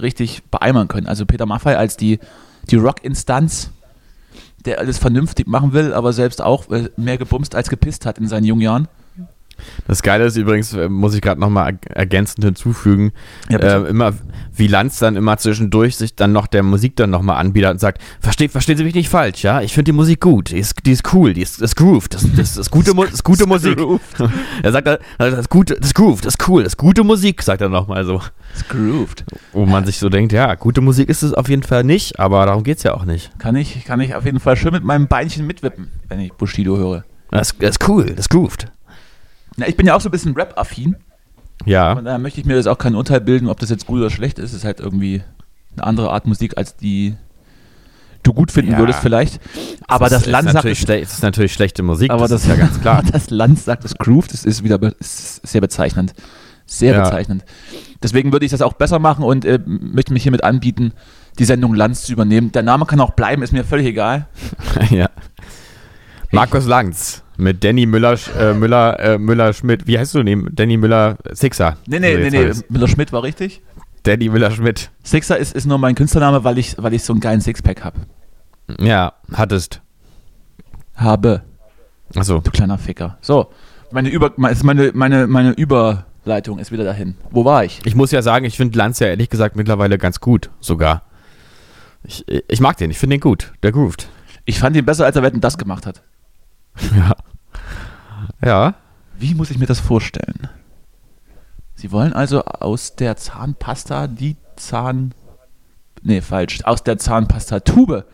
richtig 0.00 0.42
beeimern 0.50 0.88
können. 0.88 1.06
Also 1.06 1.26
Peter 1.26 1.46
Maffay 1.46 1.74
als 1.74 1.96
die, 1.96 2.18
die 2.70 2.76
Rock-Instanz, 2.76 3.70
der 4.64 4.78
alles 4.78 4.98
vernünftig 4.98 5.46
machen 5.46 5.72
will, 5.72 5.92
aber 5.92 6.12
selbst 6.12 6.40
auch 6.40 6.70
äh, 6.70 6.88
mehr 6.96 7.18
gebumst 7.18 7.54
als 7.54 7.68
gepisst 7.68 8.06
hat 8.06 8.18
in 8.18 8.28
seinen 8.28 8.44
jungen 8.44 8.62
Jahren. 8.62 8.88
Das 9.86 10.02
Geile 10.02 10.24
ist 10.24 10.36
übrigens, 10.36 10.72
äh, 10.74 10.88
muss 10.88 11.14
ich 11.14 11.20
gerade 11.20 11.40
nochmal 11.40 11.78
ergänzend 11.88 12.44
hinzufügen, 12.44 13.12
Ja, 13.50 13.58
äh, 13.58 13.88
immer, 13.88 14.12
wie 14.54 14.66
Lanz 14.66 14.98
dann 14.98 15.16
immer 15.16 15.36
zwischendurch 15.36 15.96
sich 15.96 16.14
dann 16.14 16.32
noch 16.32 16.46
der 16.46 16.62
Musik 16.62 16.96
dann 16.96 17.10
nochmal 17.10 17.38
anbietet 17.38 17.70
und 17.70 17.80
sagt, 17.80 18.02
versteht, 18.20 18.52
verstehen 18.52 18.76
Sie 18.76 18.84
mich 18.84 18.94
nicht 18.94 19.08
falsch, 19.08 19.42
ja? 19.42 19.60
Ich 19.60 19.72
finde 19.72 19.92
die 19.92 19.96
Musik 19.96 20.20
gut, 20.20 20.50
die 20.50 20.58
ist, 20.58 20.74
die 20.84 20.92
ist 20.92 21.12
cool, 21.12 21.32
die 21.32 21.42
ist, 21.42 21.60
das 21.60 21.74
Groove, 21.74 22.08
das, 22.08 22.22
das, 22.22 22.36
das 22.36 22.56
ist 22.56 22.70
gute, 22.70 22.94
das 22.94 23.12
ist 23.12 23.24
gute 23.24 23.46
Musik. 23.46 23.78
er 24.62 24.72
sagt, 24.72 24.86
das 25.18 25.38
ist 25.38 25.50
gute, 25.50 25.74
das 25.74 25.86
ist 25.86 25.94
Groove, 25.94 26.20
das 26.20 26.34
ist 26.34 26.48
cool, 26.48 26.62
das 26.62 26.72
ist 26.72 26.78
gute 26.78 27.04
Musik, 27.04 27.42
sagt 27.42 27.60
er 27.60 27.68
nochmal 27.68 28.04
so. 28.04 28.20
It's 28.54 28.68
grooved. 28.68 29.24
Wo 29.52 29.64
man 29.64 29.86
sich 29.86 29.98
so 29.98 30.08
denkt, 30.08 30.32
ja, 30.32 30.54
gute 30.54 30.80
Musik 30.80 31.08
ist 31.08 31.22
es 31.22 31.32
auf 31.32 31.48
jeden 31.48 31.62
Fall 31.62 31.84
nicht, 31.84 32.18
aber 32.18 32.44
darum 32.44 32.64
geht's 32.64 32.82
ja 32.82 32.94
auch 32.94 33.04
nicht. 33.04 33.30
Kann 33.38 33.56
ich, 33.56 33.84
kann 33.84 34.00
ich 34.00 34.14
auf 34.14 34.24
jeden 34.24 34.40
Fall 34.40 34.56
schön 34.56 34.72
mit 34.72 34.84
meinem 34.84 35.08
Beinchen 35.08 35.46
mitwippen, 35.46 35.90
wenn 36.08 36.20
ich 36.20 36.32
Bushido 36.34 36.76
höre. 36.76 37.04
Das, 37.30 37.56
das 37.58 37.70
ist 37.70 37.88
cool, 37.88 38.12
das 38.14 38.28
grooved. 38.28 38.66
Ja, 39.56 39.66
ich 39.66 39.76
bin 39.76 39.86
ja 39.86 39.94
auch 39.94 40.00
so 40.00 40.08
ein 40.08 40.12
bisschen 40.12 40.34
Rap-affin. 40.34 40.96
Ja, 41.64 41.94
Von 41.94 42.04
daher 42.04 42.18
möchte 42.18 42.40
ich 42.40 42.46
mir 42.46 42.56
das 42.56 42.66
auch 42.66 42.78
kein 42.78 42.94
Urteil 42.94 43.20
bilden, 43.20 43.48
ob 43.48 43.60
das 43.60 43.70
jetzt 43.70 43.86
gut 43.86 43.98
oder 44.00 44.10
schlecht 44.10 44.38
ist. 44.38 44.50
Es 44.50 44.58
ist 44.58 44.64
halt 44.64 44.80
irgendwie 44.80 45.22
eine 45.76 45.84
andere 45.86 46.10
Art 46.10 46.26
Musik, 46.26 46.56
als 46.56 46.76
die 46.76 47.14
du 48.24 48.32
gut 48.32 48.50
finden 48.50 48.72
Ja. 48.72 48.78
würdest 48.78 49.00
vielleicht. 49.00 49.40
Aber 49.86 50.08
das, 50.08 50.22
ist 50.22 50.28
Land 50.28 50.50
sagt, 50.50 50.64
es, 50.64 50.82
ist 50.82 51.22
natürlich 51.22 51.52
schlechte 51.52 51.82
Musik, 51.82 52.10
aber 52.10 52.28
das, 52.28 52.42
ist 52.42 52.48
ja 52.48 52.56
ganz 52.56 52.80
klar. 52.80 53.02
das 53.10 53.30
Land 53.30 53.58
sagt, 53.58 53.84
es 53.84 53.94
grooved, 53.94 54.32
das 54.32 54.44
ist 54.44 54.62
wieder 54.64 54.80
ist 54.98 55.46
sehr 55.46 55.60
bezeichnend. 55.60 56.14
Sehr 56.66 56.94
Ja. 56.94 57.04
bezeichnend. 57.04 57.44
Deswegen 58.02 58.32
würde 58.32 58.44
ich 58.46 58.50
das 58.52 58.62
auch 58.62 58.72
besser 58.72 58.98
machen 58.98 59.24
und 59.24 59.44
äh, 59.44 59.60
möchte 59.66 60.12
mich 60.12 60.22
hiermit 60.22 60.42
anbieten, 60.44 60.92
die 61.38 61.44
Sendung 61.44 61.74
Lanz 61.74 62.02
zu 62.02 62.12
übernehmen. 62.12 62.52
Der 62.52 62.62
Name 62.62 62.86
kann 62.86 63.00
auch 63.00 63.10
bleiben, 63.10 63.42
ist 63.42 63.52
mir 63.52 63.64
völlig 63.64 63.86
egal. 63.86 64.26
ja. 64.90 65.08
Markus 66.32 66.66
Lanz 66.66 67.22
mit 67.36 67.62
Danny 67.62 67.84
Müller, 67.84 68.18
äh, 68.38 68.54
Müller, 68.54 68.98
äh, 68.98 69.18
Müller 69.18 69.52
Schmidt. 69.52 69.86
Wie 69.86 69.98
heißt 69.98 70.14
du 70.14 70.22
neben 70.22 70.48
Danny 70.54 70.78
Müller 70.78 71.18
Sixer? 71.30 71.76
Nee, 71.86 72.00
nee, 72.00 72.16
nee, 72.16 72.30
nee, 72.30 72.48
heißt. 72.48 72.70
Müller-Schmidt 72.70 73.12
war 73.12 73.22
richtig. 73.22 73.60
Danny 74.02 74.30
Müller 74.30 74.50
Schmidt. 74.50 74.90
Sixer 75.04 75.36
ist, 75.36 75.54
ist 75.54 75.66
nur 75.66 75.76
mein 75.76 75.94
Künstlername, 75.94 76.42
weil 76.42 76.56
ich, 76.56 76.74
weil 76.78 76.94
ich 76.94 77.04
so 77.04 77.12
einen 77.12 77.20
geilen 77.20 77.42
Sixpack 77.42 77.84
habe. 77.84 78.00
Ja, 78.80 79.12
hattest. 79.32 79.82
Habe. 80.94 81.42
Achso. 82.16 82.38
Du 82.38 82.50
kleiner 82.50 82.78
Ficker. 82.78 83.18
So, 83.20 83.50
meine, 83.90 84.08
Über, 84.08 84.32
meine, 84.36 84.90
meine, 84.94 85.26
meine 85.26 85.50
Überleitung 85.52 86.58
ist 86.58 86.72
wieder 86.72 86.84
dahin. 86.84 87.14
Wo 87.30 87.44
war 87.44 87.64
ich? 87.64 87.80
Ich 87.84 87.94
muss 87.94 88.10
ja 88.10 88.22
sagen, 88.22 88.46
ich 88.46 88.56
finde 88.56 88.78
Lanz 88.78 89.00
ja 89.00 89.08
ehrlich 89.08 89.28
gesagt 89.28 89.54
mittlerweile 89.54 89.98
ganz 89.98 90.18
gut, 90.20 90.48
sogar. 90.60 91.02
Ich, 92.04 92.24
ich 92.26 92.60
mag 92.60 92.78
den, 92.78 92.90
ich 92.90 92.98
finde 92.98 93.16
den 93.16 93.20
gut. 93.20 93.52
Der 93.62 93.70
grooved. 93.70 94.08
Ich 94.46 94.58
fand 94.58 94.76
ihn 94.76 94.84
besser, 94.86 95.04
als 95.04 95.14
er 95.14 95.22
Wetten 95.22 95.40
das 95.40 95.58
gemacht 95.58 95.86
hat. 95.86 96.02
Ja. 96.96 97.16
Ja. 98.44 98.74
Wie 99.18 99.34
muss 99.34 99.50
ich 99.50 99.58
mir 99.58 99.66
das 99.66 99.80
vorstellen? 99.80 100.48
Sie 101.74 101.92
wollen 101.92 102.12
also 102.12 102.44
aus 102.44 102.96
der 102.96 103.16
Zahnpasta 103.16 104.06
die 104.06 104.36
Zahn... 104.56 105.14
Nee, 106.02 106.20
falsch. 106.20 106.64
Aus 106.64 106.82
der 106.82 106.98
Zahnpasta-Tube 106.98 108.04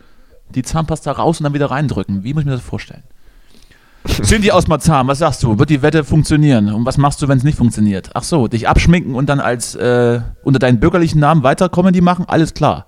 die 0.49 0.63
Zahnpasta 0.63 1.11
raus 1.11 1.39
und 1.39 1.43
dann 1.45 1.53
wieder 1.53 1.71
reindrücken. 1.71 2.23
Wie 2.23 2.33
muss 2.33 2.41
ich 2.41 2.47
mir 2.47 2.53
das 2.53 2.61
vorstellen? 2.61 3.03
Cindy 4.23 4.51
aus 4.51 4.67
Marzahn, 4.67 5.07
was 5.07 5.19
sagst 5.19 5.43
du? 5.43 5.59
Wird 5.59 5.69
die 5.69 5.81
Wette 5.81 6.03
funktionieren? 6.03 6.73
Und 6.73 6.85
was 6.85 6.97
machst 6.97 7.21
du, 7.21 7.27
wenn 7.27 7.37
es 7.37 7.43
nicht 7.43 7.57
funktioniert? 7.57 8.09
Ach 8.13 8.23
so, 8.23 8.47
dich 8.47 8.67
abschminken 8.67 9.13
und 9.13 9.27
dann 9.27 9.39
als 9.39 9.75
äh, 9.75 10.21
unter 10.43 10.59
deinen 10.59 10.79
bürgerlichen 10.79 11.19
Namen 11.19 11.43
weiter 11.43 11.69
Comedy 11.69 12.01
machen? 12.01 12.25
Alles 12.27 12.53
klar. 12.53 12.85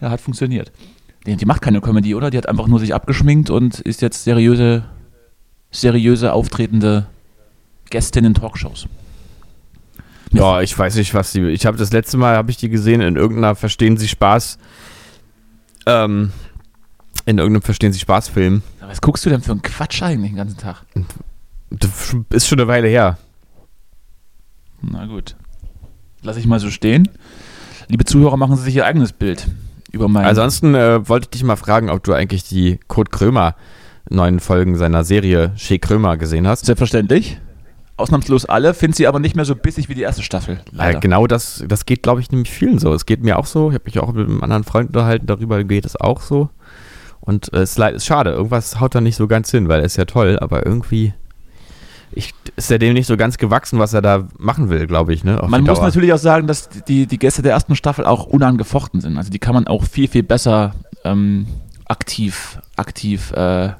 Ja, 0.00 0.10
hat 0.10 0.20
funktioniert. 0.20 0.70
Nee, 1.26 1.36
die 1.36 1.46
macht 1.46 1.62
keine 1.62 1.80
Comedy, 1.80 2.14
oder? 2.14 2.30
Die 2.30 2.38
hat 2.38 2.48
einfach 2.48 2.68
nur 2.68 2.80
sich 2.80 2.94
abgeschminkt 2.94 3.50
und 3.50 3.80
ist 3.80 4.00
jetzt 4.02 4.24
seriöse, 4.24 4.84
seriöse 5.70 6.32
auftretende 6.32 7.06
Gästin 7.90 8.24
in 8.24 8.34
Talkshows. 8.34 8.86
Ja, 10.32 10.60
ich 10.60 10.78
weiß 10.78 10.96
nicht, 10.96 11.14
was 11.14 11.32
die. 11.32 11.42
Ich 11.48 11.66
habe 11.66 11.78
das 11.78 11.92
letzte 11.92 12.16
Mal, 12.16 12.36
habe 12.36 12.50
ich 12.50 12.58
die 12.58 12.68
gesehen 12.68 13.00
in 13.00 13.16
irgendeiner 13.16 13.54
Verstehen 13.54 13.96
Sie 13.96 14.08
Spaß. 14.08 14.58
Ähm, 15.86 16.32
in 17.24 17.38
irgendeinem 17.38 17.62
Verstehen 17.62 17.92
Sie 17.92 17.98
Spaß 17.98 18.28
Film. 18.28 18.62
Was 18.80 19.00
guckst 19.00 19.24
du 19.24 19.30
denn 19.30 19.42
für 19.42 19.52
einen 19.52 19.62
Quatsch 19.62 20.02
eigentlich 20.02 20.30
den 20.30 20.36
ganzen 20.36 20.58
Tag? 20.58 20.84
Das 21.70 22.14
ist 22.30 22.46
schon 22.46 22.60
eine 22.60 22.68
Weile 22.68 22.88
her. 22.88 23.18
Na 24.80 25.06
gut. 25.06 25.36
Lass 26.22 26.36
ich 26.36 26.46
mal 26.46 26.60
so 26.60 26.70
stehen. 26.70 27.08
Liebe 27.88 28.04
Zuhörer, 28.04 28.36
machen 28.36 28.56
Sie 28.56 28.62
sich 28.62 28.76
Ihr 28.76 28.86
eigenes 28.86 29.12
Bild 29.12 29.46
über 29.92 30.08
meinen. 30.08 30.26
Ansonsten 30.26 30.74
äh, 30.74 31.08
wollte 31.08 31.26
ich 31.26 31.30
dich 31.30 31.44
mal 31.44 31.56
fragen, 31.56 31.90
ob 31.90 32.02
du 32.04 32.12
eigentlich 32.12 32.44
die 32.44 32.78
Kurt 32.88 33.10
Krömer 33.10 33.54
neuen 34.10 34.40
Folgen 34.40 34.76
seiner 34.76 35.04
Serie 35.04 35.52
Shea 35.56 35.78
Krömer 35.78 36.16
gesehen 36.16 36.46
hast. 36.46 36.66
Selbstverständlich. 36.66 37.40
Ausnahmslos 37.96 38.44
alle, 38.44 38.74
finde 38.74 38.96
sie 38.96 39.06
aber 39.06 39.18
nicht 39.18 39.34
mehr 39.34 39.44
so 39.44 39.56
bissig 39.56 39.88
wie 39.88 39.94
die 39.94 40.02
erste 40.02 40.22
Staffel. 40.22 40.60
Leider. 40.70 40.92
Ja, 40.92 40.98
genau 41.00 41.26
das, 41.26 41.64
das 41.66 41.84
geht, 41.84 42.02
glaube 42.02 42.20
ich, 42.20 42.30
nämlich 42.30 42.50
vielen 42.50 42.78
so. 42.78 42.94
Es 42.94 43.06
geht 43.06 43.22
mir 43.24 43.38
auch 43.38 43.46
so. 43.46 43.70
Ich 43.70 43.74
habe 43.74 43.84
mich 43.86 43.98
auch 43.98 44.12
mit 44.12 44.28
einem 44.28 44.42
anderen 44.42 44.64
Freund 44.64 44.88
unterhalten, 44.90 45.26
darüber 45.26 45.62
geht 45.64 45.84
es 45.84 45.96
auch 46.00 46.22
so. 46.22 46.48
Und 47.20 47.52
äh, 47.52 47.58
es 47.58 47.72
ist, 47.72 47.78
leid- 47.78 47.96
ist 47.96 48.06
schade, 48.06 48.30
irgendwas 48.30 48.78
haut 48.80 48.94
da 48.94 49.00
nicht 49.00 49.16
so 49.16 49.26
ganz 49.26 49.50
hin, 49.50 49.68
weil 49.68 49.80
er 49.80 49.86
ist 49.86 49.96
ja 49.96 50.04
toll, 50.04 50.38
aber 50.40 50.64
irgendwie 50.64 51.12
ich, 52.12 52.34
ist 52.56 52.70
er 52.70 52.78
dem 52.78 52.94
nicht 52.94 53.06
so 53.06 53.16
ganz 53.16 53.38
gewachsen, 53.38 53.78
was 53.78 53.92
er 53.92 54.02
da 54.02 54.28
machen 54.38 54.70
will, 54.70 54.86
glaube 54.86 55.12
ich. 55.12 55.24
Ne? 55.24 55.40
Man 55.48 55.64
muss 55.64 55.80
natürlich 55.80 56.12
auch 56.12 56.18
sagen, 56.18 56.46
dass 56.46 56.68
die, 56.88 57.06
die 57.06 57.18
Gäste 57.18 57.42
der 57.42 57.52
ersten 57.52 57.76
Staffel 57.76 58.06
auch 58.06 58.26
unangefochten 58.26 59.00
sind. 59.00 59.16
Also 59.16 59.30
die 59.30 59.38
kann 59.38 59.54
man 59.54 59.66
auch 59.66 59.84
viel, 59.84 60.08
viel 60.08 60.22
besser 60.22 60.74
ähm, 61.04 61.46
aktiv, 61.86 62.58
aktiv 62.76 63.32
äh, 63.32 63.70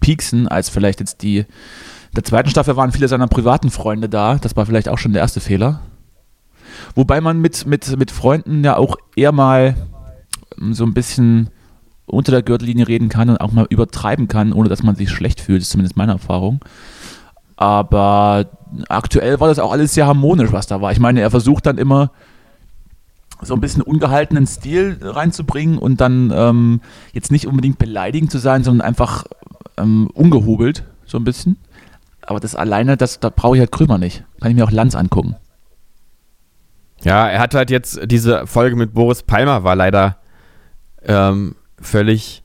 pieksen, 0.00 0.48
als 0.48 0.68
vielleicht 0.68 1.00
jetzt 1.00 1.22
die 1.22 1.46
der 2.16 2.22
zweiten 2.22 2.48
Staffel 2.48 2.76
waren 2.76 2.92
viele 2.92 3.08
seiner 3.08 3.26
privaten 3.26 3.70
Freunde 3.70 4.08
da. 4.08 4.36
Das 4.36 4.56
war 4.56 4.66
vielleicht 4.66 4.88
auch 4.88 4.98
schon 4.98 5.12
der 5.12 5.22
erste 5.22 5.40
Fehler. 5.40 5.80
Wobei 6.94 7.20
man 7.20 7.40
mit, 7.40 7.66
mit, 7.66 7.96
mit 7.98 8.10
Freunden 8.10 8.62
ja 8.64 8.76
auch 8.76 8.96
eher 9.16 9.32
mal 9.32 9.74
ähm, 10.60 10.74
so 10.74 10.84
ein 10.84 10.94
bisschen 10.94 11.50
unter 12.06 12.32
der 12.32 12.42
Gürtellinie 12.42 12.86
reden 12.86 13.08
kann 13.08 13.30
und 13.30 13.38
auch 13.38 13.52
mal 13.52 13.66
übertreiben 13.68 14.28
kann, 14.28 14.52
ohne 14.52 14.68
dass 14.68 14.82
man 14.82 14.94
sich 14.94 15.10
schlecht 15.10 15.40
fühlt. 15.40 15.60
Das 15.60 15.66
ist 15.66 15.72
zumindest 15.72 15.96
meine 15.96 16.12
Erfahrung. 16.12 16.60
Aber 17.56 18.46
aktuell 18.88 19.40
war 19.40 19.48
das 19.48 19.58
auch 19.58 19.72
alles 19.72 19.94
sehr 19.94 20.06
harmonisch, 20.06 20.52
was 20.52 20.66
da 20.66 20.80
war. 20.80 20.92
Ich 20.92 21.00
meine, 21.00 21.20
er 21.20 21.30
versucht 21.30 21.66
dann 21.66 21.78
immer 21.78 22.10
so 23.42 23.54
ein 23.54 23.60
bisschen 23.60 23.82
ungehaltenen 23.82 24.46
Stil 24.46 24.98
reinzubringen 25.02 25.78
und 25.78 26.00
dann 26.00 26.32
ähm, 26.34 26.80
jetzt 27.12 27.30
nicht 27.30 27.46
unbedingt 27.46 27.78
beleidigend 27.78 28.30
zu 28.30 28.38
sein, 28.38 28.64
sondern 28.64 28.86
einfach 28.86 29.24
ähm, 29.76 30.08
ungehobelt, 30.14 30.84
so 31.04 31.18
ein 31.18 31.24
bisschen. 31.24 31.56
Aber 32.22 32.40
das 32.40 32.54
alleine, 32.54 32.96
das, 32.96 33.20
da 33.20 33.30
brauche 33.30 33.56
ich 33.56 33.60
halt 33.60 33.72
Krömer 33.72 33.98
nicht. 33.98 34.24
Kann 34.40 34.50
ich 34.50 34.56
mir 34.56 34.64
auch 34.64 34.70
Lanz 34.70 34.94
angucken. 34.94 35.36
Ja, 37.02 37.28
er 37.28 37.38
hat 37.38 37.54
halt 37.54 37.70
jetzt 37.70 38.00
diese 38.06 38.46
Folge 38.46 38.76
mit 38.76 38.94
Boris 38.94 39.22
Palmer 39.22 39.62
war 39.62 39.76
leider 39.76 40.16
ähm, 41.02 41.54
völlig, 41.78 42.42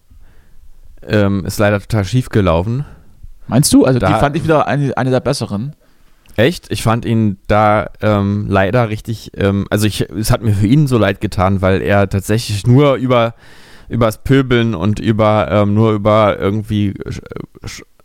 ähm, 1.08 1.46
ist 1.46 1.60
leider 1.60 1.80
total 1.80 2.04
schief 2.04 2.30
gelaufen. 2.30 2.84
Meinst 3.50 3.74
du? 3.74 3.84
Also 3.86 4.00
die 4.00 4.06
Da- 4.06 4.20
fand 4.20 4.36
ich 4.38 4.44
wieder 4.44 4.68
eine, 4.68 4.96
eine 4.98 5.10
der 5.12 5.20
besseren. 5.20 5.76
Echt? 6.36 6.72
Ich 6.72 6.84
fand 6.84 7.04
ihn 7.04 7.38
da 7.48 7.90
ähm, 8.02 8.46
leider 8.48 8.88
richtig, 8.90 9.32
ähm, 9.36 9.66
also 9.70 9.88
ich, 9.88 10.02
es 10.10 10.32
hat 10.32 10.42
mir 10.42 10.54
für 10.54 10.68
ihn 10.68 10.88
so 10.88 10.98
leid 10.98 11.20
getan, 11.20 11.62
weil 11.62 11.82
er 11.82 12.08
tatsächlich 12.10 12.66
nur 12.66 12.96
über 12.96 13.34
übers 13.90 14.20
Pöbeln 14.24 14.76
und 14.76 15.00
über 15.00 15.50
ähm, 15.52 15.74
nur 15.74 15.92
über 15.94 16.38
irgendwie 16.40 16.94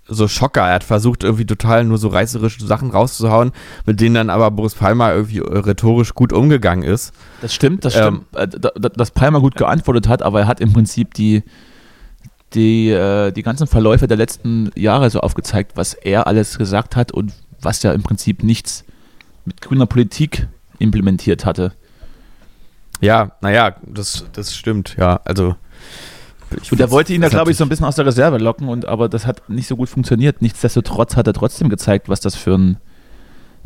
so 0.06 0.28
Schocker. 0.28 0.62
Er 0.62 0.74
hat 0.74 0.84
versucht 0.84 1.24
irgendwie 1.24 1.46
total 1.46 1.84
nur 1.84 1.98
so 1.98 2.08
reißerische 2.08 2.64
Sachen 2.66 2.90
rauszuhauen, 2.90 3.52
mit 3.86 4.00
denen 4.00 4.14
dann 4.14 4.30
aber 4.30 4.50
Boris 4.50 4.74
Palmer 4.74 5.12
irgendwie 5.14 5.38
rhetorisch 5.40 6.14
gut 6.14 6.32
umgegangen 6.32 6.84
ist. 6.84 7.12
Das 7.40 7.54
stimmt, 7.54 7.84
das 7.84 7.94
Ähm, 7.96 8.24
stimmt. 8.32 8.54
Äh, 8.54 8.58
da- 8.58 8.70
da- 8.74 8.88
dass 8.88 9.10
Palmer 9.12 9.40
gut 9.40 9.56
geantwortet 9.56 10.08
hat, 10.08 10.22
aber 10.22 10.40
er 10.40 10.46
hat 10.46 10.60
im 10.60 10.72
Prinzip 10.72 11.14
die, 11.14 11.42
die, 12.54 12.90
äh, 12.90 13.32
die 13.32 13.42
ganzen 13.42 13.66
Verläufe 13.66 14.06
der 14.06 14.16
letzten 14.16 14.70
Jahre 14.76 15.10
so 15.10 15.20
aufgezeigt, 15.20 15.72
was 15.76 15.94
er 15.94 16.26
alles 16.26 16.58
gesagt 16.58 16.96
hat 16.96 17.12
und 17.12 17.32
was 17.60 17.82
ja 17.82 17.92
im 17.92 18.02
Prinzip 18.02 18.42
nichts 18.42 18.84
mit 19.44 19.60
grüner 19.60 19.86
Politik 19.86 20.48
implementiert 20.78 21.44
hatte. 21.44 21.72
Ja, 23.00 23.32
naja, 23.40 23.76
das, 23.82 24.24
das 24.32 24.54
stimmt, 24.56 24.96
ja. 24.98 25.20
Also. 25.24 25.56
Und 26.70 26.80
er 26.80 26.90
wollte 26.90 27.12
ihn 27.12 27.20
da, 27.20 27.28
glaube 27.28 27.50
ich, 27.50 27.56
so 27.56 27.64
ein 27.64 27.68
bisschen 27.68 27.86
aus 27.86 27.96
der 27.96 28.06
Reserve 28.06 28.38
locken, 28.38 28.68
und, 28.68 28.84
aber 28.84 29.08
das 29.08 29.26
hat 29.26 29.48
nicht 29.48 29.66
so 29.66 29.76
gut 29.76 29.88
funktioniert. 29.88 30.40
Nichtsdestotrotz 30.40 31.16
hat 31.16 31.26
er 31.26 31.32
trotzdem 31.32 31.68
gezeigt, 31.68 32.08
was 32.08 32.20
das 32.20 32.36
für 32.36 32.56
ein 32.56 32.76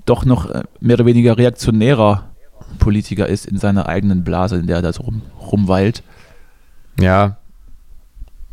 doch 0.06 0.24
noch 0.24 0.48
äh, 0.48 0.62
mehr 0.80 0.94
oder 0.94 1.06
weniger 1.06 1.36
reaktionärer 1.36 2.30
Politiker 2.78 3.26
ist 3.26 3.46
in 3.46 3.58
seiner 3.58 3.88
eigenen 3.88 4.24
Blase, 4.24 4.56
in 4.56 4.66
der 4.66 4.76
er 4.76 4.82
da 4.82 4.92
so 4.92 5.02
rum, 5.02 5.22
rumweilt. 5.40 6.02
Ja. 6.98 7.37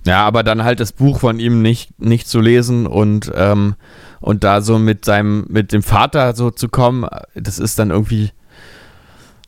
Ja, 0.06 0.24
aber 0.24 0.44
dann 0.44 0.64
halt 0.64 0.80
das 0.80 0.92
Buch 0.92 1.20
von 1.20 1.40
ihm 1.40 1.62
nicht, 1.62 2.00
nicht 2.00 2.28
zu 2.28 2.40
lesen 2.40 2.86
und, 2.86 3.32
ähm, 3.36 3.76
und 4.22 4.44
da 4.44 4.62
so 4.62 4.78
mit 4.78 5.04
seinem, 5.04 5.46
mit 5.50 5.72
dem 5.74 5.82
Vater 5.82 6.36
so 6.36 6.52
zu 6.52 6.70
kommen, 6.70 7.08
das 7.34 7.58
ist 7.58 7.80
dann 7.80 7.90
irgendwie, 7.90 8.32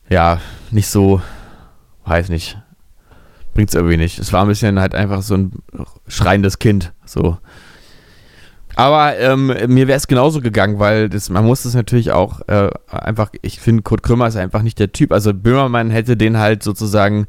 ja, 0.10 0.42
nicht 0.72 0.88
so, 0.88 1.22
weiß 2.06 2.30
nicht. 2.30 2.58
Bringt's 3.54 3.76
irgendwie 3.76 3.98
nicht. 3.98 4.18
Es 4.18 4.34
war 4.34 4.44
ein 4.44 4.48
bisschen 4.48 4.80
halt 4.80 4.96
einfach 4.96 5.22
so 5.22 5.36
ein 5.36 5.52
schreiendes 6.08 6.58
Kind, 6.58 6.92
so. 7.06 7.38
Aber 8.76 9.18
ähm, 9.18 9.48
mir 9.48 9.88
wäre 9.88 9.98
es 9.98 10.08
genauso 10.08 10.40
gegangen, 10.42 10.78
weil 10.78 11.10
das, 11.10 11.30
man 11.30 11.46
muss 11.46 11.66
es 11.66 11.74
natürlich 11.74 12.12
auch 12.12 12.42
äh, 12.48 12.70
einfach, 12.88 13.32
ich 13.42 13.60
finde, 13.60 13.82
Kurt 13.82 14.04
Krömer 14.04 14.28
ist 14.28 14.36
einfach 14.36 14.62
nicht 14.62 14.78
der 14.78 14.92
Typ. 14.92 15.12
Also 15.12 15.34
Böhmermann 15.34 15.90
hätte 15.90 16.16
den 16.16 16.38
halt 16.38 16.62
sozusagen 16.62 17.26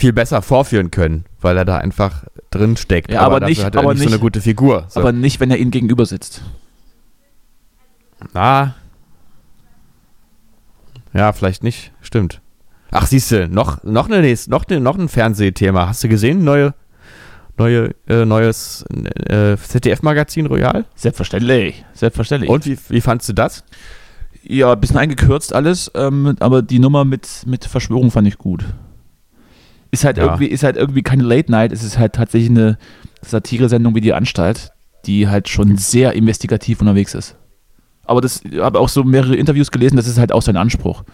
viel 0.00 0.12
besser 0.14 0.40
vorführen 0.40 0.90
können, 0.90 1.26
weil 1.42 1.56
er 1.58 1.64
da 1.66 1.76
einfach 1.76 2.24
drin 2.50 2.76
steckt. 2.78 3.10
Ja, 3.12 3.20
aber 3.20 3.38
dafür 3.40 3.50
nicht- 3.50 3.64
hat 3.64 3.74
er 3.74 3.82
aber 3.82 3.92
nicht 3.92 4.02
so 4.02 4.08
eine 4.08 4.18
gute 4.18 4.40
Figur. 4.40 4.86
So. 4.88 5.00
Aber 5.00 5.12
nicht, 5.12 5.40
wenn 5.40 5.50
er 5.50 5.58
ihnen 5.58 5.70
gegenüber 5.70 6.06
sitzt. 6.06 6.42
Ah. 8.34 8.70
Ja, 11.12 11.32
vielleicht 11.32 11.62
nicht. 11.62 11.92
Stimmt. 12.00 12.40
Ach, 12.90 13.06
siehst 13.06 13.30
du, 13.30 13.46
noch, 13.48 13.82
noch, 13.84 14.06
eine, 14.08 14.20
nächste- 14.20 14.50
noch, 14.50 14.64
eine, 14.68 14.80
noch 14.80 14.98
ein 14.98 15.08
Fernsehthema. 15.08 15.88
Hast 15.88 16.02
du 16.02 16.08
gesehen? 16.08 16.44
Neue, 16.44 16.74
neue, 17.58 17.94
äh, 18.08 18.24
neues 18.24 18.84
äh, 19.28 19.56
ZDF-Magazin 19.56 20.46
Royal? 20.46 20.86
Selbstverständlich. 20.94 21.84
Selbstverständlich. 21.92 22.50
Und 22.50 22.66
wie, 22.66 22.78
wie 22.88 23.00
fandst 23.00 23.28
du 23.28 23.32
das? 23.32 23.64
Ja, 24.42 24.72
ein 24.72 24.80
bisschen 24.80 24.96
eingekürzt 24.96 25.52
alles, 25.54 25.90
ähm, 25.94 26.34
aber 26.40 26.62
die 26.62 26.78
Nummer 26.78 27.04
mit, 27.04 27.28
mit 27.46 27.66
Verschwörung 27.66 28.10
fand 28.10 28.26
ich 28.26 28.38
gut. 28.38 28.64
Ist 29.90 30.04
halt, 30.04 30.18
Ja. 30.18 30.24
irgendwie, 30.24 30.46
ist 30.46 30.62
halt 30.62 30.76
irgendwie 30.76 31.02
keine 31.02 31.22
Late 31.24 31.50
Night, 31.50 31.72
es 31.72 31.82
ist 31.82 31.98
halt 31.98 32.12
tatsächlich 32.14 32.50
eine 32.50 32.78
Satire-Sendung 33.22 33.94
wie 33.94 34.00
die 34.00 34.14
Anstalt, 34.14 34.70
die 35.06 35.28
halt 35.28 35.48
schon 35.48 35.76
sehr 35.76 36.12
investigativ 36.12 36.80
unterwegs 36.80 37.14
ist. 37.14 37.36
Aber 38.04 38.20
das 38.20 38.42
ich 38.44 38.58
habe 38.60 38.78
auch 38.78 38.88
so 38.88 39.04
mehrere 39.04 39.36
Interviews 39.36 39.70
gelesen, 39.70 39.96
das 39.96 40.06
ist 40.06 40.18
halt 40.18 40.32
auch 40.32 40.42
sein 40.42 40.56
Anspruch. 40.56 41.04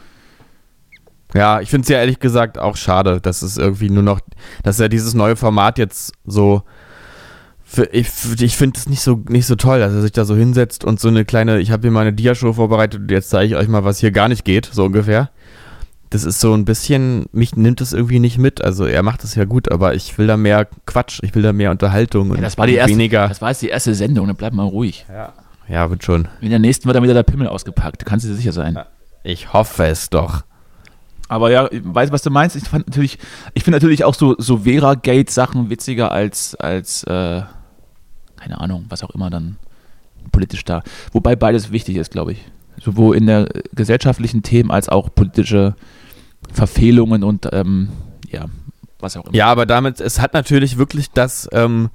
Ja, 1.35 1.61
ich 1.61 1.69
finde 1.69 1.83
es 1.83 1.89
ja 1.89 1.99
ehrlich 1.99 2.21
gesagt 2.21 2.57
auch 2.59 2.77
schade, 2.77 3.21
dass 3.21 3.43
es 3.43 3.59
irgendwie 3.59 3.91
nur 3.91 4.03
noch, 4.03 4.21
dass 4.63 4.81
er 4.81 4.89
dieses 4.89 5.15
neue 5.15 5.37
Format 5.37 5.79
jetzt 5.79 6.13
so. 6.25 6.63
Für, 7.69 7.85
ich 7.93 8.09
ich 8.41 8.57
finde 8.57 8.79
es 8.79 8.89
nicht 8.89 9.01
so, 9.01 9.25
nicht 9.29 9.47
so 9.47 9.57
toll, 9.57 9.81
dass 9.81 9.93
er 9.93 10.01
sich 10.01 10.13
da 10.13 10.25
so 10.25 10.37
hinsetzt 10.37 10.85
und 10.85 11.01
so 11.01 11.09
eine 11.09 11.25
kleine, 11.25 11.59
ich 11.59 11.73
habe 11.73 11.83
hier 11.83 11.91
mal 11.91 12.03
eine 12.03 12.13
Dia-Show 12.13 12.53
vorbereitet 12.53 13.01
und 13.01 13.11
jetzt 13.11 13.29
zeige 13.29 13.47
ich 13.49 13.57
euch 13.57 13.67
mal, 13.67 13.83
was 13.85 13.99
hier 13.99 14.13
gar 14.13 14.29
nicht 14.29 14.45
geht, 14.45 14.67
so 14.73 14.85
ungefähr. 14.85 15.31
Das 16.11 16.25
ist 16.25 16.41
so 16.41 16.55
ein 16.55 16.65
bisschen, 16.65 17.27
mich 17.33 17.57
nimmt 17.57 17.81
es 17.81 17.93
irgendwie 17.93 18.21
nicht 18.21 18.39
mit. 18.39 18.63
Also 18.63 18.85
er 18.85 19.03
macht 19.03 19.25
es 19.25 19.35
ja 19.35 19.45
gut, 19.45 19.71
aber 19.71 19.95
ich 19.95 20.17
will 20.19 20.27
da 20.27 20.37
mehr 20.37 20.69
Quatsch, 20.87 21.21
ich 21.23 21.35
will 21.35 21.43
da 21.43 21.53
mehr 21.53 21.71
Unterhaltung 21.71 22.31
und 22.31 22.41
das 22.41 22.57
war 22.57 22.67
die 22.67 22.75
erste, 22.75 22.93
weniger. 22.93 23.29
das 23.29 23.43
war 23.43 23.51
jetzt 23.51 23.63
die 23.63 23.69
erste 23.69 23.95
Sendung, 23.95 24.27
dann 24.27 24.37
bleib 24.37 24.53
mal 24.53 24.65
ruhig. 24.65 25.05
Ja, 25.69 25.91
wird 25.91 26.05
schon. 26.05 26.29
In 26.41 26.51
der 26.51 26.61
nächsten 26.61 26.87
wird 26.87 26.97
dann 26.97 27.03
wieder 27.03 27.15
der 27.15 27.25
Pimmel 27.25 27.49
ausgepackt, 27.49 28.07
kannst 28.07 28.25
du 28.25 28.31
dir 28.31 28.37
sicher 28.37 28.53
sein. 28.53 28.79
Ich 29.25 29.53
hoffe 29.53 29.87
es 29.87 30.11
doch. 30.11 30.45
Aber 31.29 31.51
ja, 31.51 31.69
ich 31.73 31.81
weiß, 31.83 32.13
was 32.13 32.23
du 32.23 32.31
meinst. 32.31 32.55
Ich 32.55 32.65
fand 32.65 32.87
natürlich, 32.87 33.19
ich 33.55 33.65
finde 33.65 33.77
natürlich 33.77 34.05
auch 34.05 34.15
so, 34.15 34.37
so 34.39 34.59
Vera-Gate-Sachen 34.59 35.71
witziger 35.71 36.13
als, 36.13 36.55
als 36.55 37.03
äh, 37.05 37.43
keine 38.37 38.61
Ahnung, 38.61 38.87
was 38.89 39.03
auch 39.03 39.11
immer 39.11 39.29
dann 39.29 39.57
politisch 40.31 40.65
da. 40.65 40.83
Wobei 41.13 41.35
beides 41.35 41.73
wichtig 41.73 41.97
ist, 41.97 42.13
glaube 42.13 42.33
ich. 42.33 42.45
Sowohl 42.81 43.17
in 43.17 43.27
der 43.27 43.49
gesellschaftlichen 43.75 44.43
Themen 44.43 44.71
als 44.71 44.89
auch 44.89 45.09
politische 45.15 45.75
Verfehlungen 46.53 47.25
und 47.25 47.49
ähm, 47.53 47.89
ja, 48.31 48.47
was 49.01 49.17
auch 49.17 49.25
immer. 49.25 49.35
Ja, 49.35 49.47
aber 49.47 49.67
damit, 49.67 50.01
es 50.01 50.21
hat 50.21 50.35
natürlich 50.35 50.79
wirklich 50.79 51.11
das, 51.11 51.49
ähm, 51.53 51.91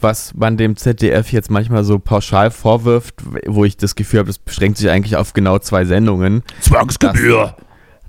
was 0.00 0.34
man 0.34 0.56
dem 0.56 0.76
ZDF 0.76 1.32
jetzt 1.32 1.50
manchmal 1.50 1.84
so 1.84 1.98
pauschal 1.98 2.50
vorwirft, 2.50 3.16
wo 3.46 3.64
ich 3.64 3.76
das 3.76 3.94
Gefühl 3.94 4.20
habe, 4.20 4.28
das 4.28 4.38
beschränkt 4.38 4.78
sich 4.78 4.90
eigentlich 4.90 5.16
auf 5.16 5.32
genau 5.32 5.58
zwei 5.58 5.84
Sendungen. 5.84 6.42
Zwangsgebühr. 6.60 7.56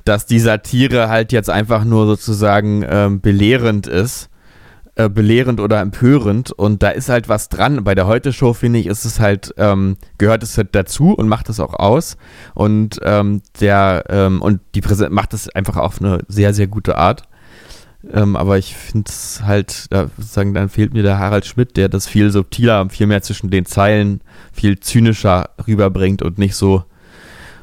Dass 0.05 0.25
die 0.25 0.39
Satire 0.39 1.09
halt 1.09 1.31
jetzt 1.31 1.49
einfach 1.49 1.83
nur 1.83 2.07
sozusagen 2.07 2.83
ähm, 2.87 3.21
belehrend 3.21 3.87
ist. 3.87 4.29
Äh, 4.95 5.07
belehrend 5.07 5.61
oder 5.61 5.79
empörend 5.79 6.51
und 6.51 6.83
da 6.83 6.89
ist 6.89 7.07
halt 7.07 7.29
was 7.29 7.47
dran. 7.47 7.85
Bei 7.85 7.95
der 7.95 8.07
Heute-Show, 8.07 8.51
finde 8.51 8.77
ich, 8.77 8.87
ist 8.87 9.05
es 9.05 9.21
halt, 9.21 9.53
ähm, 9.55 9.95
gehört 10.17 10.43
es 10.43 10.57
halt 10.57 10.75
dazu 10.75 11.13
und 11.13 11.29
macht 11.29 11.47
es 11.47 11.61
auch 11.61 11.75
aus. 11.75 12.17
Und 12.55 12.99
ähm, 13.01 13.41
der, 13.61 14.03
ähm, 14.09 14.41
und 14.41 14.59
die 14.75 14.81
Präsident 14.81 15.13
macht 15.13 15.33
es 15.33 15.47
einfach 15.47 15.77
auf 15.77 16.01
eine 16.01 16.19
sehr, 16.27 16.53
sehr 16.53 16.67
gute 16.67 16.97
Art. 16.97 17.23
Ähm, 18.11 18.35
aber 18.35 18.57
ich 18.57 18.75
finde 18.75 19.09
es 19.09 19.41
halt, 19.45 19.85
da, 19.91 20.09
sozusagen, 20.17 20.53
dann 20.53 20.67
fehlt 20.67 20.93
mir 20.93 21.03
der 21.03 21.19
Harald 21.19 21.45
Schmidt, 21.45 21.77
der 21.77 21.87
das 21.87 22.05
viel 22.05 22.29
subtiler, 22.29 22.89
viel 22.89 23.07
mehr 23.07 23.21
zwischen 23.21 23.49
den 23.49 23.65
Zeilen, 23.65 24.19
viel 24.51 24.81
zynischer 24.81 25.51
rüberbringt 25.67 26.21
und 26.21 26.37
nicht 26.37 26.55
so 26.55 26.83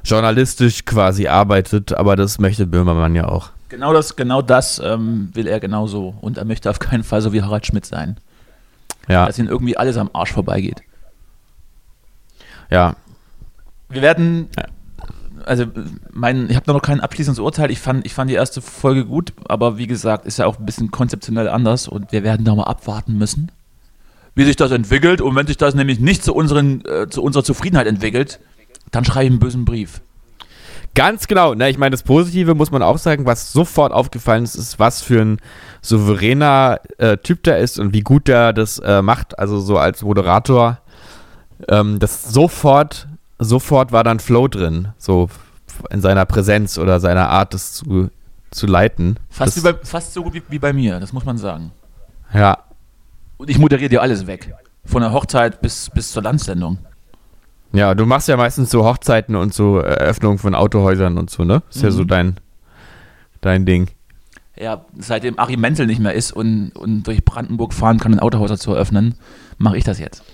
journalistisch 0.02 0.86
quasi 0.86 1.26
arbeitet. 1.26 1.92
Aber 1.92 2.16
das 2.16 2.38
möchte 2.38 2.66
Böhmermann 2.66 3.14
ja 3.14 3.28
auch. 3.28 3.50
Genau 3.68 3.92
das, 3.92 4.16
genau 4.16 4.42
das 4.42 4.80
ähm, 4.82 5.30
will 5.34 5.46
er 5.46 5.60
genauso. 5.60 6.14
Und 6.20 6.38
er 6.38 6.44
möchte 6.44 6.70
auf 6.70 6.78
keinen 6.78 7.04
Fall 7.04 7.20
so 7.20 7.32
wie 7.32 7.42
Harald 7.42 7.66
Schmidt 7.66 7.84
sein. 7.86 8.16
Ja, 9.08 9.26
Dass 9.26 9.38
ihm 9.38 9.48
irgendwie 9.48 9.76
alles 9.76 9.96
am 9.96 10.10
Arsch 10.12 10.32
vorbeigeht. 10.32 10.82
ja. 12.70 12.94
Wir 13.90 14.02
werden, 14.02 14.50
also 15.46 15.64
mein, 16.12 16.50
ich 16.50 16.56
habe 16.56 16.66
da 16.66 16.74
noch 16.74 16.82
kein 16.82 17.00
abschließendes 17.00 17.40
Urteil. 17.40 17.70
Ich 17.70 17.80
fand, 17.80 18.04
ich 18.04 18.12
fand 18.12 18.30
die 18.30 18.34
erste 18.34 18.60
Folge 18.60 19.06
gut, 19.06 19.32
aber 19.48 19.78
wie 19.78 19.86
gesagt, 19.86 20.26
ist 20.26 20.38
ja 20.38 20.44
auch 20.44 20.58
ein 20.58 20.66
bisschen 20.66 20.90
konzeptionell 20.90 21.48
anders 21.48 21.88
und 21.88 22.12
wir 22.12 22.22
werden 22.22 22.44
da 22.44 22.54
mal 22.54 22.64
abwarten 22.64 23.16
müssen, 23.16 23.50
wie 24.34 24.44
sich 24.44 24.56
das 24.56 24.72
entwickelt. 24.72 25.22
Und 25.22 25.34
wenn 25.36 25.46
sich 25.46 25.56
das 25.56 25.74
nämlich 25.74 26.00
nicht 26.00 26.22
zu, 26.22 26.34
unseren, 26.34 26.84
äh, 26.84 27.08
zu 27.08 27.22
unserer 27.22 27.44
Zufriedenheit 27.44 27.86
entwickelt, 27.86 28.40
dann 28.90 29.06
schreibe 29.06 29.24
ich 29.24 29.30
einen 29.30 29.40
bösen 29.40 29.64
Brief. 29.64 30.02
Ganz 30.98 31.28
genau. 31.28 31.54
Na, 31.54 31.68
ich 31.68 31.78
meine, 31.78 31.92
das 31.92 32.02
Positive 32.02 32.56
muss 32.56 32.72
man 32.72 32.82
auch 32.82 32.98
sagen, 32.98 33.24
was 33.24 33.52
sofort 33.52 33.92
aufgefallen 33.92 34.42
ist, 34.42 34.56
ist, 34.56 34.80
was 34.80 35.00
für 35.00 35.20
ein 35.20 35.40
souveräner 35.80 36.80
äh, 36.98 37.16
Typ 37.18 37.44
der 37.44 37.58
ist 37.58 37.78
und 37.78 37.92
wie 37.92 38.00
gut 38.00 38.26
der 38.26 38.52
das 38.52 38.80
äh, 38.80 39.00
macht. 39.00 39.38
Also 39.38 39.60
so 39.60 39.78
als 39.78 40.02
Moderator. 40.02 40.78
Ähm, 41.68 42.00
das 42.00 42.32
sofort, 42.32 43.06
sofort 43.38 43.92
war 43.92 44.02
dann 44.02 44.18
Flow 44.18 44.48
drin. 44.48 44.88
So 44.98 45.30
in 45.90 46.00
seiner 46.00 46.26
Präsenz 46.26 46.78
oder 46.78 46.98
seiner 46.98 47.30
Art, 47.30 47.54
das 47.54 47.74
zu, 47.74 48.10
zu 48.50 48.66
leiten. 48.66 49.20
Fast, 49.30 49.62
bei, 49.62 49.74
fast 49.74 50.14
so 50.14 50.24
gut 50.24 50.34
wie, 50.34 50.42
wie 50.48 50.58
bei 50.58 50.72
mir, 50.72 50.98
das 50.98 51.12
muss 51.12 51.24
man 51.24 51.38
sagen. 51.38 51.70
Ja. 52.34 52.58
Und 53.36 53.50
ich 53.50 53.58
moderiere 53.58 53.88
dir 53.88 54.02
alles 54.02 54.26
weg. 54.26 54.52
Von 54.84 55.02
der 55.02 55.12
Hochzeit 55.12 55.60
bis, 55.60 55.90
bis 55.90 56.10
zur 56.10 56.24
Landsendung. 56.24 56.78
Ja, 57.72 57.94
du 57.94 58.06
machst 58.06 58.28
ja 58.28 58.36
meistens 58.36 58.70
so 58.70 58.84
Hochzeiten 58.84 59.36
und 59.36 59.52
so 59.52 59.78
Eröffnungen 59.78 60.38
von 60.38 60.54
Autohäusern 60.54 61.18
und 61.18 61.28
so, 61.30 61.44
ne? 61.44 61.62
Ist 61.70 61.82
ja 61.82 61.90
so 61.90 62.02
Mhm. 62.02 62.08
dein, 62.08 62.40
dein 63.40 63.66
Ding. 63.66 63.88
Ja, 64.58 64.84
seitdem 64.98 65.38
Achim 65.38 65.60
Menzel 65.60 65.86
nicht 65.86 66.00
mehr 66.00 66.14
ist 66.14 66.32
und, 66.32 66.70
und 66.70 67.04
durch 67.06 67.24
Brandenburg 67.24 67.72
fahren 67.72 67.98
kann, 68.00 68.12
ein 68.14 68.20
Autohäuser 68.20 68.58
zu 68.58 68.72
eröffnen, 68.72 69.14
mache 69.58 69.76
ich 69.76 69.84
das 69.84 69.98
jetzt. 69.98 70.24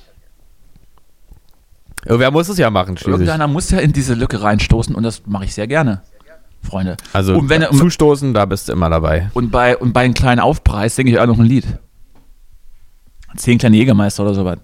Wer 2.06 2.30
muss 2.30 2.48
es 2.48 2.58
ja 2.58 2.70
machen, 2.70 2.96
schließlich. 2.96 3.12
Irgendeiner 3.14 3.48
muss 3.48 3.70
ja 3.70 3.78
in 3.78 3.92
diese 3.92 4.14
Lücke 4.14 4.42
reinstoßen 4.42 4.94
und 4.94 5.02
das 5.02 5.22
mache 5.26 5.44
ich 5.44 5.54
sehr 5.54 5.66
gerne, 5.66 6.02
Freunde. 6.62 6.96
Also 7.12 7.36
und, 7.36 7.48
wenn, 7.48 7.62
zustoßen, 7.62 8.32
da 8.34 8.44
bist 8.44 8.68
du 8.68 8.72
immer 8.72 8.90
dabei. 8.90 9.30
und, 9.34 9.50
bei, 9.50 9.76
und 9.76 9.92
bei 9.92 10.02
einem 10.02 10.14
kleinen 10.14 10.40
Aufpreis 10.40 10.96
singe 10.96 11.10
ich 11.10 11.18
auch 11.18 11.26
noch 11.26 11.38
ein 11.38 11.46
Lied. 11.46 11.66
Zehn 13.36 13.58
kleine 13.58 13.76
Jägermeister 13.76 14.22
oder 14.22 14.34
sowas. 14.34 14.58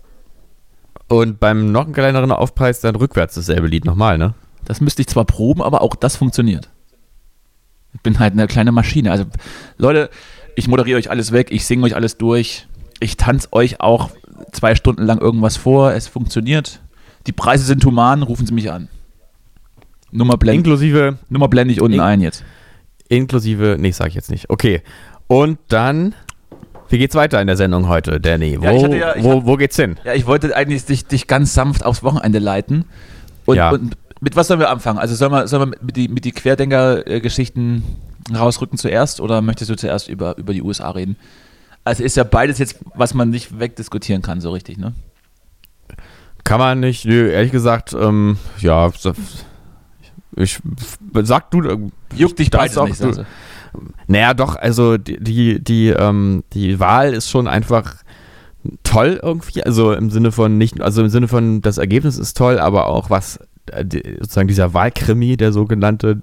Und 1.11 1.41
beim 1.41 1.73
noch 1.73 1.91
kleineren 1.93 2.31
Aufpreis 2.31 2.81
dann 2.81 2.95
rückwärts 2.97 3.35
dasselbe 3.35 3.67
Lied 3.67 3.85
nochmal, 3.85 4.17
ne? 4.17 4.35
Das 4.65 4.81
müsste 4.81 5.03
ich 5.03 5.09
zwar 5.09 5.25
proben, 5.25 5.61
aber 5.61 5.83
auch 5.83 5.97
das 5.97 6.15
funktioniert. 6.17 6.71
Ich 7.93 8.01
bin 8.01 8.19
halt 8.21 8.33
eine 8.35 8.47
kleine 8.47 8.71
Maschine. 8.71 9.11
Also, 9.11 9.25
Leute, 9.77 10.09
ich 10.55 10.69
moderiere 10.69 10.99
euch 10.99 11.11
alles 11.11 11.33
weg, 11.33 11.49
ich 11.51 11.67
singe 11.67 11.85
euch 11.85 11.97
alles 11.97 12.17
durch. 12.17 12.69
Ich 13.01 13.17
tanze 13.17 13.53
euch 13.53 13.81
auch 13.81 14.11
zwei 14.53 14.75
Stunden 14.77 15.03
lang 15.03 15.19
irgendwas 15.19 15.57
vor. 15.57 15.93
Es 15.93 16.07
funktioniert. 16.07 16.81
Die 17.27 17.33
Preise 17.33 17.65
sind 17.65 17.85
human, 17.85 18.23
rufen 18.23 18.47
Sie 18.47 18.55
mich 18.55 18.71
an. 18.71 18.89
Nummer 20.13 20.37
blende, 20.37 20.59
Inklusive, 20.59 21.19
Nummer 21.29 21.49
blende 21.49 21.73
ich 21.75 21.81
unten 21.81 21.95
In- 21.95 22.01
ein 22.01 22.21
jetzt. 22.21 22.45
inklusive, 23.09 23.77
nee, 23.79 23.91
sag 23.91 24.09
ich 24.09 24.15
jetzt 24.15 24.31
nicht. 24.31 24.49
Okay. 24.51 24.83
Und 25.27 25.59
dann, 25.69 26.15
wie 26.91 26.99
geht's 26.99 27.15
weiter 27.15 27.41
in 27.41 27.47
der 27.47 27.57
Sendung 27.57 27.89
heute, 27.89 28.21
Danny? 28.21 28.61
Wo, 28.61 28.65
Ja, 28.65 29.15
ja- 29.15 29.15
wo, 29.23 29.37
hab- 29.39 29.47
wo 29.47 29.57
geht's 29.57 29.77
hin? 29.77 29.97
Ja, 30.05 30.13
ich 30.15 30.27
wollte 30.27 30.55
eigentlich 30.57 30.85
dich, 30.85 31.07
dich 31.07 31.27
ganz 31.27 31.55
sanft 31.55 31.85
aufs 31.85 32.03
Wochenende 32.03 32.39
leiten. 32.39 32.85
Und, 33.47 33.57
Ja. 33.57 33.71
und 33.71 33.97
mit 34.21 34.37
was 34.37 34.49
sollen 34.49 34.61
wir 34.61 34.69
anfangen? 34.71 34.99
Also 34.99 35.15
sollen 35.15 35.33
wir, 35.33 35.49
sollen 35.49 35.71
wir 35.73 35.79
mit 35.81 35.97
die, 35.97 36.09
mit 36.09 36.25
die 36.25 36.33
Querdenker-Geschichten 36.33 37.85
rausrücken 38.37 38.77
zuerst 38.79 39.21
oder 39.21 39.41
möchtest 39.41 39.71
du 39.71 39.77
zuerst 39.77 40.09
über, 40.09 40.37
über 40.37 40.53
die 40.53 40.63
USA 40.63 40.91
reden? 40.91 41.17
Also 41.85 42.05
ist 42.05 42.17
ja 42.17 42.25
beides 42.25 42.59
jetzt, 42.59 42.77
was 42.95 43.15
man 43.15 43.31
nicht 43.31 43.59
wegdiskutieren 43.59 44.21
kann, 44.23 44.41
so 44.43 44.51
richtig, 44.51 44.77
ne? 44.77 44.93
Kann 46.45 46.59
man 46.59 46.81
nicht, 46.81 47.05
nö, 47.07 47.31
ehrlich 47.31 47.53
gesagt, 47.53 47.95
ähm, 47.95 48.37
ja, 48.59 48.91
ich, 50.37 50.61
sag 51.23 51.51
du, 51.51 51.63
äh, 51.63 51.79
Juckt 52.15 52.39
dich 52.39 52.51
beides 52.51 52.77
auch, 52.79 52.87
nicht, 52.89 53.01
du. 53.03 53.25
Naja, 54.07 54.35
doch, 54.35 54.57
also 54.57 54.99
die, 54.99 55.19
die, 55.23 55.63
die, 55.63 55.89
ähm, 55.89 56.45
die 56.53 56.81
Wahl 56.81 57.13
ist 57.15 57.31
schon 57.31 57.49
einfach 57.49 57.97
toll 58.83 59.21
irgendwie. 59.23 59.63
Also 59.65 59.93
im 59.93 60.11
Sinne 60.11 60.33
von 60.33 60.59
nicht, 60.59 60.81
also 60.81 61.03
im 61.03 61.09
Sinne 61.09 61.29
von 61.29 61.61
das 61.63 61.79
Ergebnis 61.79 62.19
ist 62.19 62.37
toll, 62.37 62.59
aber 62.59 62.87
auch 62.87 63.11
was 63.11 63.39
äh, 63.73 63.85
sozusagen 64.19 64.49
dieser 64.49 64.75
Wahlkrimi, 64.75 65.37
der 65.37 65.53
sogenannte, 65.53 66.21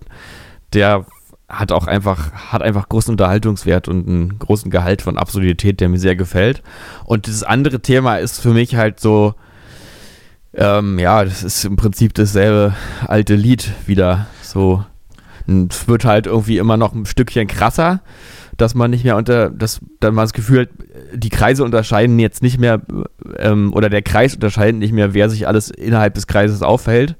der 0.73 1.05
hat 1.49 1.71
auch 1.71 1.87
einfach, 1.87 2.31
hat 2.33 2.61
einfach 2.61 2.89
großen 2.89 3.11
Unterhaltungswert 3.11 3.87
und 3.87 4.07
einen 4.07 4.37
großen 4.39 4.69
Gehalt 4.69 5.01
von 5.01 5.17
Absurdität, 5.17 5.79
der 5.79 5.89
mir 5.89 5.99
sehr 5.99 6.15
gefällt. 6.15 6.61
Und 7.05 7.27
dieses 7.27 7.43
andere 7.43 7.79
Thema 7.79 8.17
ist 8.17 8.41
für 8.41 8.53
mich 8.53 8.75
halt 8.75 8.99
so, 8.99 9.35
Ähm, 10.53 10.97
ja, 10.97 11.23
das 11.23 11.43
ist 11.43 11.65
im 11.65 11.75
Prinzip 11.75 12.13
dasselbe 12.15 12.73
alte 13.05 13.35
Lied 13.35 13.71
wieder. 13.85 14.25
So, 14.41 14.83
Und 15.47 15.73
es 15.73 15.87
wird 15.87 16.05
halt 16.05 16.27
irgendwie 16.27 16.57
immer 16.57 16.77
noch 16.77 16.93
ein 16.93 17.05
Stückchen 17.05 17.47
krasser, 17.47 18.01
dass 18.57 18.75
man 18.75 18.91
nicht 18.91 19.03
mehr 19.03 19.15
unter, 19.15 19.49
dass 19.49 19.79
dann 19.99 20.15
man 20.15 20.23
das 20.23 20.33
Gefühl 20.33 20.61
hat, 20.61 20.69
die 21.13 21.29
Kreise 21.29 21.63
unterscheiden 21.63 22.19
jetzt 22.19 22.41
nicht 22.41 22.59
mehr, 22.59 22.81
ähm, 23.37 23.73
oder 23.73 23.89
der 23.89 24.01
Kreis 24.01 24.35
unterscheidet 24.35 24.77
nicht 24.77 24.93
mehr, 24.93 25.13
wer 25.13 25.29
sich 25.29 25.47
alles 25.47 25.69
innerhalb 25.69 26.15
des 26.15 26.27
Kreises 26.27 26.61
aufhält. 26.61 27.15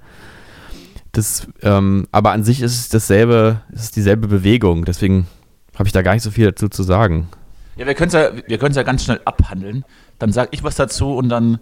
Das, 1.12 1.48
ähm, 1.62 2.08
aber 2.12 2.32
an 2.32 2.44
sich 2.44 2.62
ist 2.62 2.80
es 2.80 2.90
dasselbe, 2.90 3.62
es 3.74 3.84
ist 3.84 3.96
dieselbe 3.96 4.28
Bewegung, 4.28 4.86
deswegen 4.86 5.28
habe 5.76 5.88
ich 5.88 5.94
da 5.94 6.02
gar 6.02 6.14
nicht 6.14 6.24
so 6.24 6.32
viel 6.32 6.48
dazu 6.48 6.70
zu 6.70 6.84
sagen. 6.84 7.30
Ja, 7.78 7.86
wir 7.86 7.94
können 7.94 8.08
es 8.08 8.14
ja, 8.14 8.32
wir 8.48 8.58
können's 8.58 8.76
ja 8.76 8.84
ganz 8.84 9.04
schnell 9.04 9.22
abhandeln. 9.24 9.86
Dann 10.20 10.32
sag 10.32 10.50
ich 10.52 10.64
was 10.64 10.76
dazu 10.76 11.16
und 11.16 11.30
dann 11.30 11.60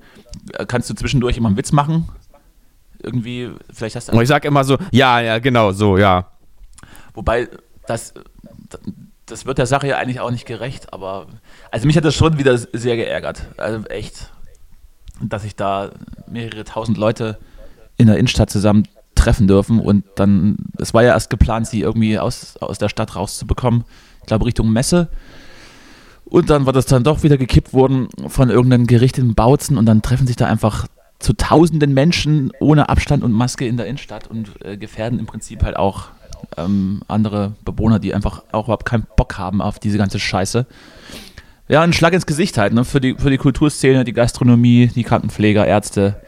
äh, 0.53 0.65
kannst 0.65 0.89
du 0.89 0.93
zwischendurch 0.93 1.37
immer 1.37 1.49
einen 1.49 1.57
Witz 1.57 1.73
machen. 1.73 2.07
Irgendwie, 3.03 3.51
vielleicht 3.71 3.97
hast 3.97 4.07
du. 4.07 4.13
Und 4.13 4.21
ich 4.21 4.29
sage 4.29 4.47
immer 4.47 4.63
so, 4.63 4.77
ja, 4.91 5.19
ja, 5.19 5.39
genau, 5.39 5.71
so, 5.71 5.97
ja. 5.97 6.31
Wobei, 7.15 7.49
das, 7.87 8.13
das 9.25 9.45
wird 9.45 9.57
der 9.57 9.65
Sache 9.65 9.87
ja 9.87 9.97
eigentlich 9.97 10.19
auch 10.19 10.31
nicht 10.31 10.45
gerecht, 10.45 10.93
aber 10.93 11.27
also 11.71 11.87
mich 11.87 11.97
hat 11.97 12.05
das 12.05 12.15
schon 12.15 12.37
wieder 12.37 12.57
sehr 12.57 12.95
geärgert. 12.95 13.47
Also 13.57 13.85
echt, 13.87 14.31
dass 15.21 15.43
sich 15.43 15.55
da 15.55 15.91
mehrere 16.27 16.63
tausend 16.63 16.97
Leute 16.97 17.39
in 17.97 18.07
der 18.07 18.17
Innenstadt 18.17 18.49
zusammen 18.49 18.87
treffen 19.15 19.47
dürfen 19.47 19.79
und 19.79 20.03
dann, 20.15 20.57
es 20.77 20.93
war 20.93 21.03
ja 21.03 21.13
erst 21.13 21.29
geplant, 21.29 21.67
sie 21.67 21.81
irgendwie 21.81 22.19
aus, 22.19 22.57
aus 22.57 22.77
der 22.77 22.89
Stadt 22.89 23.15
rauszubekommen, 23.15 23.85
ich 24.19 24.27
glaube 24.27 24.45
Richtung 24.45 24.71
Messe. 24.71 25.07
Und 26.25 26.49
dann 26.49 26.65
war 26.65 26.73
das 26.73 26.85
dann 26.87 27.03
doch 27.03 27.23
wieder 27.23 27.37
gekippt 27.37 27.73
worden 27.73 28.09
von 28.27 28.49
irgendeinem 28.49 28.87
gerichteten 28.87 29.35
Bautzen 29.35 29.77
und 29.77 29.85
dann 29.85 30.01
treffen 30.01 30.27
sich 30.27 30.35
da 30.35 30.47
einfach 30.47 30.87
zu 31.19 31.33
tausenden 31.33 31.93
Menschen 31.93 32.51
ohne 32.59 32.89
Abstand 32.89 33.23
und 33.23 33.31
Maske 33.31 33.65
in 33.65 33.77
der 33.77 33.85
Innenstadt 33.85 34.27
und 34.27 34.51
äh, 34.63 34.75
gefährden 34.75 35.19
im 35.19 35.27
Prinzip 35.27 35.63
halt 35.63 35.77
auch 35.77 36.09
ähm, 36.57 37.01
andere 37.07 37.53
Bewohner, 37.63 37.99
die 37.99 38.13
einfach 38.13 38.43
auch 38.51 38.65
überhaupt 38.65 38.85
keinen 38.85 39.07
Bock 39.15 39.37
haben 39.37 39.61
auf 39.61 39.79
diese 39.79 39.97
ganze 39.97 40.19
Scheiße. 40.19 40.65
Ja, 41.67 41.81
ein 41.81 41.93
Schlag 41.93 42.13
ins 42.13 42.25
Gesicht 42.25 42.57
halt, 42.57 42.73
ne? 42.73 42.85
Für 42.85 43.01
die, 43.01 43.15
für 43.15 43.29
die 43.29 43.37
Kulturszene, 43.37 44.03
die 44.03 44.13
Gastronomie, 44.13 44.87
die 44.87 45.03
Krankenpfleger, 45.03 45.65
Ärzte 45.65 46.21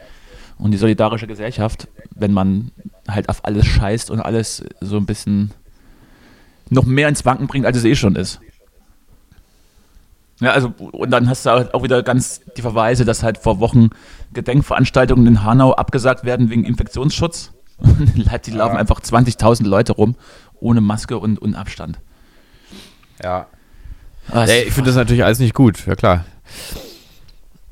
und 0.58 0.72
die 0.72 0.78
solidarische 0.78 1.26
Gesellschaft, 1.26 1.88
wenn 2.10 2.32
man 2.32 2.72
halt 3.08 3.28
auf 3.28 3.44
alles 3.44 3.66
scheißt 3.66 4.10
und 4.10 4.20
alles 4.20 4.64
so 4.80 4.96
ein 4.96 5.06
bisschen 5.06 5.52
noch 6.70 6.84
mehr 6.84 7.08
ins 7.08 7.24
Wanken 7.24 7.46
bringt, 7.46 7.66
als 7.66 7.76
es 7.76 7.84
eh 7.84 7.94
schon 7.94 8.16
ist. 8.16 8.40
Ja, 10.40 10.52
also, 10.52 10.72
und 10.92 11.10
dann 11.10 11.28
hast 11.28 11.46
du 11.46 11.50
halt 11.50 11.74
auch 11.74 11.82
wieder 11.82 12.02
ganz 12.02 12.40
die 12.56 12.62
Verweise, 12.62 13.04
dass 13.04 13.22
halt 13.22 13.38
vor 13.38 13.58
Wochen 13.58 13.90
Gedenkveranstaltungen 14.32 15.26
in 15.26 15.44
Hanau 15.44 15.72
abgesagt 15.72 16.24
werden 16.24 16.50
wegen 16.50 16.64
Infektionsschutz. 16.64 17.52
In 18.14 18.24
Leipzig 18.24 18.54
laufen 18.54 18.76
einfach 18.76 19.00
20.000 19.00 19.66
Leute 19.66 19.92
rum, 19.92 20.16
ohne 20.60 20.80
Maske 20.80 21.18
und, 21.18 21.38
und 21.38 21.54
Abstand. 21.54 21.98
Ja. 23.22 23.46
Ah, 24.30 24.44
Ey, 24.44 24.64
ich 24.64 24.72
finde 24.72 24.90
das 24.90 24.96
natürlich 24.96 25.24
alles 25.24 25.38
nicht 25.38 25.54
gut, 25.54 25.86
ja 25.86 25.94
klar. 25.94 26.24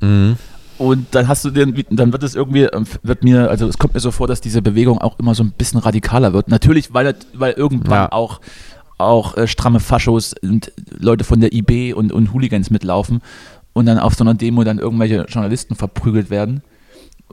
Mhm. 0.01 0.37
Und 0.79 1.15
dann 1.15 1.27
hast 1.27 1.45
du 1.45 1.51
den, 1.51 1.85
dann 1.91 2.13
wird 2.13 2.23
es 2.23 2.35
irgendwie, 2.35 2.65
ähm, 2.65 2.85
wird 3.03 3.25
mir, 3.25 3.49
also 3.51 3.67
es 3.67 3.79
kommt 3.79 3.95
mir 3.95 4.01
so 4.01 4.11
vor, 4.11 4.27
dass 4.29 4.41
diese 4.43 4.61
Bewegung 4.61 4.99
auch 4.99 5.19
immer 5.19 5.35
so 5.35 5.43
ein 5.43 5.53
bisschen 5.53 5.81
radikaler 5.81 6.33
wird. 6.35 6.49
Natürlich, 6.49 6.93
weil, 6.93 7.15
weil 7.35 7.53
irgendwann 7.55 7.93
Ja. 7.93 8.13
auch, 8.13 8.41
auch 8.99 9.37
äh, 9.37 9.47
stramme 9.49 9.81
Faschos 9.81 10.35
und 10.43 10.73
Leute 10.91 11.25
von 11.25 11.41
der 11.41 11.53
IB 11.55 11.95
und, 11.95 12.13
und 12.13 12.33
Hooligans 12.33 12.71
mitlaufen 12.71 13.23
und 13.73 13.87
dann 13.87 13.99
auf 13.99 14.15
so 14.15 14.25
einer 14.25 14.35
Demo 14.35 14.65
dann 14.65 14.79
irgendwelche 14.79 15.25
Journalisten 15.29 15.77
verprügelt 15.77 16.29
werden 16.31 16.63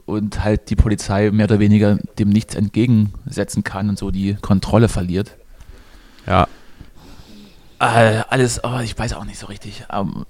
und 0.06 0.42
halt 0.44 0.70
die 0.70 0.76
Polizei 0.76 1.30
mehr 1.30 1.46
oder 1.46 1.58
weniger 1.60 1.98
dem 2.18 2.28
nichts 2.28 2.54
entgegensetzen 2.54 3.64
kann 3.64 3.88
und 3.88 3.98
so 3.98 4.10
die 4.10 4.34
Kontrolle 4.34 4.88
verliert. 4.88 5.36
Ja. 6.26 6.46
Äh, 7.78 8.22
alles, 8.28 8.62
oh, 8.64 8.78
ich 8.82 8.98
weiß 8.98 9.14
auch 9.14 9.24
nicht 9.24 9.38
so 9.38 9.46
richtig. 9.46 9.84
Ähm, 9.92 10.24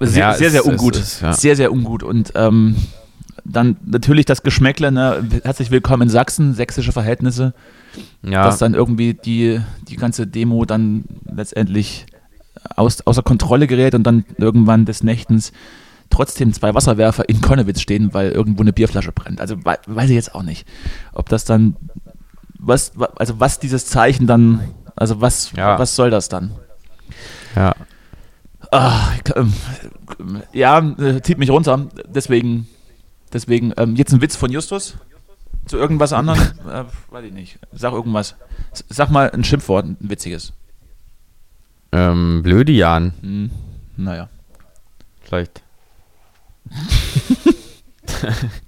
sehr, 0.00 0.18
Ja, 0.30 0.34
sehr, 0.34 0.50
sehr 0.50 0.66
ungut. 0.66 0.96
ist, 0.96 1.20
ja. 1.22 1.32
Sehr, 1.32 1.56
sehr 1.56 1.72
ungut. 1.72 2.02
Und 2.02 2.32
ähm, 2.34 2.76
dann 3.44 3.76
natürlich 3.84 4.24
das 4.26 4.42
Geschmäckle, 4.42 4.92
ne? 4.92 5.26
herzlich 5.42 5.70
willkommen 5.70 6.02
in 6.02 6.08
Sachsen, 6.08 6.54
sächsische 6.54 6.92
Verhältnisse, 6.92 7.54
Ja. 8.22 8.44
dass 8.44 8.58
dann 8.58 8.74
irgendwie 8.74 9.14
die, 9.14 9.60
die 9.88 9.96
ganze 9.96 10.26
Demo 10.26 10.64
dann 10.64 11.04
letztendlich 11.24 12.06
aus, 12.76 13.00
außer 13.06 13.22
Kontrolle 13.22 13.66
gerät 13.66 13.94
und 13.94 14.04
dann 14.04 14.24
irgendwann 14.38 14.84
des 14.84 15.02
Nächtens 15.02 15.52
trotzdem 16.12 16.52
zwei 16.52 16.74
Wasserwerfer 16.74 17.28
in 17.28 17.40
Konnewitz 17.40 17.80
stehen, 17.80 18.12
weil 18.14 18.30
irgendwo 18.30 18.62
eine 18.62 18.72
Bierflasche 18.72 19.12
brennt. 19.12 19.40
Also 19.40 19.64
wei- 19.64 19.78
weiß 19.86 20.10
ich 20.10 20.14
jetzt 20.16 20.34
auch 20.34 20.42
nicht, 20.42 20.66
ob 21.12 21.28
das 21.28 21.44
dann, 21.44 21.76
was, 22.58 22.98
wa- 22.98 23.12
also 23.16 23.40
was 23.40 23.58
dieses 23.58 23.86
Zeichen 23.86 24.26
dann, 24.26 24.60
also 24.94 25.20
was, 25.20 25.52
Ja. 25.52 25.78
was 25.78 25.96
soll 25.96 26.10
das 26.10 26.28
dann? 26.28 26.52
ja. 27.56 27.74
Ah, 28.70 29.08
ich 29.16 29.24
kann- 29.24 29.52
ähm, 30.20 30.42
ja, 30.52 30.78
äh, 30.78 31.20
zieht 31.20 31.36
mich 31.38 31.50
runter. 31.50 31.88
Deswegen, 32.08 32.68
deswegen, 33.32 33.72
ähm, 33.76 33.96
jetzt 33.96 34.12
ein 34.14 34.22
Witz 34.22 34.34
von 34.36 34.50
Justus 34.50 34.96
zu 35.66 35.76
irgendwas 35.76 36.12
anderem. 36.14 36.40
äh, 36.70 36.84
weiß 37.10 37.24
ich 37.26 37.32
nicht. 37.32 37.58
Sag 37.72 37.92
irgendwas. 37.92 38.34
Sag 38.88 39.10
mal 39.10 39.30
ein 39.30 39.44
Schimpfwort, 39.44 39.84
ein 39.86 39.96
witziges. 40.00 40.52
Ähm, 41.92 42.42
Blödian, 42.42 43.12
Hm, 43.20 43.50
naja. 43.96 44.28
vielleicht. 45.22 45.61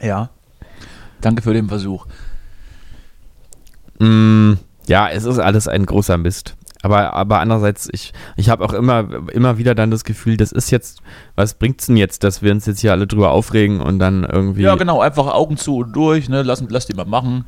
Ja. 0.00 0.30
Danke 1.20 1.42
für 1.42 1.52
den 1.52 1.68
Versuch. 1.68 2.06
Mm, 3.98 4.54
ja, 4.86 5.08
es 5.10 5.24
ist 5.24 5.38
alles 5.38 5.68
ein 5.68 5.84
großer 5.84 6.16
Mist. 6.16 6.56
Aber, 6.82 7.12
aber 7.12 7.40
andererseits, 7.40 7.90
ich, 7.92 8.14
ich 8.36 8.48
habe 8.48 8.64
auch 8.64 8.72
immer, 8.72 9.28
immer 9.32 9.58
wieder 9.58 9.74
dann 9.74 9.90
das 9.90 10.04
Gefühl, 10.04 10.38
das 10.38 10.50
ist 10.50 10.70
jetzt, 10.70 11.02
was 11.36 11.54
bringt's 11.54 11.86
denn 11.86 11.98
jetzt, 11.98 12.24
dass 12.24 12.40
wir 12.40 12.52
uns 12.52 12.64
jetzt 12.64 12.80
hier 12.80 12.92
alle 12.92 13.06
drüber 13.06 13.32
aufregen 13.32 13.82
und 13.82 13.98
dann 13.98 14.24
irgendwie. 14.24 14.62
Ja, 14.62 14.76
genau, 14.76 15.00
einfach 15.00 15.26
Augen 15.26 15.58
zu 15.58 15.76
und 15.78 15.92
durch, 15.94 16.30
ne? 16.30 16.42
Lass, 16.42 16.64
lass 16.66 16.86
die 16.86 16.94
mal 16.94 17.04
machen. 17.04 17.44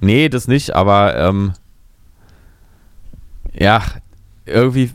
Nee, 0.00 0.30
das 0.30 0.48
nicht, 0.48 0.74
aber 0.74 1.16
ähm, 1.16 1.52
ja, 3.52 3.82
irgendwie 4.46 4.92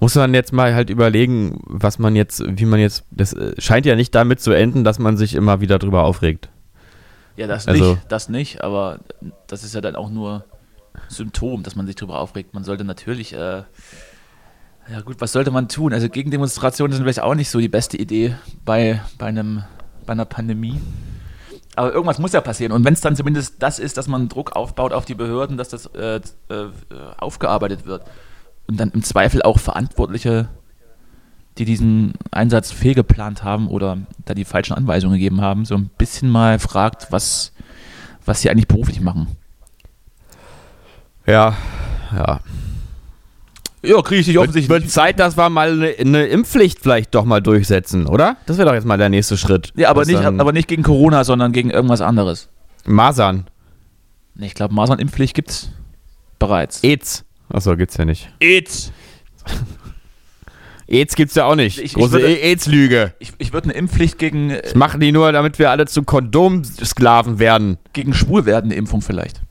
muss 0.00 0.14
man 0.14 0.32
jetzt 0.34 0.52
mal 0.52 0.74
halt 0.74 0.90
überlegen, 0.90 1.60
was 1.66 1.98
man 1.98 2.16
jetzt, 2.16 2.42
wie 2.46 2.64
man 2.64 2.80
jetzt, 2.80 3.04
das 3.10 3.32
äh, 3.34 3.52
scheint 3.60 3.86
ja 3.86 3.94
nicht 3.96 4.14
damit 4.14 4.40
zu 4.40 4.52
enden, 4.52 4.82
dass 4.82 4.98
man 4.98 5.16
sich 5.16 5.34
immer 5.34 5.60
wieder 5.60 5.78
drüber 5.78 6.04
aufregt. 6.04 6.48
Ja, 7.36 7.46
das 7.46 7.68
Also- 7.68 7.92
nicht, 7.94 8.02
das 8.08 8.28
nicht, 8.28 8.64
aber 8.64 9.00
das 9.46 9.62
ist 9.62 9.74
ja 9.74 9.80
dann 9.80 9.96
auch 9.96 10.10
nur 10.10 10.44
Symptom, 11.08 11.62
dass 11.62 11.76
man 11.76 11.86
sich 11.86 11.96
darüber 11.96 12.18
aufregt. 12.18 12.54
Man 12.54 12.64
sollte 12.64 12.84
natürlich, 12.84 13.32
äh, 13.34 13.62
ja 14.90 15.00
gut, 15.04 15.16
was 15.20 15.32
sollte 15.32 15.50
man 15.50 15.68
tun? 15.68 15.92
Also 15.92 16.08
Gegendemonstrationen 16.08 16.92
sind 16.92 17.02
vielleicht 17.04 17.22
auch 17.22 17.34
nicht 17.34 17.50
so 17.50 17.60
die 17.60 17.68
beste 17.68 17.96
Idee 17.96 18.34
bei, 18.64 19.00
bei, 19.18 19.26
einem, 19.26 19.62
bei 20.06 20.12
einer 20.12 20.24
Pandemie. 20.24 20.80
Aber 21.76 21.92
irgendwas 21.92 22.18
muss 22.18 22.32
ja 22.32 22.40
passieren. 22.40 22.72
Und 22.72 22.84
wenn 22.84 22.94
es 22.94 23.00
dann 23.00 23.14
zumindest 23.14 23.62
das 23.62 23.78
ist, 23.78 23.96
dass 23.96 24.08
man 24.08 24.28
Druck 24.28 24.56
aufbaut 24.56 24.92
auf 24.92 25.04
die 25.04 25.14
Behörden, 25.14 25.56
dass 25.56 25.68
das 25.68 25.86
äh, 25.94 26.16
äh, 26.16 26.20
aufgearbeitet 27.18 27.86
wird 27.86 28.02
und 28.70 28.78
dann 28.78 28.92
im 28.92 29.02
Zweifel 29.02 29.42
auch 29.42 29.58
Verantwortliche, 29.58 30.48
die 31.58 31.64
diesen 31.64 32.14
Einsatz 32.30 32.70
fehlgeplant 32.70 33.42
haben 33.42 33.66
oder 33.66 33.98
da 34.24 34.34
die 34.34 34.44
falschen 34.44 34.74
Anweisungen 34.74 35.14
gegeben 35.14 35.40
haben, 35.40 35.64
so 35.64 35.74
ein 35.74 35.90
bisschen 35.98 36.30
mal 36.30 36.60
fragt, 36.60 37.08
was, 37.10 37.52
was 38.24 38.40
sie 38.40 38.48
eigentlich 38.48 38.68
beruflich 38.68 39.00
machen. 39.00 39.26
Ja, 41.26 41.56
ja. 42.16 42.40
Ja, 43.82 44.02
kriege 44.02 44.20
ich 44.20 44.26
dich 44.26 44.36
Wird, 44.36 44.68
wird 44.68 44.90
Zeit, 44.90 45.18
dass 45.18 45.36
wir 45.36 45.48
mal 45.48 45.72
eine, 45.72 45.88
eine 45.98 46.26
Impfpflicht 46.26 46.78
vielleicht 46.80 47.14
doch 47.14 47.24
mal 47.24 47.40
durchsetzen, 47.40 48.06
oder? 48.06 48.36
Das 48.46 48.56
wäre 48.56 48.68
doch 48.68 48.74
jetzt 48.74 48.86
mal 48.86 48.98
der 48.98 49.08
nächste 49.08 49.36
Schritt. 49.36 49.72
Ja, 49.74 49.90
aber 49.90 50.04
nicht, 50.04 50.22
dann 50.22 50.40
aber 50.40 50.52
nicht 50.52 50.68
gegen 50.68 50.84
Corona, 50.84 51.24
sondern 51.24 51.50
gegen 51.50 51.70
irgendwas 51.70 52.02
anderes. 52.02 52.48
Masern. 52.84 53.46
Ich 54.38 54.54
glaube, 54.54 54.74
Masernimpfpflicht 54.74 55.34
gibt's 55.34 55.70
bereits. 56.38 56.84
AIDS. 56.84 57.24
Achso, 57.50 57.76
gibt's 57.76 57.96
ja 57.96 58.04
nicht. 58.04 58.28
AIDS. 58.40 58.92
AIDS 60.88 61.14
gibt's 61.14 61.34
ja 61.36 61.44
auch 61.44 61.54
nicht. 61.54 61.78
Ich- 61.78 61.94
Große 61.94 62.18
AIDS-Lüge. 62.20 63.12
Ich, 63.20 63.32
ich 63.38 63.52
würde 63.52 63.66
eine 63.70 63.74
Impfpflicht 63.74 64.18
gegen, 64.18 64.50
äh, 64.50 64.62
Das 64.62 64.74
machen 64.74 65.00
die 65.00 65.12
nur, 65.12 65.30
damit 65.32 65.58
wir 65.58 65.70
alle 65.70 65.86
zu 65.86 66.02
Kondomsklaven 66.02 67.38
werden. 67.38 67.78
gegen 67.92 68.12
schwul 68.12 68.44
werdende 68.46 68.74
Impfung 68.76 69.00
vielleicht. 69.02 69.42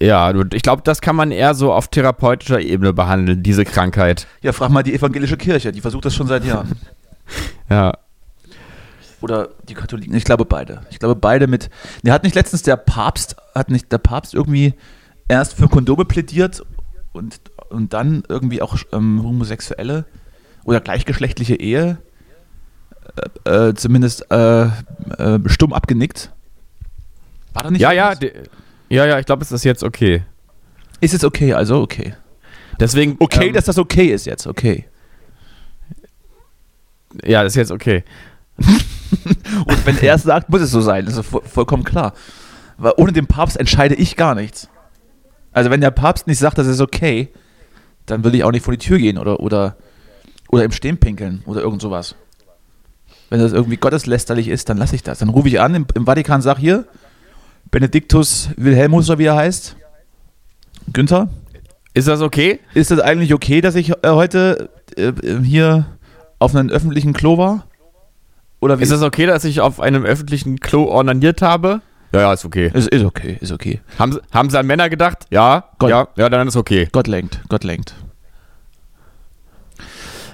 Ja, 0.00 0.32
ich 0.52 0.62
glaube, 0.62 0.82
das 0.84 1.00
kann 1.00 1.16
man 1.16 1.30
eher 1.32 1.54
so 1.54 1.72
auf 1.72 1.88
therapeutischer 1.88 2.60
Ebene 2.60 2.92
behandeln, 2.92 3.42
diese 3.42 3.64
Krankheit. 3.64 4.26
Ja, 4.42 4.52
frag 4.52 4.70
mal 4.70 4.82
die 4.82 4.92
evangelische 4.94 5.38
Kirche, 5.38 5.72
die 5.72 5.80
versucht 5.80 6.04
das 6.04 6.14
schon 6.14 6.26
seit 6.26 6.44
Jahren. 6.44 6.72
Ja. 7.68 7.94
Oder 9.20 9.48
die 9.68 9.74
Katholiken, 9.74 10.14
ich 10.14 10.22
glaube 10.22 10.44
beide. 10.44 10.82
Ich 10.90 11.00
glaube 11.00 11.16
beide 11.16 11.48
mit. 11.48 11.68
Der 12.04 12.12
hat 12.12 12.22
nicht 12.22 12.36
letztens 12.36 12.62
der 12.62 12.76
Papst, 12.76 13.34
hat 13.52 13.68
nicht 13.68 13.90
der 13.90 13.98
Papst 13.98 14.32
irgendwie 14.34 14.74
erst 15.28 15.54
für 15.54 15.68
Kondome 15.68 16.04
plädiert 16.04 16.62
und, 17.12 17.40
und 17.70 17.92
dann 17.92 18.22
irgendwie 18.28 18.62
auch 18.62 18.76
ähm, 18.92 19.22
homosexuelle 19.22 20.04
oder 20.64 20.80
gleichgeschlechtliche 20.80 21.56
Ehe 21.56 21.98
äh, 23.44 23.74
zumindest 23.74 24.30
äh, 24.30 24.64
äh, 24.64 24.70
stumm 25.46 25.72
abgenickt. 25.72 26.32
War 27.54 27.64
da 27.64 27.70
nicht 27.70 27.80
Ja, 27.80 27.92
ja, 27.92 28.14
ja, 28.88 29.06
ja, 29.06 29.18
ich 29.18 29.26
glaube, 29.26 29.42
es 29.42 29.52
ist 29.52 29.64
jetzt 29.64 29.82
okay. 29.82 30.22
Ist 31.00 31.14
es 31.14 31.24
okay, 31.24 31.52
also 31.54 31.80
okay. 31.80 32.14
Deswegen. 32.78 33.16
Okay, 33.18 33.48
ähm, 33.48 33.54
dass 33.54 33.64
das 33.64 33.78
okay 33.78 34.06
ist 34.06 34.26
jetzt, 34.26 34.46
okay. 34.46 34.86
Ja, 37.24 37.42
das 37.42 37.52
ist 37.52 37.56
jetzt 37.56 37.72
okay. 37.72 38.04
Und 38.58 39.86
wenn 39.86 39.98
er 39.98 40.14
es 40.14 40.22
sagt, 40.22 40.48
muss 40.48 40.60
es 40.60 40.70
so 40.70 40.80
sein. 40.80 41.06
Das 41.06 41.16
ist 41.16 41.26
voll, 41.26 41.42
vollkommen 41.44 41.84
klar. 41.84 42.12
Weil 42.78 42.92
ohne 42.96 43.12
den 43.12 43.26
Papst 43.26 43.56
entscheide 43.56 43.94
ich 43.94 44.16
gar 44.16 44.34
nichts. 44.34 44.68
Also 45.56 45.70
wenn 45.70 45.80
der 45.80 45.90
Papst 45.90 46.26
nicht 46.26 46.38
sagt, 46.38 46.58
das 46.58 46.66
ist 46.66 46.82
okay, 46.82 47.30
dann 48.04 48.22
will 48.24 48.34
ich 48.34 48.44
auch 48.44 48.52
nicht 48.52 48.62
vor 48.62 48.74
die 48.74 48.78
Tür 48.78 48.98
gehen 48.98 49.16
oder, 49.16 49.40
oder, 49.40 49.78
oder 50.50 50.64
im 50.64 50.70
Stehen 50.70 50.98
pinkeln 50.98 51.42
oder 51.46 51.62
irgend 51.62 51.80
sowas. 51.80 52.14
Wenn 53.30 53.40
das 53.40 53.54
irgendwie 53.54 53.78
gotteslästerlich 53.78 54.48
ist, 54.48 54.68
dann 54.68 54.76
lasse 54.76 54.94
ich 54.94 55.02
das. 55.02 55.20
Dann 55.20 55.30
rufe 55.30 55.48
ich 55.48 55.58
an 55.58 55.74
im, 55.74 55.86
im 55.94 56.04
Vatikan, 56.04 56.42
sag 56.42 56.58
hier, 56.58 56.84
Benediktus 57.70 58.50
Wilhelmus 58.58 59.08
oder 59.08 59.18
wie 59.18 59.24
er 59.24 59.36
heißt. 59.36 59.76
Günther. 60.92 61.30
Ist 61.94 62.06
das 62.06 62.20
okay? 62.20 62.60
Ist 62.74 62.90
das 62.90 63.00
eigentlich 63.00 63.32
okay, 63.32 63.62
dass 63.62 63.76
ich 63.76 63.92
äh, 63.92 64.10
heute 64.10 64.68
äh, 64.98 65.12
hier 65.42 65.86
auf 66.38 66.54
einem 66.54 66.68
öffentlichen 66.68 67.14
Klo 67.14 67.38
war? 67.38 67.66
Oder 68.60 68.78
wie? 68.78 68.82
Ist 68.82 68.92
das 68.92 69.00
okay, 69.00 69.24
dass 69.24 69.44
ich 69.44 69.62
auf 69.62 69.80
einem 69.80 70.04
öffentlichen 70.04 70.60
Klo 70.60 70.84
ornaniert 70.84 71.40
habe? 71.40 71.80
Ja, 72.12 72.20
ja, 72.20 72.32
ist 72.32 72.44
okay. 72.44 72.70
Ist, 72.72 72.88
ist 72.88 73.04
okay, 73.04 73.38
ist 73.40 73.52
okay. 73.52 73.80
Haben, 73.98 74.18
haben 74.32 74.50
sie 74.50 74.58
an 74.58 74.66
Männer 74.66 74.88
gedacht? 74.88 75.26
Ja, 75.30 75.64
Gott, 75.78 75.90
ja, 75.90 76.08
ja, 76.16 76.28
dann 76.28 76.48
ist 76.48 76.56
okay. 76.56 76.88
Gott 76.92 77.06
lenkt, 77.06 77.40
Gott 77.48 77.64
lenkt. 77.64 77.94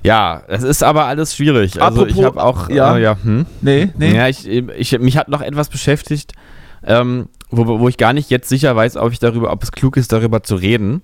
Ja, 0.05 0.43
es 0.49 0.63
ist 0.63 0.83
aber 0.83 1.07
alles 1.07 1.37
schwierig. 1.37 1.81
Also 1.81 2.03
Apropos, 2.03 2.19
ich 2.19 2.25
habe 2.25 2.43
auch, 2.43 2.69
ja, 2.69 2.97
äh, 2.97 3.03
ja 3.03 3.17
hm? 3.23 3.47
nee, 3.61 3.91
nee. 3.97 4.17
Ja, 4.17 4.29
ich, 4.29 4.47
ich, 4.47 4.99
mich 4.99 5.17
hat 5.17 5.29
noch 5.29 5.41
etwas 5.41 5.69
beschäftigt, 5.69 6.33
ähm, 6.85 7.29
wo, 7.51 7.79
wo 7.79 7.89
ich 7.89 7.97
gar 7.99 8.13
nicht 8.13 8.29
jetzt 8.31 8.49
sicher 8.49 8.75
weiß, 8.75 8.97
ob 8.97 9.13
ich 9.13 9.21
darüber, 9.21 9.53
ob 9.53 9.63
es 9.63 9.71
klug 9.71 9.97
ist, 9.97 10.13
darüber 10.13 10.43
zu 10.43 10.57
reden. 10.57 11.03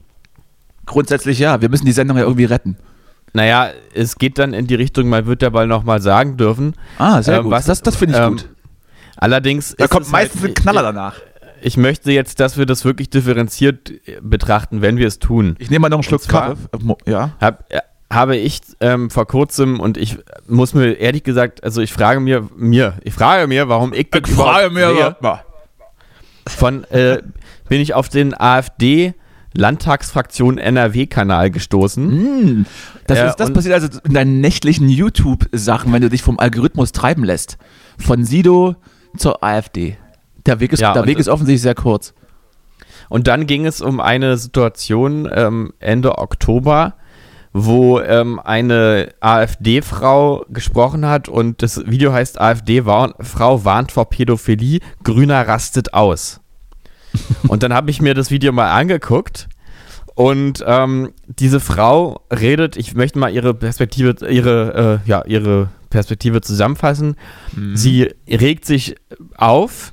Grundsätzlich 0.86 1.38
ja, 1.38 1.60
wir 1.60 1.68
müssen 1.68 1.86
die 1.86 1.92
Sendung 1.92 2.16
ja 2.16 2.24
irgendwie 2.24 2.46
retten. 2.46 2.76
Naja, 3.34 3.68
es 3.94 4.16
geht 4.16 4.38
dann 4.38 4.54
in 4.54 4.66
die 4.66 4.74
Richtung, 4.74 5.08
man 5.08 5.26
wird 5.26 5.42
der 5.42 5.50
Ball 5.50 5.66
nochmal 5.66 6.00
sagen 6.00 6.36
dürfen. 6.36 6.74
Ah, 6.98 7.22
sehr 7.22 7.38
ähm, 7.38 7.44
gut. 7.44 7.52
Was, 7.52 7.66
das 7.66 7.82
das 7.82 7.94
finde 7.94 8.16
ich 8.16 8.20
ähm, 8.20 8.30
gut. 8.30 8.48
Allerdings. 9.18 9.74
Da 9.76 9.88
kommt 9.88 10.10
meistens 10.10 10.42
halt, 10.42 10.52
ein 10.52 10.54
Knaller 10.54 10.82
danach. 10.82 11.16
Ich 11.60 11.76
möchte 11.76 12.12
jetzt, 12.12 12.40
dass 12.40 12.56
wir 12.56 12.66
das 12.66 12.84
wirklich 12.84 13.10
differenziert 13.10 13.92
betrachten, 14.22 14.80
wenn 14.80 14.96
wir 14.96 15.08
es 15.08 15.18
tun. 15.18 15.56
Ich 15.58 15.70
nehme 15.70 15.82
mal 15.82 15.88
noch 15.88 15.98
einen 15.98 16.02
Schluck 16.04 16.26
Kaffee. 16.26 16.56
Ja. 17.06 17.32
Hab, 17.40 17.64
habe 18.10 18.36
ich 18.36 18.60
ähm, 18.80 19.10
vor 19.10 19.26
kurzem 19.26 19.80
und 19.80 19.96
ich 19.96 20.18
muss 20.46 20.72
mir 20.72 20.94
ehrlich 20.94 21.24
gesagt, 21.24 21.62
also 21.62 21.82
ich 21.82 21.92
frage 21.92 22.20
mir, 22.20 22.48
mir, 22.56 22.94
ich 23.04 23.12
frage 23.12 23.46
mir, 23.46 23.68
warum 23.68 23.92
ich 23.92 24.08
ich 24.14 24.32
frage 24.32 24.70
mir, 24.70 24.88
sehe, 24.88 25.16
von 26.46 26.84
äh, 26.84 27.22
bin 27.68 27.80
ich 27.80 27.94
auf 27.94 28.08
den 28.08 28.38
AfD 28.38 29.14
Landtagsfraktion 29.54 30.58
NRW-Kanal 30.58 31.50
gestoßen. 31.50 32.06
Mm, 32.60 32.66
das, 33.06 33.18
äh, 33.18 33.28
ist, 33.28 33.36
das 33.36 33.52
passiert 33.52 33.74
also 33.74 33.88
in 34.04 34.14
deinen 34.14 34.40
nächtlichen 34.40 34.88
YouTube-Sachen, 34.88 35.92
wenn 35.92 36.02
du 36.02 36.08
dich 36.08 36.22
vom 36.22 36.38
Algorithmus 36.38 36.92
treiben 36.92 37.24
lässt. 37.24 37.58
Von 37.98 38.24
Sido 38.24 38.76
zur 39.16 39.42
AfD. 39.42 39.96
Der 40.46 40.60
Weg 40.60 40.72
ist, 40.72 40.80
ja, 40.80 40.92
der 40.92 41.06
Weg 41.06 41.18
ist 41.18 41.28
offensichtlich 41.28 41.62
sehr 41.62 41.74
kurz. 41.74 42.14
Und 43.08 43.26
dann 43.26 43.46
ging 43.46 43.66
es 43.66 43.80
um 43.80 44.00
eine 44.00 44.36
Situation 44.36 45.28
ähm, 45.32 45.72
Ende 45.78 46.18
Oktober, 46.18 46.94
wo 47.52 48.00
ähm, 48.00 48.38
eine 48.38 49.14
AfD-Frau 49.20 50.44
gesprochen 50.50 51.06
hat 51.06 51.28
und 51.28 51.62
das 51.62 51.82
Video 51.86 52.12
heißt 52.12 52.40
AfD-Frau 52.40 53.64
warnt 53.64 53.92
vor 53.92 54.10
Pädophilie, 54.10 54.80
Grüner 55.02 55.48
rastet 55.48 55.94
aus. 55.94 56.40
und 57.48 57.62
dann 57.62 57.72
habe 57.72 57.90
ich 57.90 58.02
mir 58.02 58.14
das 58.14 58.30
Video 58.30 58.52
mal 58.52 58.70
angeguckt 58.70 59.48
und 60.14 60.64
ähm, 60.66 61.12
diese 61.26 61.60
Frau 61.60 62.22
redet, 62.32 62.76
ich 62.76 62.94
möchte 62.94 63.18
mal 63.18 63.32
ihre 63.32 63.54
Perspektive, 63.54 64.28
ihre, 64.28 65.00
äh, 65.04 65.08
ja, 65.08 65.24
ihre 65.24 65.68
Perspektive 65.90 66.40
zusammenfassen. 66.40 67.16
Mhm. 67.54 67.76
Sie 67.76 68.10
regt 68.28 68.64
sich 68.64 68.96
auf 69.36 69.92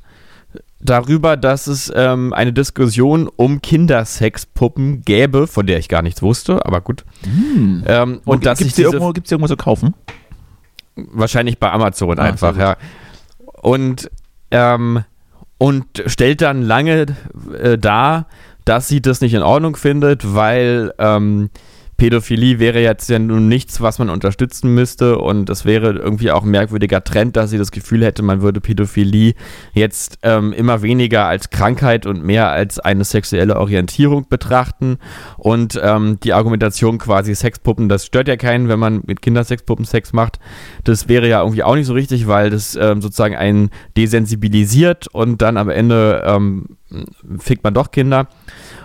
darüber, 0.79 1.35
dass 1.37 1.67
es 1.67 1.91
ähm, 1.95 2.33
eine 2.33 2.53
Diskussion 2.53 3.27
um 3.27 3.61
Kindersexpuppen 3.61 5.01
gäbe, 5.03 5.47
von 5.47 5.65
der 5.65 5.79
ich 5.79 5.89
gar 5.89 6.01
nichts 6.01 6.21
wusste, 6.21 6.65
aber 6.65 6.81
gut. 6.81 7.03
Mhm. 7.25 7.83
Ähm, 7.87 8.21
und 8.25 8.45
dass 8.45 8.59
gibt's 8.59 8.75
die 8.75 8.83
irgendwo, 8.83 9.11
gibt's 9.11 9.29
die 9.29 9.33
irgendwo 9.33 9.47
zu 9.47 9.57
kaufen? 9.57 9.93
Wahrscheinlich 10.95 11.59
bei 11.59 11.71
Amazon 11.71 12.19
ah, 12.19 12.23
einfach, 12.23 12.57
ja. 12.57 12.77
Und, 13.61 14.09
ähm, 14.51 15.03
und 15.57 15.85
stellt 16.05 16.41
dann 16.41 16.61
lange 16.61 17.07
äh, 17.59 17.77
dar, 17.77 18.27
dass 18.63 18.87
sie 18.87 19.01
das 19.01 19.21
nicht 19.21 19.33
in 19.33 19.41
Ordnung 19.41 19.75
findet, 19.75 20.35
weil 20.35 20.93
ähm, 20.97 21.49
Pädophilie 21.97 22.59
wäre 22.59 22.81
jetzt 22.81 23.09
ja 23.09 23.19
nun 23.19 23.47
nichts, 23.47 23.79
was 23.79 23.99
man 23.99 24.09
unterstützen 24.09 24.73
müsste. 24.73 25.17
Und 25.19 25.49
es 25.49 25.65
wäre 25.65 25.93
irgendwie 25.93 26.31
auch 26.31 26.43
ein 26.43 26.49
merkwürdiger 26.49 27.03
Trend, 27.03 27.35
dass 27.37 27.49
sie 27.49 27.57
das 27.57 27.71
Gefühl 27.71 28.03
hätte, 28.03 28.21
man 28.21 28.41
würde 28.41 28.59
Pädophilie 28.59 29.33
jetzt 29.73 30.19
ähm, 30.21 30.51
immer 30.51 30.81
weniger 30.81 31.25
als 31.25 31.49
Krankheit 31.49 32.05
und 32.05 32.23
mehr 32.23 32.49
als 32.49 32.79
eine 32.79 33.05
sexuelle 33.05 33.57
Orientierung 33.57 34.27
betrachten. 34.27 34.97
Und 35.37 35.79
ähm, 35.81 36.19
die 36.21 36.33
Argumentation 36.33 36.97
quasi 36.97 37.33
Sexpuppen, 37.33 37.87
das 37.87 38.05
stört 38.05 38.27
ja 38.27 38.35
keinen, 38.35 38.67
wenn 38.67 38.79
man 38.79 39.01
mit 39.05 39.21
Kindersexpuppen 39.21 39.85
Sex 39.85 40.11
macht, 40.11 40.39
das 40.83 41.07
wäre 41.07 41.29
ja 41.29 41.41
irgendwie 41.41 41.63
auch 41.63 41.75
nicht 41.75 41.87
so 41.87 41.93
richtig, 41.93 42.27
weil 42.27 42.49
das 42.49 42.75
ähm, 42.75 43.01
sozusagen 43.01 43.35
einen 43.35 43.69
desensibilisiert 43.95 45.07
und 45.07 45.41
dann 45.41 45.57
am 45.57 45.69
Ende 45.69 46.23
ähm, 46.25 46.77
fickt 47.39 47.63
man 47.63 47.73
doch 47.73 47.91
Kinder. 47.91 48.27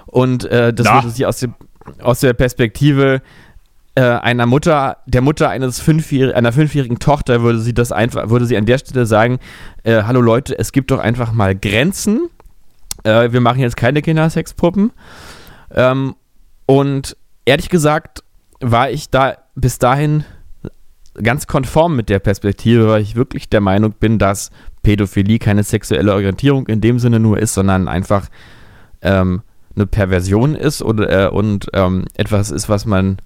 Und 0.06 0.44
äh, 0.44 0.72
das 0.72 0.86
Na. 0.86 0.94
würde 0.96 1.11
sie 1.11 1.26
aus 1.26 1.38
dem 1.38 1.54
aus 2.00 2.20
der 2.20 2.32
Perspektive 2.32 3.22
äh, 3.94 4.02
einer 4.02 4.46
Mutter, 4.46 4.98
der 5.06 5.20
Mutter 5.20 5.48
eines 5.48 5.80
fünfjährigen, 5.80 6.36
einer 6.36 6.52
fünfjährigen 6.52 6.98
Tochter 6.98 7.42
würde 7.42 7.58
sie 7.58 7.74
das 7.74 7.92
einfach, 7.92 8.30
würde 8.30 8.46
sie 8.46 8.56
an 8.56 8.66
der 8.66 8.78
Stelle 8.78 9.06
sagen, 9.06 9.38
äh, 9.82 10.02
hallo 10.04 10.20
Leute, 10.20 10.58
es 10.58 10.72
gibt 10.72 10.90
doch 10.90 10.98
einfach 11.00 11.32
mal 11.32 11.56
Grenzen. 11.56 12.28
Äh, 13.02 13.32
wir 13.32 13.40
machen 13.40 13.60
jetzt 13.60 13.76
keine 13.76 14.02
Kindersexpuppen. 14.02 14.92
Ähm, 15.74 16.14
und 16.66 17.16
ehrlich 17.44 17.68
gesagt 17.68 18.22
war 18.60 18.90
ich 18.90 19.10
da 19.10 19.38
bis 19.54 19.78
dahin 19.78 20.24
ganz 21.14 21.46
konform 21.46 21.96
mit 21.96 22.08
der 22.08 22.18
Perspektive, 22.18 22.88
weil 22.88 23.02
ich 23.02 23.16
wirklich 23.16 23.48
der 23.48 23.60
Meinung 23.60 23.92
bin, 23.92 24.18
dass 24.18 24.50
Pädophilie 24.82 25.38
keine 25.38 25.64
sexuelle 25.64 26.14
Orientierung 26.14 26.66
in 26.68 26.80
dem 26.80 26.98
Sinne 26.98 27.20
nur 27.20 27.38
ist, 27.38 27.54
sondern 27.54 27.88
einfach 27.88 28.28
ähm, 29.02 29.42
eine 29.74 29.86
Perversion 29.86 30.54
ist 30.54 30.82
oder, 30.82 31.26
äh, 31.26 31.28
und 31.28 31.68
ähm, 31.74 32.04
etwas 32.14 32.50
ist, 32.50 32.68
was 32.68 32.86
man. 32.86 33.18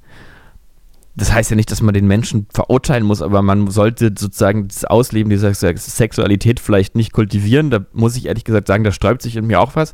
Das 1.17 1.33
heißt 1.33 1.49
ja 1.51 1.55
nicht, 1.55 1.71
dass 1.71 1.81
man 1.81 1.95
den 1.95 2.09
Menschen 2.09 2.49
verurteilen 2.53 3.05
muss, 3.05 3.23
aber 3.23 3.41
man 3.41 3.71
sollte 3.71 4.13
sozusagen 4.19 4.67
das 4.67 4.85
Ausleben 4.85 5.31
dieser 5.31 5.55
Sexualität 5.55 6.59
vielleicht 6.59 6.97
nicht 6.97 7.13
kultivieren. 7.13 7.71
Da 7.71 7.87
muss 7.93 8.17
ich 8.17 8.27
ehrlich 8.27 8.43
gesagt 8.43 8.67
sagen, 8.67 8.83
da 8.83 8.91
sträubt 8.91 9.23
sich 9.23 9.37
in 9.37 9.47
mir 9.47 9.61
auch 9.61 9.77
was 9.77 9.93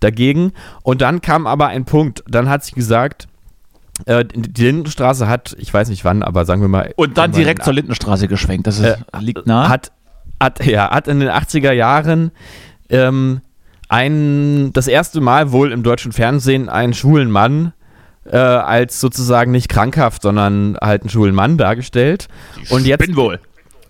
dagegen. 0.00 0.52
Und 0.82 1.02
dann 1.02 1.20
kam 1.20 1.46
aber 1.46 1.66
ein 1.66 1.84
Punkt. 1.84 2.24
Dann 2.26 2.48
hat 2.48 2.64
sie 2.64 2.72
gesagt, 2.72 3.28
äh, 4.06 4.24
die 4.24 4.64
Lindenstraße 4.64 5.28
hat, 5.28 5.54
ich 5.58 5.72
weiß 5.72 5.90
nicht 5.90 6.06
wann, 6.06 6.22
aber 6.22 6.46
sagen 6.46 6.62
wir 6.62 6.68
mal. 6.68 6.94
Und 6.96 7.18
dann 7.18 7.32
direkt 7.32 7.64
zur 7.64 7.74
Lindenstraße 7.74 8.26
geschwenkt. 8.26 8.66
Das 8.66 8.78
ist, 8.78 8.84
äh, 8.86 8.96
liegt 9.20 9.46
nah. 9.46 9.68
Hat, 9.68 9.92
hat, 10.40 10.64
ja, 10.64 10.90
hat 10.90 11.06
in 11.06 11.20
den 11.20 11.28
80er 11.28 11.72
Jahren 11.72 12.32
ähm, 12.88 13.42
ein, 13.92 14.72
das 14.72 14.88
erste 14.88 15.20
Mal 15.20 15.52
wohl 15.52 15.70
im 15.70 15.82
deutschen 15.82 16.12
Fernsehen 16.12 16.70
einen 16.70 16.94
schwulen 16.94 17.30
Mann 17.30 17.74
äh, 18.24 18.38
als 18.38 19.00
sozusagen 19.00 19.52
nicht 19.52 19.68
krankhaft, 19.68 20.22
sondern 20.22 20.78
halt 20.80 21.02
einen 21.02 21.10
schwulen 21.10 21.34
Mann 21.34 21.58
dargestellt. 21.58 22.28
Ich 22.62 22.70
und 22.70 22.86
jetzt, 22.86 23.00
bin 23.00 23.16
wohl. 23.16 23.38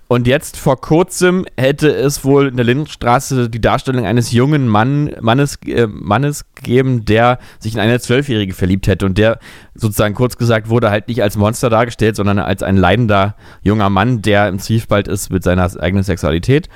Und 0.09 0.26
jetzt 0.26 0.57
vor 0.57 0.80
kurzem 0.80 1.46
hätte 1.57 1.88
es 1.94 2.24
wohl 2.24 2.48
in 2.48 2.57
der 2.57 2.66
Lindenstraße 2.66 3.48
die 3.48 3.61
Darstellung 3.61 4.05
eines 4.05 4.32
jungen 4.32 4.66
Mann, 4.66 5.12
Mannes, 5.20 5.59
äh, 5.66 5.86
Mannes 5.86 6.46
gegeben, 6.57 7.05
der 7.05 7.38
sich 7.61 7.74
in 7.74 7.80
eine 7.80 8.00
Zwölfjährige 8.00 8.55
verliebt 8.55 8.88
hätte. 8.88 9.07
Und 9.07 9.18
der 9.18 9.38
sozusagen 9.76 10.14
kurz 10.14 10.36
gesagt 10.36 10.68
wurde 10.68 10.90
halt 10.90 11.07
nicht 11.07 11.22
als 11.22 11.36
Monster 11.36 11.70
dargestellt, 11.70 12.16
sondern 12.16 12.40
als 12.40 12.64
ein 12.64 12.76
leidender 12.76 13.36
junger 13.62 13.88
Mann, 13.88 14.20
der 14.20 14.48
im 14.48 14.59
Zwiespalt 14.59 15.07
ist 15.07 15.30
mit 15.30 15.44
seiner 15.44 15.70
eigenen 15.80 16.03
Sexualität. 16.03 16.68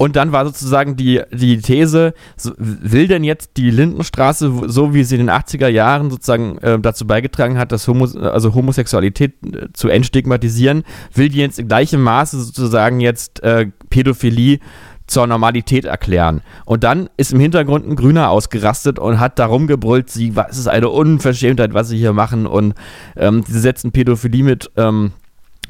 Und 0.00 0.16
dann 0.16 0.32
war 0.32 0.46
sozusagen 0.46 0.96
die, 0.96 1.20
die 1.30 1.58
These, 1.58 2.14
so, 2.34 2.52
will 2.56 3.06
denn 3.06 3.22
jetzt 3.22 3.58
die 3.58 3.70
Lindenstraße, 3.70 4.50
so 4.64 4.94
wie 4.94 5.04
sie 5.04 5.16
in 5.16 5.26
den 5.26 5.30
80er 5.30 5.68
Jahren 5.68 6.10
sozusagen 6.10 6.56
äh, 6.60 6.78
dazu 6.80 7.06
beigetragen 7.06 7.58
hat, 7.58 7.70
das 7.70 7.86
Homo, 7.86 8.06
also 8.06 8.54
Homosexualität 8.54 9.34
äh, 9.44 9.66
zu 9.74 9.90
entstigmatisieren, 9.90 10.84
will 11.12 11.28
die 11.28 11.36
jetzt 11.36 11.58
in 11.58 11.68
gleichem 11.68 12.02
Maße 12.02 12.40
sozusagen 12.40 13.00
jetzt 13.00 13.42
äh, 13.42 13.66
Pädophilie 13.90 14.60
zur 15.06 15.26
Normalität 15.26 15.84
erklären. 15.84 16.40
Und 16.64 16.82
dann 16.82 17.10
ist 17.18 17.34
im 17.34 17.40
Hintergrund 17.40 17.86
ein 17.86 17.96
Grüner 17.96 18.30
ausgerastet 18.30 18.98
und 18.98 19.20
hat 19.20 19.38
darum 19.38 19.66
gebrüllt, 19.66 20.08
sie, 20.08 20.34
was 20.34 20.56
ist 20.56 20.68
eine 20.68 20.88
Unverschämtheit, 20.88 21.74
was 21.74 21.90
sie 21.90 21.98
hier 21.98 22.14
machen 22.14 22.46
und 22.46 22.72
ähm, 23.16 23.42
sie 23.46 23.60
setzen 23.60 23.92
Pädophilie 23.92 24.44
mit 24.44 24.70
ähm, 24.78 25.12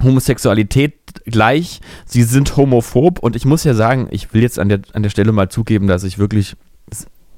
Homosexualität 0.04 0.99
gleich, 1.24 1.80
sie 2.06 2.22
sind 2.22 2.56
homophob 2.56 3.18
und 3.18 3.36
ich 3.36 3.44
muss 3.44 3.64
ja 3.64 3.74
sagen, 3.74 4.08
ich 4.10 4.32
will 4.32 4.42
jetzt 4.42 4.58
an 4.58 4.68
der, 4.68 4.80
an 4.92 5.02
der 5.02 5.10
Stelle 5.10 5.32
mal 5.32 5.48
zugeben, 5.48 5.86
dass 5.86 6.04
ich 6.04 6.18
wirklich 6.18 6.56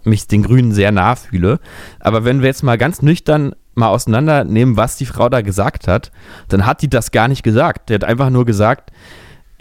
mich 0.05 0.27
den 0.27 0.43
Grünen 0.43 0.73
sehr 0.73 0.93
nah 0.93 1.15
fühle. 1.17 1.61
Aber 2.01 2.25
wenn 2.25 2.41
wir 2.41 2.49
jetzt 2.49 2.63
mal 2.63 2.79
ganz 2.79 3.03
nüchtern 3.03 3.55
mal 3.75 3.89
auseinandernehmen, 3.89 4.77
was 4.77 4.97
die 4.97 5.07
Frau 5.07 5.29
da 5.29 5.41
gesagt 5.41 5.89
hat, 5.89 6.13
dann 6.49 6.67
hat 6.67 6.83
die 6.83 6.91
das 6.91 7.11
gar 7.11 7.29
nicht 7.29 7.43
gesagt. 7.43 7.89
Die 7.89 7.95
hat 7.95 8.05
einfach 8.05 8.31
nur 8.31 8.45
gesagt, 8.45 8.91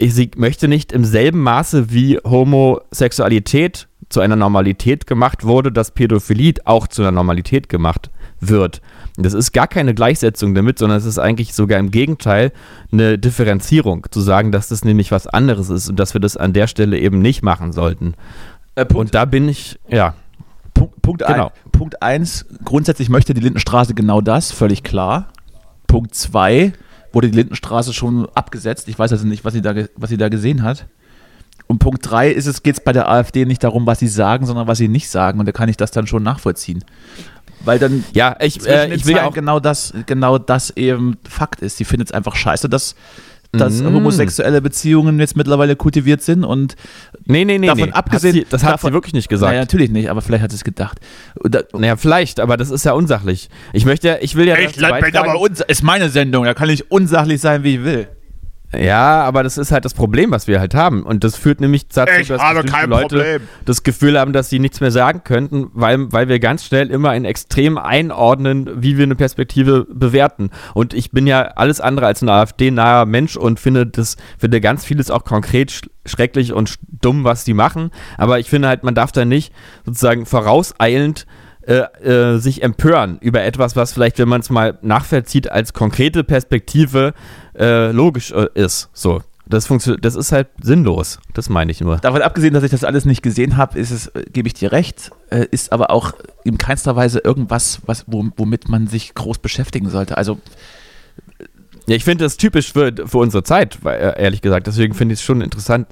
sie 0.00 0.30
möchte 0.36 0.68
nicht 0.68 0.92
im 0.92 1.04
selben 1.04 1.40
Maße 1.40 1.90
wie 1.92 2.18
Homosexualität 2.24 3.88
zu 4.12 4.20
einer 4.20 4.36
Normalität 4.36 5.06
gemacht 5.06 5.44
wurde, 5.44 5.72
dass 5.72 5.90
Pädophilie 5.90 6.54
auch 6.64 6.86
zu 6.86 7.02
einer 7.02 7.12
Normalität 7.12 7.68
gemacht 7.68 8.10
wird. 8.40 8.80
Das 9.16 9.34
ist 9.34 9.52
gar 9.52 9.66
keine 9.66 9.94
Gleichsetzung 9.94 10.54
damit, 10.54 10.78
sondern 10.78 10.98
es 10.98 11.04
ist 11.04 11.18
eigentlich 11.18 11.54
sogar 11.54 11.78
im 11.78 11.90
Gegenteil 11.90 12.52
eine 12.92 13.18
Differenzierung, 13.18 14.06
zu 14.10 14.20
sagen, 14.20 14.52
dass 14.52 14.68
das 14.68 14.84
nämlich 14.84 15.12
was 15.12 15.26
anderes 15.26 15.70
ist 15.70 15.88
und 15.88 15.98
dass 15.98 16.14
wir 16.14 16.20
das 16.20 16.36
an 16.36 16.52
der 16.52 16.66
Stelle 16.66 16.98
eben 16.98 17.20
nicht 17.20 17.42
machen 17.42 17.72
sollten. 17.72 18.14
Äh, 18.74 18.86
und 18.92 19.14
da 19.14 19.24
bin 19.24 19.48
ich, 19.48 19.78
ja. 19.88 20.14
Punkt, 20.74 21.02
Punkt, 21.02 21.26
Genau. 21.26 21.46
ein, 21.46 21.70
Punkt 21.72 22.02
eins, 22.02 22.46
grundsätzlich 22.64 23.08
möchte 23.10 23.34
die 23.34 23.42
Lindenstraße 23.42 23.94
genau 23.94 24.20
das, 24.20 24.50
völlig 24.50 24.82
klar. 24.82 25.28
Punkt 25.86 26.14
zwei, 26.14 26.72
wurde 27.12 27.30
die 27.30 27.36
Lindenstraße 27.36 27.92
schon 27.92 28.26
abgesetzt. 28.34 28.88
Ich 28.88 28.98
weiß 28.98 29.12
also 29.12 29.26
nicht, 29.26 29.44
was 29.44 29.52
sie 29.52 29.60
da, 29.60 29.74
was 29.96 30.08
sie 30.08 30.16
da 30.16 30.28
gesehen 30.30 30.62
hat. 30.62 30.86
Und 31.72 31.78
Punkt 31.78 32.08
drei 32.10 32.30
ist 32.30 32.46
es, 32.46 32.62
geht 32.62 32.74
es 32.76 32.84
bei 32.84 32.92
der 32.92 33.08
AfD 33.10 33.46
nicht 33.46 33.64
darum, 33.64 33.86
was 33.86 33.98
sie 33.98 34.06
sagen, 34.08 34.44
sondern 34.44 34.66
was 34.68 34.76
sie 34.76 34.88
nicht 34.88 35.08
sagen. 35.08 35.40
Und 35.40 35.46
da 35.46 35.52
kann 35.52 35.70
ich 35.70 35.78
das 35.78 35.90
dann 35.90 36.06
schon 36.06 36.22
nachvollziehen. 36.22 36.84
Weil 37.64 37.78
dann 37.78 38.04
Ja, 38.12 38.36
ich, 38.40 38.66
äh, 38.66 38.92
ich 38.94 39.06
will 39.06 39.16
ja 39.16 39.24
auch. 39.26 39.32
genau 39.32 39.58
das, 39.58 39.94
genau 40.04 40.36
das 40.36 40.70
eben 40.76 41.16
Fakt 41.26 41.60
ist. 41.62 41.78
Sie 41.78 41.84
findet 41.86 42.08
es 42.10 42.12
einfach 42.14 42.34
scheiße, 42.36 42.68
dass, 42.68 42.94
dass 43.52 43.80
Mm. 43.80 43.86
homosexuelle 43.94 44.60
Beziehungen 44.60 45.18
jetzt 45.18 45.34
mittlerweile 45.36 45.74
kultiviert 45.76 46.20
sind 46.22 46.44
und 46.44 46.74
Nee, 47.24 47.46
nee, 47.46 47.56
nee. 47.58 47.68
davon 47.68 47.84
nee. 47.84 47.92
abgesehen- 47.92 48.34
Hat 48.36 48.44
sie, 48.44 48.46
das 48.50 48.64
hat 48.64 48.72
davon- 48.74 48.90
sie 48.90 48.94
wirklich 48.94 49.14
nicht 49.14 49.28
gesagt. 49.30 49.50
Naja, 49.52 49.60
natürlich 49.62 49.90
nicht, 49.90 50.10
aber 50.10 50.20
vielleicht 50.20 50.42
hat 50.42 50.50
sie 50.50 50.56
es 50.56 50.64
gedacht. 50.64 50.98
Da, 51.42 51.60
Naja, 51.72 51.96
vielleicht, 51.96 52.38
aber 52.40 52.56
das 52.58 52.70
ist 52.70 52.84
ja 52.84 52.92
unsachlich. 52.92 53.48
Ich 53.72 53.86
möchte 53.86 54.08
ja, 54.08 54.16
ich 54.20 54.34
will 54.34 54.46
ja 54.48 54.56
dazu 54.56 54.78
beitragen- 54.80 55.36
uns, 55.36 55.60
ist 55.66 55.82
meine 55.82 56.10
Sendung, 56.10 56.44
da 56.44 56.52
kann 56.52 56.68
ich 56.68 56.90
unsachlich 56.90 57.40
sein, 57.40 57.62
wie 57.64 57.76
ich 57.76 57.84
will. 57.84 58.08
Ja, 58.76 59.22
aber 59.22 59.42
das 59.42 59.58
ist 59.58 59.70
halt 59.70 59.84
das 59.84 59.92
Problem, 59.92 60.30
was 60.30 60.46
wir 60.46 60.58
halt 60.58 60.74
haben. 60.74 61.02
Und 61.02 61.24
das 61.24 61.36
führt 61.36 61.60
nämlich 61.60 61.88
dazu, 61.88 62.12
Ich 62.20 62.28
dass 62.28 62.40
bestimmte 62.40 62.86
Leute 62.86 63.16
Problem. 63.16 63.42
das 63.64 63.82
Gefühl 63.82 64.18
haben, 64.18 64.32
dass 64.32 64.48
sie 64.48 64.58
nichts 64.58 64.80
mehr 64.80 64.90
sagen 64.90 65.22
könnten, 65.24 65.70
weil, 65.74 66.10
weil 66.12 66.28
wir 66.28 66.38
ganz 66.38 66.64
schnell 66.64 66.90
immer 66.90 67.14
in 67.14 67.24
Extrem 67.24 67.76
einordnen, 67.76 68.70
wie 68.82 68.96
wir 68.96 69.04
eine 69.04 69.14
Perspektive 69.14 69.86
bewerten. 69.90 70.50
Und 70.74 70.94
ich 70.94 71.10
bin 71.10 71.26
ja 71.26 71.42
alles 71.42 71.80
andere 71.80 72.06
als 72.06 72.22
ein 72.22 72.28
AfD-naher 72.28 73.04
Mensch 73.04 73.36
und 73.36 73.60
finde 73.60 73.86
das, 73.86 74.16
finde 74.38 74.60
ganz 74.60 74.84
vieles 74.84 75.10
auch 75.10 75.24
konkret 75.24 75.70
sch 75.70 75.82
schrecklich 76.04 76.52
und 76.52 76.80
dumm, 76.88 77.22
was 77.22 77.44
die 77.44 77.54
machen. 77.54 77.90
Aber 78.18 78.40
ich 78.40 78.50
finde 78.50 78.66
halt, 78.66 78.82
man 78.82 78.96
darf 78.96 79.12
da 79.12 79.24
nicht 79.24 79.52
sozusagen 79.84 80.26
vorauseilend 80.26 81.26
äh, 81.64 81.84
äh, 82.02 82.38
sich 82.38 82.64
empören 82.64 83.18
über 83.20 83.44
etwas, 83.44 83.76
was 83.76 83.92
vielleicht, 83.92 84.18
wenn 84.18 84.28
man 84.28 84.40
es 84.40 84.50
mal 84.50 84.78
nachvollzieht, 84.82 85.52
als 85.52 85.72
konkrete 85.72 86.24
Perspektive 86.24 87.14
äh, 87.62 87.92
logisch 87.92 88.32
äh, 88.32 88.48
ist. 88.54 88.88
So. 88.92 89.22
Das, 89.46 89.66
funktioniert, 89.66 90.04
das 90.04 90.14
ist 90.14 90.32
halt 90.32 90.48
sinnlos. 90.62 91.18
Das 91.34 91.48
meine 91.48 91.72
ich 91.72 91.80
nur. 91.80 91.98
Davon 91.98 92.22
abgesehen, 92.22 92.54
dass 92.54 92.62
ich 92.62 92.70
das 92.70 92.84
alles 92.84 93.04
nicht 93.04 93.22
gesehen 93.22 93.56
habe, 93.56 93.78
ist 93.78 93.90
es, 93.90 94.06
äh, 94.08 94.24
gebe 94.32 94.46
ich 94.48 94.54
dir 94.54 94.72
recht, 94.72 95.10
äh, 95.30 95.46
ist 95.50 95.72
aber 95.72 95.90
auch 95.90 96.12
in 96.44 96.58
keinster 96.58 96.96
Weise 96.96 97.18
irgendwas, 97.18 97.80
was, 97.84 98.04
wo, 98.06 98.24
womit 98.36 98.68
man 98.68 98.86
sich 98.86 99.14
groß 99.14 99.38
beschäftigen 99.38 99.90
sollte. 99.90 100.16
Also 100.16 100.38
Ja, 101.86 101.96
ich 101.96 102.04
finde 102.04 102.24
das 102.24 102.36
typisch 102.36 102.72
für, 102.72 102.92
für 103.04 103.18
unsere 103.18 103.42
Zeit, 103.42 103.78
weil, 103.82 104.00
äh, 104.00 104.22
ehrlich 104.22 104.40
gesagt. 104.42 104.66
Deswegen 104.68 104.94
finde 104.94 105.14
ich 105.14 105.20
es 105.20 105.24
schon 105.24 105.40
interessant. 105.40 105.88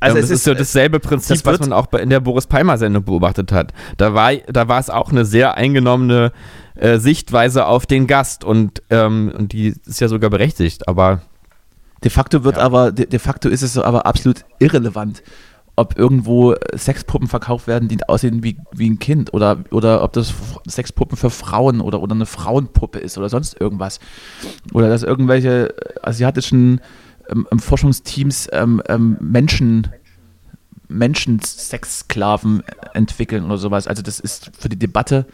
Also 0.00 0.16
Ähm, 0.18 0.24
es 0.24 0.30
das 0.30 0.30
ist, 0.30 0.38
ist, 0.38 0.44
so 0.44 0.52
äh, 0.52 0.56
dasselbe 0.56 1.00
Prinzip, 1.00 1.42
das 1.42 1.44
was 1.44 1.60
man 1.60 1.72
auch 1.72 1.92
in 1.94 2.10
der 2.10 2.20
Boris 2.20 2.46
Palmer-Sendung 2.46 3.04
beobachtet 3.04 3.52
hat. 3.52 3.72
Da 3.96 4.14
war, 4.14 4.34
da 4.34 4.68
war 4.68 4.78
es 4.78 4.88
auch 4.88 5.10
eine 5.10 5.24
sehr 5.24 5.56
eingenommene 5.56 6.32
äh, 6.74 6.98
Sichtweise 6.98 7.66
auf 7.66 7.86
den 7.86 8.06
Gast 8.06 8.44
und, 8.44 8.82
ähm, 8.90 9.32
und 9.36 9.52
die 9.52 9.74
ist 9.86 10.00
ja 10.00 10.08
sogar 10.08 10.30
berechtigt, 10.30 10.88
aber 10.88 11.22
De 12.04 12.10
facto 12.10 12.44
wird 12.44 12.58
aber, 12.58 12.92
de, 12.92 13.06
de 13.06 13.18
facto 13.18 13.48
ist 13.48 13.62
es 13.62 13.78
aber 13.78 14.04
absolut 14.04 14.44
irrelevant, 14.58 15.22
ob 15.74 15.98
irgendwo 15.98 16.52
äh, 16.52 16.76
Sexpuppen 16.76 17.28
verkauft 17.28 17.66
werden, 17.66 17.88
die 17.88 17.98
aussehen 18.06 18.44
wie, 18.44 18.58
wie 18.72 18.90
ein 18.90 18.98
Kind 18.98 19.32
oder, 19.32 19.64
oder 19.70 20.02
ob 20.02 20.12
das 20.12 20.34
Sexpuppen 20.68 21.16
für 21.16 21.30
Frauen 21.30 21.80
oder, 21.80 22.02
oder 22.02 22.14
eine 22.14 22.26
Frauenpuppe 22.26 22.98
ist 22.98 23.16
oder 23.16 23.30
sonst 23.30 23.58
irgendwas. 23.58 24.00
Oder 24.74 24.90
dass 24.90 25.02
irgendwelche 25.02 25.70
äh, 25.70 26.00
asiatischen 26.02 26.82
ähm, 27.30 27.48
ähm, 27.50 27.58
Forschungsteams 27.58 28.50
ähm, 28.52 28.82
ähm, 28.86 29.16
Menschen, 29.20 29.88
Menschensexsklaven 30.88 32.62
entwickeln 32.92 33.46
oder 33.46 33.56
sowas. 33.56 33.88
Also 33.88 34.02
das 34.02 34.20
ist 34.20 34.50
für 34.58 34.68
die 34.68 34.78
Debatte 34.78 35.26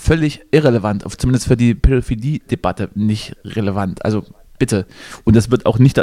völlig 0.00 0.40
irrelevant, 0.50 1.04
zumindest 1.18 1.46
für 1.46 1.56
die 1.56 1.74
Pädophilie-Debatte 1.74 2.90
nicht 2.94 3.36
relevant. 3.44 4.04
Also 4.04 4.24
bitte. 4.58 4.86
Und 5.24 5.36
das 5.36 5.50
wird 5.50 5.66
auch 5.66 5.78
nicht, 5.78 6.00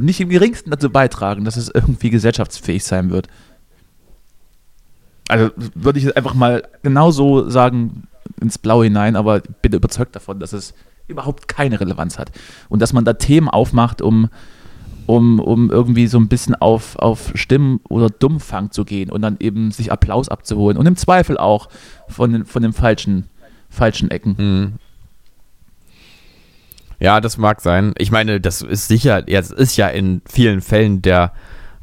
nicht 0.00 0.20
im 0.20 0.28
geringsten 0.28 0.70
dazu 0.70 0.88
beitragen, 0.90 1.44
dass 1.44 1.56
es 1.56 1.68
irgendwie 1.68 2.10
gesellschaftsfähig 2.10 2.84
sein 2.84 3.10
wird. 3.10 3.26
Also 5.28 5.50
würde 5.74 5.98
ich 5.98 6.16
einfach 6.16 6.34
mal 6.34 6.68
genauso 6.82 7.48
sagen 7.50 8.06
ins 8.40 8.58
Blaue 8.58 8.84
hinein, 8.84 9.16
aber 9.16 9.40
bitte 9.62 9.76
überzeugt 9.76 10.14
davon, 10.14 10.38
dass 10.38 10.52
es 10.52 10.74
überhaupt 11.08 11.48
keine 11.48 11.80
Relevanz 11.80 12.18
hat. 12.18 12.30
Und 12.68 12.80
dass 12.80 12.92
man 12.92 13.04
da 13.04 13.14
Themen 13.14 13.48
aufmacht, 13.48 14.00
um, 14.00 14.28
um, 15.06 15.38
um 15.40 15.70
irgendwie 15.70 16.06
so 16.06 16.18
ein 16.18 16.28
bisschen 16.28 16.54
auf, 16.54 16.96
auf 16.96 17.32
Stimmen- 17.34 17.80
oder 17.88 18.08
Dummfang 18.10 18.70
zu 18.70 18.84
gehen 18.84 19.10
und 19.10 19.22
dann 19.22 19.36
eben 19.40 19.70
sich 19.70 19.92
Applaus 19.92 20.28
abzuholen 20.28 20.76
und 20.78 20.86
im 20.86 20.96
Zweifel 20.96 21.36
auch 21.38 21.68
von 22.08 22.32
den, 22.32 22.44
von 22.46 22.62
den 22.62 22.72
falschen, 22.72 23.24
falschen 23.68 24.10
Ecken. 24.10 24.34
Mhm. 24.38 24.72
Ja, 27.00 27.20
das 27.20 27.36
mag 27.38 27.60
sein. 27.60 27.92
Ich 27.98 28.10
meine, 28.10 28.40
das 28.40 28.62
ist 28.62 28.88
sicher, 28.88 29.24
es 29.26 29.50
ist 29.50 29.76
ja 29.76 29.88
in 29.88 30.22
vielen 30.26 30.60
Fällen 30.60 31.02
der 31.02 31.32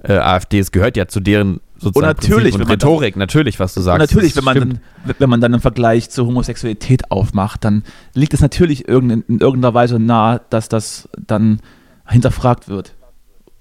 äh, 0.04 0.14
AfD, 0.14 0.58
es 0.60 0.72
gehört 0.72 0.98
ja 0.98 1.08
zu 1.08 1.20
deren 1.20 1.60
sozusagen 1.78 2.12
Und 2.12 2.24
natürlich, 2.24 2.54
und 2.56 2.60
man 2.62 2.68
dann- 2.68 2.90
Rhetorik, 2.90 3.16
natürlich, 3.18 3.60
was 3.60 3.74
du 3.74 3.82
Und 3.82 3.86
sagst. 3.86 4.00
natürlich, 4.00 4.36
wenn 4.36 4.44
man, 4.44 4.58
stimmt. 4.58 4.80
dann, 5.06 5.16
wenn 5.20 5.30
man 5.30 5.42
dann 5.42 5.54
einen 5.54 5.62
Vergleich 5.62 6.10
zur 6.10 6.26
Homosexualität 6.28 7.12
aufmacht, 7.12 7.64
dann 7.64 7.84
liegt 8.14 8.34
es 8.34 8.42
natürlich 8.42 8.88
in 8.88 9.24
irgendeiner 9.28 9.74
Weise 9.74 10.00
nahe, 10.00 10.42
dass 10.50 10.70
das 10.70 11.10
dann 11.24 11.60
hinterfragt 12.08 12.68
wird. 12.70 12.94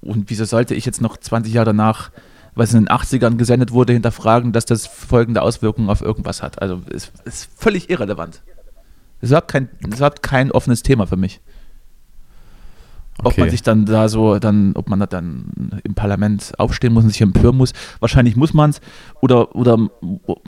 Und 0.03 0.31
wieso 0.31 0.45
sollte 0.45 0.75
ich 0.75 0.85
jetzt 0.87 1.01
noch 1.01 1.17
20 1.17 1.53
Jahre 1.53 1.67
danach, 1.67 2.11
was 2.55 2.73
in 2.75 2.81
den 2.85 2.89
80ern 2.89 3.37
gesendet 3.37 3.73
wurde, 3.73 3.93
hinterfragen, 3.93 4.53
dass 4.53 4.65
das 4.65 4.87
folgende 4.87 5.43
Auswirkungen 5.43 5.91
auf 5.91 6.01
irgendwas 6.03 6.43
hat? 6.43 6.61
Also 6.63 6.83
es 6.93 7.13
ist 7.25 7.51
völlig 7.57 7.91
irrelevant. 7.91 8.43
Es 9.19 9.25
ist 9.25 9.31
überhaupt 9.31 9.49
kein, 9.49 9.69
es 9.83 9.89
ist 9.91 9.97
überhaupt 9.99 10.23
kein 10.23 10.51
offenes 10.51 10.83
Thema 10.83 11.07
für 11.07 11.17
mich. 11.17 11.41
Ob 13.19 13.27
Okay. 13.27 13.41
man 13.43 13.51
sich 13.51 13.63
dann 13.63 13.85
da 13.85 14.09
so, 14.09 14.39
dann, 14.39 14.73
ob 14.77 14.89
man 14.89 14.99
da 15.01 15.07
dann 15.07 15.81
im 15.85 15.95
Parlament 15.95 16.55
aufstehen 16.59 16.95
muss 16.95 17.05
und 17.05 17.11
sich 17.11 17.21
empören 17.21 17.57
muss. 17.57 17.75
Wahrscheinlich 17.99 18.35
muss 18.35 18.55
man 18.55 18.71
es. 18.71 18.81
Oder, 19.21 19.55
oder 19.55 19.91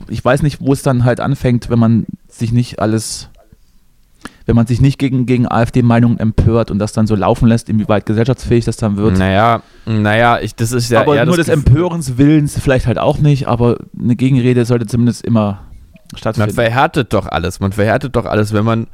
ich 0.09 0.25
weiß 0.25 0.41
nicht, 0.41 0.59
wo 0.59 0.73
es 0.73 0.81
dann 0.81 1.03
halt 1.03 1.19
anfängt, 1.19 1.69
wenn 1.69 1.77
man 1.77 2.07
sich 2.27 2.51
nicht 2.51 2.79
alles, 2.79 3.29
wenn 4.45 4.55
man 4.55 4.65
sich 4.67 4.81
nicht 4.81 4.99
gegen, 4.99 5.25
gegen 5.25 5.47
AfD-Meinungen 5.49 6.19
empört 6.19 6.69
und 6.71 6.79
das 6.79 6.91
dann 6.93 7.07
so 7.07 7.15
laufen 7.15 7.47
lässt, 7.47 7.69
inwieweit 7.69 8.05
gesellschaftsfähig 8.05 8.65
das 8.65 8.77
dann 8.77 8.97
wird. 8.97 9.17
Naja, 9.17 9.61
naja, 9.85 10.39
ich, 10.39 10.55
das 10.55 10.71
ist 10.71 10.89
ja 10.91 11.01
aber 11.01 11.23
nur 11.25 11.37
des 11.37 11.47
das 11.47 11.55
Gefühl- 11.55 11.69
Empörens 11.71 12.17
Willens 12.17 12.59
vielleicht 12.59 12.87
halt 12.87 12.97
auch 12.99 13.19
nicht, 13.19 13.47
aber 13.47 13.77
eine 13.99 14.15
Gegenrede 14.15 14.65
sollte 14.65 14.85
zumindest 14.85 15.23
immer 15.25 15.61
Man 16.11 16.17
stattfinden. 16.17 16.51
verhärtet 16.53 17.13
doch 17.13 17.27
alles. 17.27 17.59
Man 17.59 17.71
verhärtet 17.71 18.15
doch 18.15 18.25
alles, 18.25 18.53
wenn 18.53 18.65
man, 18.65 18.87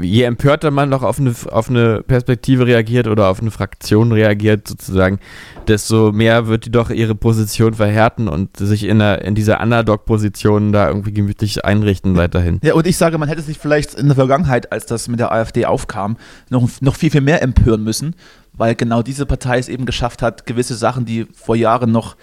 je 0.00 0.22
empörter 0.22 0.70
man 0.70 0.90
doch 0.90 1.02
auf 1.02 1.18
eine, 1.18 1.34
auf 1.50 1.70
eine 1.70 2.02
Perspektive 2.02 2.66
reagiert 2.66 3.06
oder 3.06 3.28
auf 3.28 3.40
eine 3.40 3.50
Fraktion 3.50 4.12
reagiert, 4.12 4.68
sozusagen, 4.68 5.18
desto 5.66 6.12
mehr 6.12 6.46
wird 6.48 6.66
die 6.66 6.70
doch 6.70 6.90
ihre 6.90 7.14
Position 7.14 7.74
verhärten 7.74 8.28
und 8.28 8.56
sich 8.56 8.84
in, 8.84 8.98
der, 8.98 9.22
in 9.24 9.34
dieser 9.34 9.60
Underdog-Position 9.60 10.72
da 10.72 10.88
irgendwie 10.88 11.12
gemütlich 11.12 11.64
einrichten 11.64 12.16
weiterhin. 12.16 12.60
Ja, 12.62 12.74
und 12.74 12.86
ich 12.86 12.96
sage, 12.96 13.18
man 13.18 13.28
hätte 13.28 13.42
sich 13.42 13.58
vielleicht 13.58 13.94
in 13.94 14.06
der 14.06 14.16
Vergangenheit, 14.16 14.72
als 14.72 14.86
das 14.86 15.08
mit 15.08 15.20
der 15.20 15.32
AfD 15.32 15.66
aufkam, 15.66 16.16
noch, 16.50 16.68
noch 16.80 16.96
viel, 16.96 17.10
viel 17.10 17.20
mehr 17.20 17.42
empören 17.42 17.84
müssen, 17.84 18.14
weil 18.52 18.74
genau 18.74 19.02
diese 19.02 19.26
Partei 19.26 19.58
es 19.58 19.68
eben 19.68 19.86
geschafft 19.86 20.22
hat, 20.22 20.46
gewisse 20.46 20.74
Sachen, 20.74 21.04
die 21.04 21.26
vor 21.32 21.56
Jahren 21.56 21.92
noch 21.92 22.16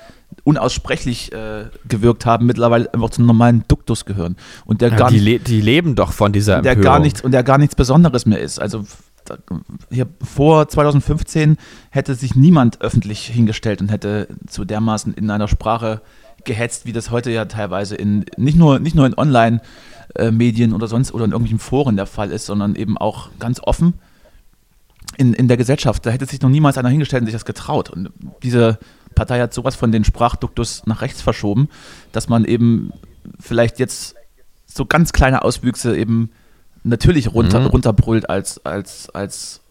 unaussprechlich 0.46 1.34
äh, 1.34 1.66
gewirkt 1.88 2.26
haben, 2.26 2.46
mittlerweile 2.46 2.92
einfach 2.94 3.10
zum 3.10 3.26
normalen 3.26 3.64
Duktus 3.68 4.06
gehören. 4.06 4.38
Und 4.66 4.80
der 4.80 4.90
Ja, 4.92 4.96
gar 4.96 5.10
die, 5.12 5.20
le 5.20 5.40
die 5.40 5.60
leben 5.60 5.96
doch 5.96 6.14
von 6.14 6.32
dieser 6.32 6.62
der 6.62 6.74
Empörung. 6.74 6.84
gar 6.94 7.00
nichts 7.00 7.22
und 7.22 7.32
der 7.32 7.44
gar 7.44 7.58
nichts 7.58 7.76
Besonderes 7.76 8.26
mehr 8.26 8.40
ist. 8.40 8.60
Also 8.62 8.86
da- 9.26 9.38
hier, 9.92 10.08
vor 10.24 10.68
2015 10.70 11.58
hätte 11.90 12.16
sich 12.16 12.36
niemand 12.36 12.80
öffentlich 12.82 13.26
hingestellt 13.26 13.82
und 13.82 13.90
hätte 13.90 14.28
so 14.50 14.64
dermaßen 14.64 15.14
in 15.16 15.30
einer 15.32 15.48
Sprache 15.48 16.02
gehetzt, 16.44 16.86
wie 16.86 16.94
das 16.94 17.10
heute 17.10 17.32
ja 17.32 17.46
teilweise 17.46 17.96
in 17.96 18.26
nicht 18.38 18.56
nur 18.58 18.78
nicht 18.80 18.96
nur 18.96 19.08
in 19.08 19.18
Online 19.18 19.62
äh, 20.14 20.30
Medien 20.30 20.74
oder 20.74 20.88
sonst 20.88 21.12
oder 21.12 21.26
in 21.26 21.32
irgendwelchen 21.32 21.60
Foren 21.60 21.96
der 21.96 22.06
Fall 22.06 22.30
ist, 22.32 22.46
sondern 22.46 22.76
eben 22.76 22.98
auch 23.00 23.30
ganz 23.40 23.60
offen. 23.64 23.96
in, 25.18 25.34
in 25.34 25.48
der 25.48 25.58
Gesellschaft. 25.58 26.06
Da 26.06 26.12
hätte 26.12 26.26
sich 26.28 26.42
noch 26.42 26.50
niemals 26.50 26.78
einer 26.78 26.90
hingestellt 26.90 27.22
und 27.22 27.26
sich 27.28 27.34
das 27.36 27.46
getraut. 27.46 27.90
Und 27.90 28.10
diese 28.44 28.78
Partei 29.16 29.40
hat 29.42 29.54
sowas 29.54 29.76
von 29.76 29.92
den 29.92 30.04
Sprachduktus 30.04 30.84
nach 30.86 31.02
rechts 31.02 31.22
verschoben, 31.22 31.70
dass 32.12 32.30
man 32.30 32.46
eben 32.46 32.92
vielleicht 33.40 33.80
jetzt 33.80 34.16
so 34.68 34.86
ganz 34.86 35.14
kleine 35.14 35.44
Auswüchse 35.44 35.98
eben 35.98 36.30
natürlich 36.84 37.34
runter, 37.34 37.62
Mhm. 37.62 37.66
runterbrüllt 37.68 38.30
als, 38.30 38.64
als, 38.66 39.10
als, 39.10 39.62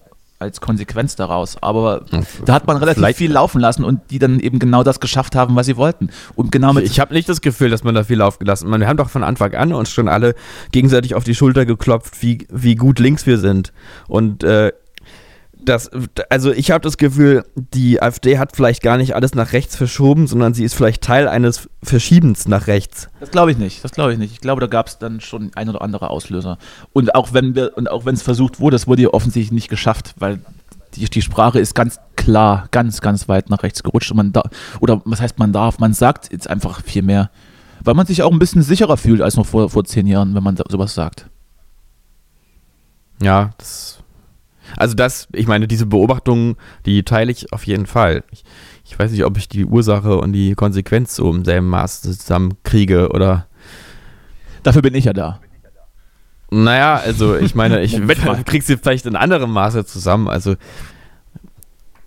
als 0.41 0.61
Konsequenz 0.61 1.15
daraus. 1.15 1.57
Aber 1.63 2.05
da 2.45 2.55
hat 2.55 2.67
man 2.67 2.77
relativ 2.79 2.99
Vielleicht- 2.99 3.19
viel 3.19 3.31
laufen 3.33 3.61
lassen 3.61 3.85
und 3.85 4.01
die 4.11 4.19
dann 4.19 4.41
eben 4.41 4.59
genau 4.59 4.83
das 4.83 4.99
geschafft 4.99 5.37
haben, 5.37 5.55
was 5.55 5.67
sie 5.67 5.77
wollten. 5.77 6.11
Und 6.35 6.51
genau 6.51 6.73
mit 6.73 6.85
Ich 6.87 6.99
habe 6.99 7.15
nicht 7.15 7.29
das 7.29 7.41
Gefühl, 7.41 7.71
dass 7.71 7.85
man 7.85 7.95
da 7.95 8.03
viel 8.03 8.21
aufgelassen 8.21 8.71
hat. 8.73 8.81
Wir 8.81 8.89
haben 8.89 8.97
doch 8.97 9.11
von 9.11 9.23
Anfang 9.23 9.55
an 9.55 9.73
uns 9.73 9.91
schon 9.91 10.09
alle 10.09 10.35
gegenseitig 10.73 11.15
auf 11.15 11.23
die 11.25 11.35
Schulter 11.37 11.65
geklopft, 11.67 12.21
wie, 12.23 12.47
wie 12.51 12.75
gut 12.75 12.99
links 12.99 13.27
wir 13.27 13.39
sind. 13.39 13.73
Und 14.09 14.43
äh, 14.43 14.73
das, 15.65 15.91
also 16.31 16.53
ich 16.53 16.71
habe 16.71 16.83
das 16.83 16.97
Gefühl, 16.97 17.45
die 17.55 18.03
AfD 18.03 18.39
hat 18.39 18.55
vielleicht 18.55 18.83
gar 18.83 18.97
nicht 18.97 19.15
alles 19.15 19.35
nach 19.35 19.53
rechts 19.53 19.77
verschoben, 19.77 20.27
sondern 20.27 20.55
sie 20.55 20.65
ist 20.65 20.75
vielleicht 20.75 21.03
Teil 21.03 21.29
eines 21.29 21.69
Verschiebens 21.83 22.47
nach 22.49 22.67
rechts. 22.67 23.09
Das 23.21 23.31
glaube 23.31 23.51
ich 23.51 23.59
nicht. 23.59 23.85
Das 23.85 23.93
glaube 23.93 24.13
ich 24.13 24.19
nicht. 24.19 24.33
Ich 24.33 24.41
glaube, 24.41 24.61
da 24.61 24.67
gab 24.67 24.87
es 24.87 24.99
dann 24.99 25.21
schon 25.21 25.51
ein 25.55 25.69
oder 25.69 25.83
andere 25.83 26.11
Auslöser. 26.11 26.59
Und 26.93 27.15
auch 27.15 27.33
wenn 27.33 27.55
wir 27.55 27.77
und 27.77 27.91
auch 27.91 28.05
wenn 28.05 28.15
es 28.15 28.23
versucht 28.23 28.61
wurde, 28.61 28.75
das 28.75 28.87
wurde 28.87 29.03
ja 29.03 29.09
offensichtlich 29.09 29.53
nicht 29.53 29.69
geschafft, 29.69 30.15
weil 30.19 30.41
die, 30.95 31.05
die 31.09 31.23
Sprache 31.23 31.59
ist 31.59 31.75
ganz 31.75 31.99
klar, 32.17 32.69
ganz, 32.71 33.01
ganz 33.01 33.29
weit 33.29 33.51
nach 33.51 33.63
rechts 33.63 33.83
gerutscht. 33.83 34.11
Und 34.11 34.17
man 34.17 34.33
da, 34.33 34.43
oder 34.81 35.03
was 35.05 35.21
heißt 35.21 35.39
man 35.39 35.53
darf? 35.53 35.79
Man 35.79 35.95
sagt 35.95 36.33
jetzt 36.33 36.49
einfach 36.49 36.83
viel 36.83 37.03
mehr. 37.03 37.31
Weil 37.83 37.95
man 37.95 38.07
sich 38.07 38.23
auch 38.23 38.33
ein 38.33 38.39
bisschen 38.39 38.63
sicherer 38.63 38.97
fühlt 38.97 39.21
als 39.21 39.37
noch 39.37 39.47
vor, 39.47 39.69
vor 39.69 39.85
zehn 39.85 40.07
Jahren, 40.07 40.35
wenn 40.35 40.43
man 40.43 40.57
da, 40.57 40.65
sowas 40.69 40.95
sagt. 40.95 41.29
Ja, 43.21 43.51
das. 43.59 44.04
Also 44.77 44.95
das, 44.95 45.29
ich 45.33 45.47
meine, 45.47 45.67
diese 45.69 45.87
Beobachtungen, 45.87 46.57
die 46.87 47.03
teile 47.03 47.31
ich 47.33 47.53
auf 47.53 47.67
jeden 47.67 47.87
Fall. 47.87 48.25
Ich, 48.31 48.45
ich 48.85 48.99
weiß 48.99 49.11
nicht, 49.13 49.25
ob 49.25 49.37
ich 49.39 49.49
die 49.49 49.65
Ursache 49.65 50.17
und 50.19 50.33
die 50.33 50.55
Konsequenz 50.55 51.15
so 51.17 51.31
im 51.31 51.45
selben 51.45 51.69
Maß 51.69 52.03
zusammenkriege 52.03 53.11
oder 53.11 53.47
Dafür 54.63 54.83
bin 54.83 54.95
ich 54.95 55.05
ja 55.05 55.13
da. 55.13 55.41
Naja, 56.51 56.97
also 56.97 57.37
ich 57.37 57.55
meine, 57.55 57.83
ich 57.83 57.93
Moment 57.99 58.25
mal. 58.25 58.43
krieg 58.45 58.63
sie 58.63 58.77
vielleicht 58.77 59.07
in 59.07 59.17
anderem 59.17 59.51
Maße 59.53 59.85
zusammen. 59.85 60.29
Also 60.29 60.55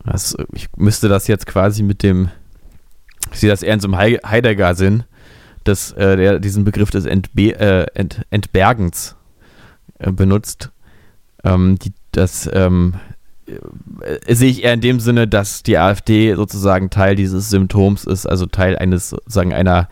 das, 0.05 0.35
ich 0.53 0.69
müsste 0.77 1.09
das 1.09 1.27
jetzt 1.27 1.45
quasi 1.45 1.83
mit 1.83 2.01
dem, 2.03 2.29
ich 3.31 3.39
sehe 3.39 3.49
das 3.49 3.61
eher 3.63 3.73
in 3.73 3.79
so 3.79 3.87
einem 3.87 3.97
Hei- 3.97 4.19
Heidegger-Sinn, 4.25 5.03
dass 5.65 5.91
äh, 5.93 6.15
der 6.15 6.39
diesen 6.39 6.63
Begriff 6.63 6.91
des 6.91 7.05
Entbe 7.05 7.51
äh, 7.59 7.85
Ent 7.93 8.21
Entbergens 8.29 9.15
äh, 9.99 10.11
benutzt. 10.11 10.71
Ähm, 11.43 11.77
die, 11.79 11.91
das 12.17 12.49
ähm, 12.53 12.95
äh, 13.45 14.35
sehe 14.35 14.49
ich 14.49 14.63
eher 14.63 14.73
in 14.73 14.81
dem 14.81 14.99
Sinne, 14.99 15.27
dass 15.27 15.63
die 15.63 15.77
AfD 15.77 16.33
sozusagen 16.35 16.89
Teil 16.89 17.15
dieses 17.15 17.49
Symptoms 17.49 18.03
ist, 18.03 18.25
also 18.25 18.45
Teil 18.45 18.77
eines 18.77 19.09
sozusagen 19.09 19.53
einer 19.53 19.87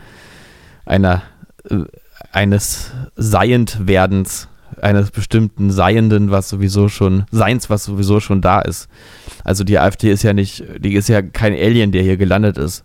einer 0.85 1.23
äh, 1.69 1.83
eines 2.31 2.91
Seiendwerdens, 3.15 4.49
eines 4.81 5.11
bestimmten 5.11 5.71
Seienden, 5.71 6.31
was 6.31 6.49
sowieso 6.49 6.89
schon, 6.89 7.25
Seins, 7.31 7.69
was 7.69 7.85
sowieso 7.85 8.19
schon 8.19 8.41
da 8.41 8.59
ist. 8.59 8.89
Also 9.45 9.63
die 9.63 9.79
AfD 9.79 10.11
ist 10.11 10.23
ja 10.23 10.33
nicht, 10.33 10.63
die 10.79 10.95
ist 10.95 11.07
ja 11.07 11.21
kein 11.21 11.53
Alien, 11.53 11.91
der 11.93 12.03
hier 12.03 12.17
gelandet 12.17 12.57
ist 12.57 12.83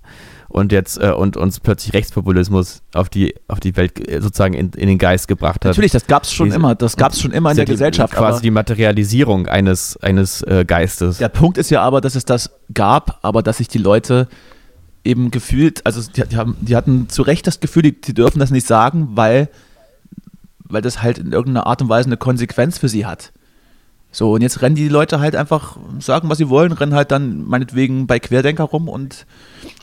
und 0.50 0.72
jetzt 0.72 1.00
äh, 1.00 1.12
und 1.12 1.36
uns 1.36 1.60
plötzlich 1.60 1.94
Rechtspopulismus 1.94 2.82
auf 2.92 3.08
die, 3.08 3.34
auf 3.48 3.60
die 3.60 3.76
Welt 3.76 4.06
äh, 4.06 4.20
sozusagen 4.20 4.54
in, 4.54 4.70
in 4.72 4.88
den 4.88 4.98
Geist 4.98 5.28
gebracht 5.28 5.64
hat. 5.64 5.70
Natürlich, 5.70 5.92
das 5.92 6.06
gab 6.06 6.24
es 6.24 6.32
schon 6.32 6.46
Diese- 6.46 6.56
immer. 6.56 6.74
Das 6.74 6.96
gab 6.96 7.12
es 7.12 7.20
schon 7.20 7.30
immer 7.30 7.50
in 7.50 7.56
der 7.56 7.64
die, 7.64 7.72
Gesellschaft. 7.72 8.12
Quasi 8.14 8.42
die 8.42 8.50
Materialisierung 8.50 9.46
eines, 9.46 9.96
eines 9.98 10.42
äh, 10.42 10.64
Geistes. 10.66 11.18
Der 11.18 11.28
Punkt 11.28 11.56
ist 11.56 11.70
ja 11.70 11.82
aber, 11.82 12.00
dass 12.00 12.16
es 12.16 12.24
das 12.24 12.50
gab, 12.74 13.20
aber 13.22 13.42
dass 13.42 13.58
sich 13.58 13.68
die 13.68 13.78
Leute 13.78 14.28
eben 15.04 15.30
gefühlt, 15.30 15.86
also 15.86 16.02
die, 16.10 16.22
die, 16.28 16.36
haben, 16.36 16.56
die 16.60 16.76
hatten 16.76 17.08
zu 17.08 17.22
Recht 17.22 17.46
das 17.46 17.60
Gefühl, 17.60 17.82
die, 17.82 18.00
die 18.00 18.12
dürfen 18.12 18.38
das 18.40 18.50
nicht 18.50 18.66
sagen, 18.66 19.10
weil, 19.14 19.48
weil 20.64 20.82
das 20.82 21.00
halt 21.00 21.18
in 21.18 21.32
irgendeiner 21.32 21.66
Art 21.66 21.80
und 21.80 21.88
Weise 21.88 22.08
eine 22.08 22.16
Konsequenz 22.16 22.76
für 22.76 22.88
sie 22.88 23.06
hat. 23.06 23.32
So, 24.12 24.32
und 24.32 24.42
jetzt 24.42 24.60
rennen 24.60 24.74
die 24.74 24.88
Leute 24.88 25.20
halt 25.20 25.36
einfach, 25.36 25.76
sagen, 26.00 26.28
was 26.28 26.38
sie 26.38 26.48
wollen, 26.48 26.72
rennen 26.72 26.94
halt 26.94 27.12
dann 27.12 27.46
meinetwegen 27.46 28.06
bei 28.06 28.18
Querdenker 28.18 28.64
rum 28.64 28.88
und, 28.88 29.26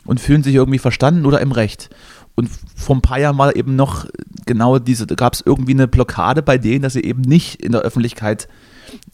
und 0.04 0.20
fühlen 0.20 0.42
sich 0.42 0.54
irgendwie 0.54 0.78
verstanden 0.78 1.24
oder 1.24 1.40
im 1.40 1.52
Recht. 1.52 1.88
Und 2.34 2.50
vor 2.76 2.94
ein 2.94 3.02
paar 3.02 3.18
Jahren 3.18 3.38
war 3.38 3.56
eben 3.56 3.74
noch 3.74 4.06
genau 4.46 4.78
diese, 4.78 5.06
da 5.06 5.14
gab 5.14 5.32
es 5.32 5.42
irgendwie 5.44 5.72
eine 5.72 5.88
Blockade 5.88 6.42
bei 6.42 6.58
denen, 6.58 6.82
dass 6.82 6.92
sie 6.92 7.02
eben 7.02 7.22
nicht 7.22 7.62
in 7.62 7.72
der 7.72 7.80
Öffentlichkeit 7.80 8.48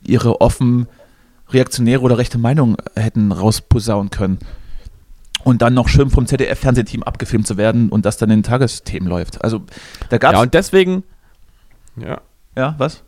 ihre 0.02 0.40
offen 0.40 0.88
reaktionäre 1.50 2.02
oder 2.02 2.18
rechte 2.18 2.38
Meinung 2.38 2.76
hätten 2.94 3.32
rausposaunen 3.32 4.10
können. 4.10 4.38
Und 5.44 5.62
dann 5.62 5.74
noch 5.74 5.88
schön 5.88 6.10
vom 6.10 6.26
ZDF-Fernsehteam 6.26 7.02
abgefilmt 7.02 7.46
zu 7.46 7.56
werden 7.56 7.90
und 7.90 8.04
das 8.04 8.16
dann 8.16 8.30
in 8.30 8.38
den 8.38 8.44
Tagesthemen 8.44 9.08
läuft. 9.08 9.44
Also 9.44 9.62
da 10.08 10.18
gab 10.18 10.32
es. 10.32 10.36
ja, 10.36 10.42
und 10.42 10.54
deswegen, 10.54 11.04
ja, 11.96 12.20
ja, 12.56 12.74
was? 12.78 13.04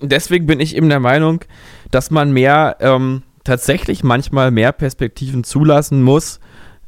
Deswegen 0.00 0.46
bin 0.46 0.60
ich 0.60 0.76
eben 0.76 0.88
der 0.88 1.00
Meinung, 1.00 1.44
dass 1.90 2.10
man 2.10 2.32
mehr 2.32 2.76
ähm, 2.80 3.22
tatsächlich 3.44 4.04
manchmal 4.04 4.50
mehr 4.50 4.72
Perspektiven 4.72 5.44
zulassen 5.44 6.02
muss, 6.02 6.40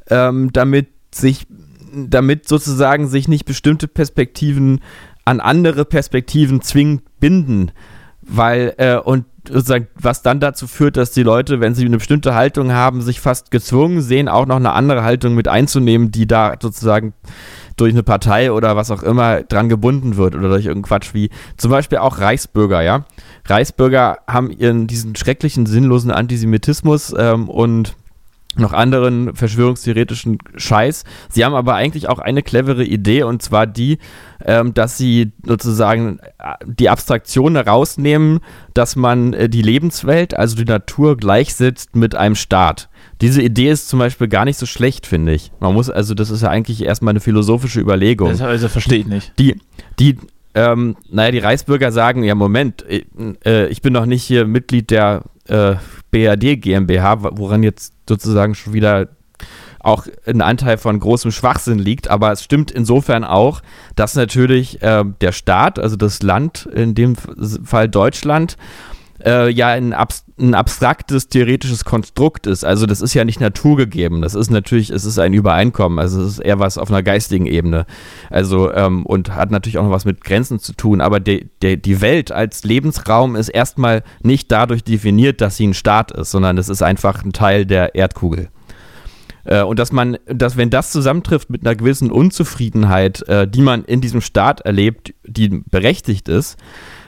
ähm, 0.09 0.51
damit 0.53 0.87
sich, 1.13 1.47
damit 1.93 2.47
sozusagen 2.47 3.07
sich 3.07 3.27
nicht 3.27 3.45
bestimmte 3.45 3.87
Perspektiven 3.87 4.81
an 5.25 5.39
andere 5.39 5.85
Perspektiven 5.85 6.61
zwingend 6.61 7.01
binden, 7.19 7.71
weil 8.21 8.73
äh, 8.77 8.97
und 8.97 9.25
sozusagen, 9.47 9.87
was 9.95 10.21
dann 10.21 10.39
dazu 10.39 10.67
führt, 10.67 10.97
dass 10.97 11.11
die 11.11 11.23
Leute, 11.23 11.59
wenn 11.59 11.75
sie 11.75 11.85
eine 11.85 11.97
bestimmte 11.97 12.33
Haltung 12.33 12.71
haben, 12.71 13.01
sich 13.01 13.19
fast 13.19 13.51
gezwungen 13.51 14.01
sehen, 14.01 14.27
auch 14.27 14.45
noch 14.45 14.55
eine 14.55 14.73
andere 14.73 15.03
Haltung 15.03 15.35
mit 15.35 15.47
einzunehmen, 15.47 16.11
die 16.11 16.27
da 16.27 16.55
sozusagen 16.59 17.13
durch 17.75 17.93
eine 17.93 18.03
Partei 18.03 18.51
oder 18.51 18.75
was 18.75 18.91
auch 18.91 19.03
immer 19.03 19.43
dran 19.43 19.69
gebunden 19.69 20.17
wird 20.17 20.35
oder 20.35 20.49
durch 20.49 20.65
irgendeinen 20.65 20.89
Quatsch 20.89 21.13
wie 21.13 21.29
zum 21.57 21.71
Beispiel 21.71 21.97
auch 21.97 22.19
Reichsbürger, 22.19 22.81
ja. 22.81 23.05
Reichsbürger 23.45 24.19
haben 24.27 24.51
ihren 24.51 24.87
diesen 24.87 25.15
schrecklichen, 25.15 25.65
sinnlosen 25.65 26.11
Antisemitismus 26.11 27.13
ähm, 27.17 27.49
und 27.49 27.95
noch 28.57 28.73
anderen 28.73 29.35
verschwörungstheoretischen 29.35 30.37
Scheiß. 30.55 31.03
Sie 31.29 31.43
haben 31.43 31.55
aber 31.55 31.75
eigentlich 31.75 32.07
auch 32.07 32.19
eine 32.19 32.41
clevere 32.41 32.83
Idee 32.83 33.23
und 33.23 33.41
zwar 33.41 33.67
die, 33.67 33.99
ähm, 34.45 34.73
dass 34.73 34.97
sie 34.97 35.33
sozusagen 35.43 36.19
äh, 36.37 36.53
die 36.65 36.89
Abstraktion 36.89 37.55
herausnehmen, 37.55 38.39
dass 38.73 38.95
man 38.95 39.33
äh, 39.33 39.49
die 39.49 39.61
Lebenswelt, 39.61 40.33
also 40.33 40.55
die 40.55 40.65
Natur, 40.65 41.17
gleichsetzt 41.17 41.95
mit 41.95 42.15
einem 42.15 42.35
Staat. 42.35 42.89
Diese 43.21 43.41
Idee 43.41 43.69
ist 43.69 43.87
zum 43.87 43.99
Beispiel 43.99 44.27
gar 44.27 44.45
nicht 44.45 44.57
so 44.57 44.65
schlecht, 44.65 45.07
finde 45.07 45.33
ich. 45.33 45.51
Man 45.59 45.73
muss, 45.73 45.89
also 45.89 46.13
das 46.13 46.29
ist 46.29 46.41
ja 46.41 46.49
eigentlich 46.49 46.83
erstmal 46.83 47.11
eine 47.11 47.21
philosophische 47.21 47.79
Überlegung 47.79 48.29
Das 48.29 48.41
also 48.41 48.67
verstehe 48.67 48.99
ich 48.99 49.07
nicht. 49.07 49.33
die, 49.39 49.59
die, 49.99 50.17
ähm, 50.53 50.97
naja, 51.09 51.31
die 51.31 51.39
Reichsbürger 51.39 51.91
sagen, 51.91 52.23
ja, 52.23 52.35
Moment, 52.35 52.83
ich, 52.87 53.05
äh, 53.45 53.67
ich 53.67 53.81
bin 53.81 53.93
doch 53.93 54.05
nicht 54.05 54.23
hier 54.23 54.45
Mitglied 54.45 54.91
der 54.91 55.23
äh, 55.47 55.75
BRD 56.11 56.61
GmbH, 56.61 57.23
woran 57.37 57.63
jetzt 57.63 57.93
sozusagen 58.07 58.55
schon 58.55 58.73
wieder 58.73 59.09
auch 59.79 60.07
ein 60.25 60.41
Anteil 60.41 60.77
von 60.77 60.99
großem 60.99 61.31
Schwachsinn 61.31 61.77
liegt, 61.77 62.09
aber 62.09 62.31
es 62.31 62.43
stimmt 62.43 62.71
insofern 62.71 63.23
auch, 63.23 63.61
dass 63.95 64.15
natürlich 64.15 64.81
äh, 64.81 65.03
der 65.21 65.31
Staat, 65.31 65.77
also 65.77 65.95
das 65.95 66.23
Land, 66.23 66.67
in 66.73 66.95
dem 66.95 67.15
Fall 67.15 67.87
Deutschland, 67.87 68.57
äh, 69.23 69.49
ja 69.49 69.69
ein, 69.69 69.93
abs 69.93 70.25
ein 70.37 70.53
abstraktes 70.53 71.29
theoretisches 71.29 71.85
Konstrukt 71.85 72.45
ist. 72.45 72.65
Also 72.65 72.85
das 72.85 72.99
ist 72.99 73.13
ja 73.13 73.23
nicht 73.23 73.39
naturgegeben. 73.39 74.21
Das 74.21 74.35
ist 74.35 74.51
natürlich, 74.51 74.89
es 74.89 75.05
ist 75.05 75.17
ein 75.17 75.33
Übereinkommen. 75.33 75.97
Also 75.97 76.21
es 76.21 76.33
ist 76.33 76.39
eher 76.39 76.59
was 76.59 76.77
auf 76.77 76.89
einer 76.89 77.03
geistigen 77.03 77.45
Ebene. 77.45 77.85
Also 78.29 78.73
ähm, 78.73 79.05
und 79.05 79.33
hat 79.33 79.49
natürlich 79.49 79.77
auch 79.77 79.83
noch 79.83 79.91
was 79.91 80.03
mit 80.03 80.25
Grenzen 80.25 80.59
zu 80.59 80.73
tun. 80.73 80.99
Aber 80.99 81.21
de, 81.21 81.47
de, 81.61 81.77
die 81.77 82.01
Welt 82.01 82.33
als 82.33 82.65
Lebensraum 82.65 83.37
ist 83.37 83.47
erstmal 83.47 84.03
nicht 84.23 84.51
dadurch 84.51 84.83
definiert, 84.83 85.39
dass 85.39 85.55
sie 85.55 85.67
ein 85.67 85.73
Staat 85.73 86.11
ist, 86.11 86.31
sondern 86.31 86.57
es 86.57 86.67
ist 86.67 86.81
einfach 86.81 87.23
ein 87.23 87.31
Teil 87.31 87.65
der 87.65 87.95
Erdkugel. 87.95 88.49
Äh, 89.45 89.63
und 89.63 89.79
dass 89.79 89.93
man, 89.93 90.17
dass 90.25 90.57
wenn 90.57 90.69
das 90.69 90.91
zusammentrifft 90.91 91.49
mit 91.49 91.65
einer 91.65 91.75
gewissen 91.75 92.11
Unzufriedenheit, 92.11 93.27
äh, 93.29 93.47
die 93.47 93.61
man 93.61 93.85
in 93.85 94.01
diesem 94.01 94.21
Staat 94.21 94.61
erlebt, 94.61 95.13
die 95.23 95.47
berechtigt 95.47 96.27
ist, 96.27 96.57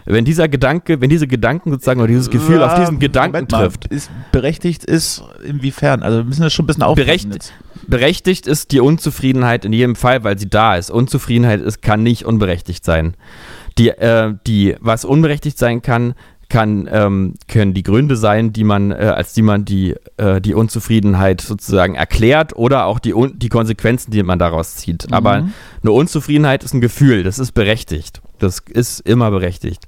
wenn 0.08 0.26
dieser 0.26 0.48
Gedanke, 0.48 1.02
wenn 1.02 1.10
diese 1.10 1.28
Gedanken 1.28 1.72
sozusagen 1.72 2.00
oder 2.00 2.08
dieses 2.08 2.30
Gefühl 2.30 2.64
auf 2.64 2.76
diesen 2.76 3.00
Gedanken 3.00 3.34
Moment 3.34 3.52
mal, 3.52 3.64
trifft, 3.64 3.86
Ist 3.88 4.10
berechtigt 4.32 4.84
ist 4.86 5.24
inwiefern? 5.46 6.02
Also 6.04 6.20
wir 6.20 6.24
müssen 6.24 6.42
das 6.42 6.54
schon 6.54 6.64
ein 6.64 6.68
bisschen 6.68 6.84
aufpassen 6.84 7.30
Berecht- 7.30 7.54
berechtigt 7.88 8.48
ist 8.48 8.72
die 8.72 8.80
Unzufriedenheit 8.80 9.66
in 9.66 9.74
jedem 9.74 9.96
Fall, 9.96 10.24
weil 10.24 10.38
sie 10.38 10.50
da 10.50 10.76
ist. 10.76 10.90
Unzufriedenheit 10.90 11.62
ist, 11.62 11.82
kann 11.82 12.04
nicht 12.04 12.26
unberechtigt 12.26 12.84
sein. 12.84 13.16
Die, 13.78 13.90
äh, 13.90 14.34
die, 14.48 14.76
was 14.80 15.06
unberechtigt 15.06 15.58
sein 15.58 15.82
kann, 15.82 16.14
kann, 16.50 16.88
ähm, 16.92 17.34
können 17.50 17.74
die 17.74 17.84
Gründe 17.84 18.16
sein, 18.16 18.54
die 18.54 18.64
man, 18.64 18.92
äh, 18.92 18.96
als 19.16 19.34
die 19.34 19.42
man 19.42 19.66
die, 19.66 19.96
äh, 20.16 20.40
die 20.40 20.54
Unzufriedenheit 20.54 21.42
sozusagen 21.42 21.96
erklärt 21.96 22.56
oder 22.56 22.86
auch 22.86 23.00
die, 23.00 23.14
die 23.36 23.50
Konsequenzen, 23.50 24.12
die 24.12 24.24
man 24.24 24.40
daraus 24.40 24.76
zieht. 24.78 25.12
Aber 25.12 25.46
eine 25.82 25.92
Unzufriedenheit 25.92 26.64
ist 26.64 26.74
ein 26.74 26.80
Gefühl, 26.82 27.24
das 27.24 27.38
ist 27.40 27.52
berechtigt. 27.52 28.22
Das 28.40 28.60
ist 28.60 29.02
immer 29.02 29.32
berechtigt. 29.32 29.88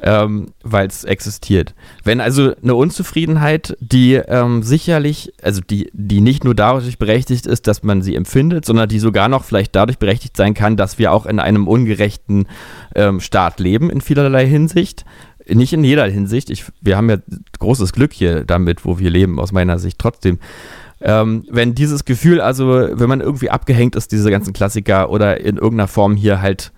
ähm, 0.00 0.48
weil 0.62 0.86
es 0.86 1.04
existiert. 1.04 1.74
Wenn 2.04 2.20
also 2.20 2.54
eine 2.62 2.74
Unzufriedenheit, 2.74 3.76
die 3.80 4.14
ähm, 4.14 4.62
sicherlich, 4.62 5.32
also 5.42 5.60
die, 5.62 5.90
die 5.92 6.20
nicht 6.20 6.44
nur 6.44 6.54
dadurch 6.54 6.98
berechtigt 6.98 7.46
ist, 7.46 7.66
dass 7.66 7.82
man 7.82 8.02
sie 8.02 8.14
empfindet, 8.14 8.64
sondern 8.66 8.88
die 8.88 8.98
sogar 8.98 9.28
noch 9.28 9.44
vielleicht 9.44 9.74
dadurch 9.74 9.98
berechtigt 9.98 10.36
sein 10.36 10.54
kann, 10.54 10.76
dass 10.76 10.98
wir 10.98 11.12
auch 11.12 11.26
in 11.26 11.40
einem 11.40 11.66
ungerechten 11.66 12.46
ähm, 12.94 13.20
Staat 13.20 13.58
leben 13.58 13.88
in 13.88 14.00
vielerlei 14.00 14.46
Hinsicht. 14.46 15.04
Nicht 15.48 15.72
in 15.72 15.84
jeder 15.84 16.06
Hinsicht. 16.06 16.50
Ich, 16.50 16.64
wir 16.80 16.96
haben 16.96 17.08
ja 17.08 17.18
großes 17.58 17.92
Glück 17.92 18.12
hier 18.12 18.44
damit, 18.44 18.84
wo 18.84 18.98
wir 18.98 19.10
leben, 19.10 19.38
aus 19.38 19.52
meiner 19.52 19.78
Sicht 19.78 19.98
trotzdem. 19.98 20.40
Ähm, 21.00 21.44
wenn 21.50 21.74
dieses 21.74 22.04
Gefühl, 22.04 22.40
also 22.40 22.68
wenn 22.68 23.08
man 23.08 23.20
irgendwie 23.20 23.50
abgehängt 23.50 23.96
ist, 23.96 24.12
diese 24.12 24.30
ganzen 24.30 24.52
Klassiker 24.52 25.08
oder 25.10 25.40
in 25.40 25.56
irgendeiner 25.56 25.88
Form 25.88 26.16
hier 26.16 26.42
halt 26.42 26.72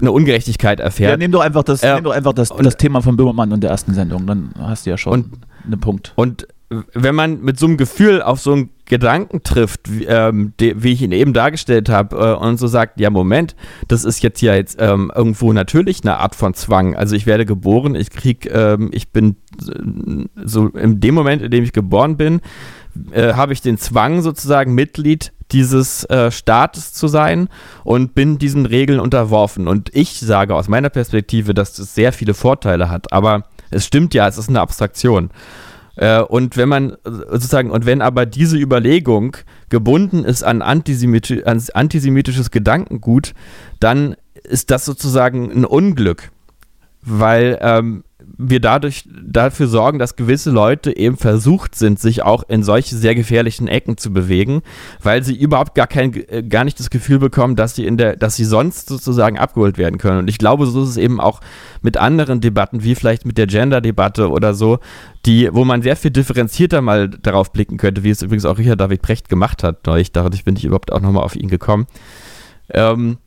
eine 0.00 0.12
Ungerechtigkeit 0.12 0.80
erfährt. 0.80 1.10
Ja, 1.10 1.16
nimm 1.16 1.32
doch 1.32 1.40
einfach 1.40 1.62
das, 1.64 1.82
Ja. 1.82 1.94
nimm 1.96 2.04
doch 2.04 2.12
einfach 2.12 2.32
das, 2.32 2.50
Und- 2.50 2.64
das 2.64 2.76
Thema 2.76 3.00
von 3.02 3.16
Böhmermann 3.16 3.52
und 3.52 3.62
der 3.62 3.70
ersten 3.70 3.94
Sendung, 3.94 4.26
dann 4.26 4.50
hast 4.58 4.86
du 4.86 4.90
ja 4.90 4.98
schon 4.98 5.12
Und- 5.12 5.32
einen 5.64 5.80
Punkt. 5.80 6.12
Und 6.16 6.46
wenn 6.94 7.14
man 7.14 7.42
mit 7.42 7.58
so 7.58 7.66
einem 7.66 7.76
Gefühl 7.76 8.22
auf 8.22 8.40
so 8.40 8.52
einen 8.52 8.70
Gedanken 8.86 9.42
trifft, 9.42 9.92
wie, 9.92 10.04
ähm, 10.06 10.54
de, 10.58 10.74
wie 10.78 10.92
ich 10.92 11.02
ihn 11.02 11.12
eben 11.12 11.34
dargestellt 11.34 11.90
habe, 11.90 12.16
äh, 12.16 12.34
und 12.34 12.58
so 12.58 12.66
sagt, 12.66 12.98
ja 12.98 13.10
Moment, 13.10 13.54
das 13.88 14.04
ist 14.06 14.22
jetzt 14.22 14.40
ja 14.40 14.54
jetzt 14.54 14.78
ähm, 14.80 15.12
irgendwo 15.14 15.52
natürlich 15.52 16.00
eine 16.02 16.16
Art 16.16 16.34
von 16.34 16.54
Zwang. 16.54 16.94
Also 16.96 17.14
ich 17.14 17.26
werde 17.26 17.44
geboren, 17.44 17.94
ich 17.94 18.08
krieg, 18.10 18.50
ähm, 18.50 18.88
ich 18.92 19.10
bin 19.12 19.36
äh, 19.68 20.24
so 20.46 20.68
in 20.68 20.98
dem 21.00 21.14
Moment, 21.14 21.42
in 21.42 21.50
dem 21.50 21.62
ich 21.62 21.72
geboren 21.74 22.16
bin, 22.16 22.40
äh, 23.12 23.34
habe 23.34 23.52
ich 23.52 23.60
den 23.60 23.76
Zwang 23.76 24.22
sozusagen 24.22 24.74
Mitglied 24.74 25.32
dieses 25.52 26.04
äh, 26.04 26.30
Staates 26.30 26.92
zu 26.92 27.08
sein 27.08 27.48
und 27.84 28.14
bin 28.14 28.38
diesen 28.38 28.66
Regeln 28.66 29.00
unterworfen. 29.00 29.68
Und 29.68 29.90
ich 29.94 30.20
sage 30.20 30.54
aus 30.54 30.68
meiner 30.68 30.90
Perspektive, 30.90 31.54
dass 31.54 31.74
das 31.74 31.94
sehr 31.94 32.12
viele 32.12 32.34
Vorteile 32.34 32.90
hat. 32.90 33.12
Aber 33.12 33.44
es 33.70 33.86
stimmt 33.86 34.14
ja, 34.14 34.26
es 34.28 34.38
ist 34.38 34.48
eine 34.48 34.60
Abstraktion. 34.60 35.30
Äh, 35.96 36.20
und 36.20 36.56
wenn 36.56 36.68
man 36.68 36.90
äh, 36.90 36.96
sozusagen, 37.04 37.70
und 37.70 37.86
wenn 37.86 38.02
aber 38.02 38.26
diese 38.26 38.56
Überlegung 38.56 39.36
gebunden 39.68 40.24
ist 40.24 40.42
an, 40.42 40.62
antisemiti 40.62 41.44
an 41.44 41.62
antisemitisches 41.74 42.50
Gedankengut, 42.50 43.34
dann 43.80 44.16
ist 44.42 44.70
das 44.70 44.84
sozusagen 44.84 45.50
ein 45.52 45.64
Unglück, 45.64 46.30
weil 47.02 47.58
ähm, 47.60 48.04
wir 48.38 48.60
dadurch 48.60 49.04
dafür 49.08 49.66
sorgen, 49.66 49.98
dass 49.98 50.16
gewisse 50.16 50.50
Leute 50.50 50.96
eben 50.96 51.16
versucht 51.16 51.74
sind, 51.74 51.98
sich 51.98 52.22
auch 52.22 52.44
in 52.48 52.62
solche 52.62 52.96
sehr 52.96 53.14
gefährlichen 53.14 53.68
Ecken 53.68 53.96
zu 53.96 54.12
bewegen, 54.12 54.62
weil 55.02 55.22
sie 55.22 55.36
überhaupt 55.36 55.74
gar 55.74 55.86
kein, 55.86 56.14
äh, 56.28 56.42
gar 56.42 56.64
nicht 56.64 56.78
das 56.78 56.90
Gefühl 56.90 57.18
bekommen, 57.18 57.56
dass 57.56 57.74
sie 57.74 57.86
in 57.86 57.96
der, 57.96 58.16
dass 58.16 58.36
sie 58.36 58.44
sonst 58.44 58.88
sozusagen 58.88 59.38
abgeholt 59.38 59.78
werden 59.78 59.98
können. 59.98 60.18
Und 60.18 60.28
ich 60.28 60.38
glaube, 60.38 60.66
so 60.66 60.82
ist 60.82 60.90
es 60.90 60.96
eben 60.96 61.20
auch 61.20 61.40
mit 61.82 61.96
anderen 61.96 62.40
Debatten, 62.40 62.82
wie 62.82 62.94
vielleicht 62.94 63.26
mit 63.26 63.38
der 63.38 63.46
Gender-Debatte 63.46 64.30
oder 64.30 64.54
so, 64.54 64.78
die, 65.26 65.48
wo 65.52 65.64
man 65.64 65.82
sehr 65.82 65.96
viel 65.96 66.10
differenzierter 66.10 66.80
mal 66.80 67.08
darauf 67.08 67.52
blicken 67.52 67.76
könnte, 67.76 68.02
wie 68.02 68.10
es 68.10 68.22
übrigens 68.22 68.44
auch 68.44 68.58
Richard 68.58 68.80
David 68.80 69.02
Precht 69.02 69.28
gemacht 69.28 69.62
hat. 69.62 69.86
Neulich, 69.86 70.12
dadurch 70.12 70.44
bin 70.44 70.56
ich 70.56 70.64
überhaupt 70.64 70.92
auch 70.92 71.00
nochmal 71.00 71.24
auf 71.24 71.36
ihn 71.36 71.48
gekommen. 71.48 71.86
Ähm, 72.70 73.18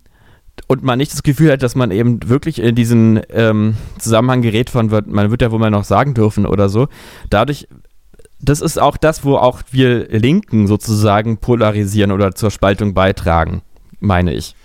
und 0.67 0.83
man 0.83 0.97
nicht 0.97 1.13
das 1.13 1.23
Gefühl 1.23 1.51
hat, 1.51 1.63
dass 1.63 1.75
man 1.75 1.91
eben 1.91 2.27
wirklich 2.27 2.59
in 2.59 2.75
diesen 2.75 3.21
ähm, 3.29 3.75
Zusammenhang 3.99 4.41
gerät 4.41 4.69
von, 4.69 4.91
wird, 4.91 5.07
man 5.07 5.31
wird 5.31 5.41
ja 5.41 5.51
wohl 5.51 5.59
mal 5.59 5.69
noch 5.69 5.83
sagen 5.83 6.13
dürfen 6.13 6.45
oder 6.45 6.69
so. 6.69 6.87
Dadurch, 7.29 7.67
das 8.39 8.61
ist 8.61 8.79
auch 8.79 8.97
das, 8.97 9.23
wo 9.23 9.37
auch 9.37 9.61
wir 9.71 10.07
Linken 10.09 10.67
sozusagen 10.67 11.37
polarisieren 11.37 12.11
oder 12.11 12.33
zur 12.33 12.51
Spaltung 12.51 12.93
beitragen, 12.93 13.61
meine 13.99 14.33
ich. 14.33 14.55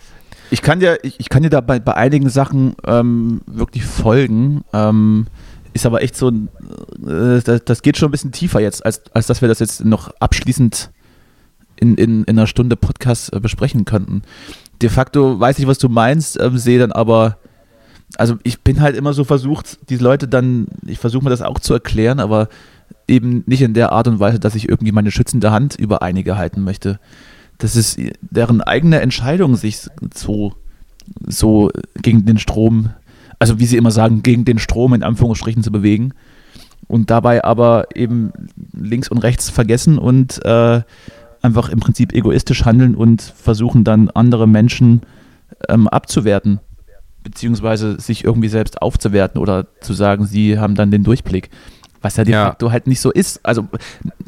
Ich 0.50 0.62
kann 0.62 0.80
dir, 0.80 0.98
ich, 1.02 1.28
kann 1.28 1.42
dir 1.42 1.50
da 1.50 1.60
bei, 1.60 1.78
bei 1.78 1.94
einigen 1.94 2.28
Sachen 2.28 2.74
ähm, 2.84 3.40
wirklich 3.46 3.84
folgen. 3.84 4.64
Ähm, 4.72 5.26
ist 5.72 5.86
aber 5.86 6.02
echt 6.02 6.16
so, 6.16 6.30
äh, 6.30 7.40
das, 7.44 7.64
das 7.64 7.82
geht 7.82 7.96
schon 7.96 8.08
ein 8.08 8.10
bisschen 8.10 8.32
tiefer 8.32 8.60
jetzt, 8.60 8.84
als, 8.84 9.02
als 9.14 9.28
dass 9.28 9.40
wir 9.40 9.48
das 9.48 9.60
jetzt 9.60 9.84
noch 9.84 10.10
abschließend 10.18 10.90
in, 11.76 11.94
in, 11.96 12.24
in 12.24 12.38
einer 12.38 12.46
Stunde 12.46 12.76
Podcast 12.76 13.32
äh, 13.32 13.40
besprechen 13.40 13.84
könnten. 13.84 14.22
De 14.82 14.88
facto 14.88 15.38
weiß 15.38 15.58
ich, 15.58 15.66
was 15.66 15.78
du 15.78 15.88
meinst, 15.88 16.40
ähm, 16.40 16.58
sehe 16.58 16.78
dann 16.78 16.92
aber, 16.92 17.36
also 18.16 18.36
ich 18.42 18.60
bin 18.60 18.80
halt 18.80 18.96
immer 18.96 19.12
so 19.12 19.24
versucht, 19.24 19.78
diese 19.88 20.02
Leute 20.02 20.28
dann, 20.28 20.68
ich 20.86 20.98
versuche 20.98 21.24
mir 21.24 21.30
das 21.30 21.42
auch 21.42 21.58
zu 21.58 21.74
erklären, 21.74 22.20
aber 22.20 22.48
eben 23.06 23.42
nicht 23.46 23.62
in 23.62 23.74
der 23.74 23.92
Art 23.92 24.08
und 24.08 24.20
Weise, 24.20 24.40
dass 24.40 24.54
ich 24.54 24.68
irgendwie 24.68 24.92
meine 24.92 25.10
schützende 25.10 25.50
Hand 25.50 25.74
über 25.74 26.02
einige 26.02 26.36
halten 26.36 26.62
möchte. 26.62 26.98
Das 27.58 27.76
ist 27.76 27.98
deren 28.22 28.62
eigene 28.62 29.00
Entscheidung, 29.00 29.56
sich 29.56 29.88
so, 30.14 30.54
so 31.26 31.70
gegen 32.00 32.24
den 32.24 32.38
Strom, 32.38 32.90
also 33.38 33.58
wie 33.58 33.66
sie 33.66 33.76
immer 33.76 33.90
sagen, 33.90 34.22
gegen 34.22 34.44
den 34.44 34.58
Strom 34.58 34.94
in 34.94 35.02
Anführungsstrichen 35.02 35.62
zu 35.62 35.70
bewegen 35.70 36.14
und 36.90 37.10
dabei 37.10 37.44
aber 37.44 37.88
eben 37.94 38.32
links 38.72 39.08
und 39.08 39.18
rechts 39.18 39.50
vergessen 39.50 39.98
und 39.98 40.44
äh, 40.44 40.82
einfach 41.42 41.68
im 41.68 41.80
Prinzip 41.80 42.12
egoistisch 42.12 42.64
handeln 42.64 42.94
und 42.94 43.22
versuchen 43.22 43.84
dann 43.84 44.10
andere 44.10 44.46
Menschen 44.46 45.02
ähm, 45.68 45.88
abzuwerten, 45.88 46.60
beziehungsweise 47.22 48.00
sich 48.00 48.24
irgendwie 48.24 48.48
selbst 48.48 48.80
aufzuwerten 48.82 49.40
oder 49.40 49.66
zu 49.80 49.92
sagen, 49.92 50.26
sie 50.26 50.58
haben 50.58 50.74
dann 50.74 50.90
den 50.90 51.04
Durchblick. 51.04 51.50
Was 52.02 52.16
ja 52.16 52.24
de 52.24 52.32
Ja. 52.32 52.46
facto 52.46 52.70
halt 52.72 52.86
nicht 52.86 53.00
so 53.00 53.10
ist. 53.10 53.44
Also 53.44 53.68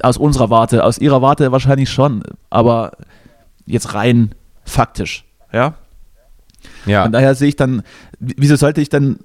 aus 0.03 0.19
unserer 0.19 0.51
Warte, 0.51 0.85
aus 0.85 0.99
ihrer 0.99 1.23
Warte 1.23 1.53
wahrscheinlich 1.53 1.89
schon, 1.91 2.23
aber 2.51 2.93
jetzt 3.67 3.95
rein 3.95 4.35
faktisch, 4.65 5.25
ja. 5.53 5.75
Ja. 6.87 7.03
Von 7.03 7.13
daher 7.13 7.35
sehe 7.35 7.49
ich 7.49 7.57
dann, 7.57 7.83
wieso 8.21 8.57
sollte 8.57 8.81
ich 8.81 8.89
dann 8.89 9.19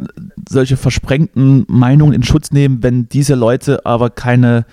solche 0.49 0.77
versprengten 0.77 1.65
Meinungen 1.67 2.13
in 2.13 2.23
Schutz 2.23 2.51
nehmen, 2.51 2.81
wenn 2.81 3.09
diese 3.09 3.35
Leute 3.35 3.85
aber 3.85 4.09
keine, 4.09 4.65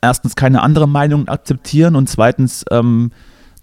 erstens 0.00 0.36
keine 0.36 0.62
andere 0.62 0.88
Meinung 0.88 1.28
akzeptieren 1.28 1.96
und 1.96 2.08
zweitens, 2.08 2.64
ähm, 2.70 3.10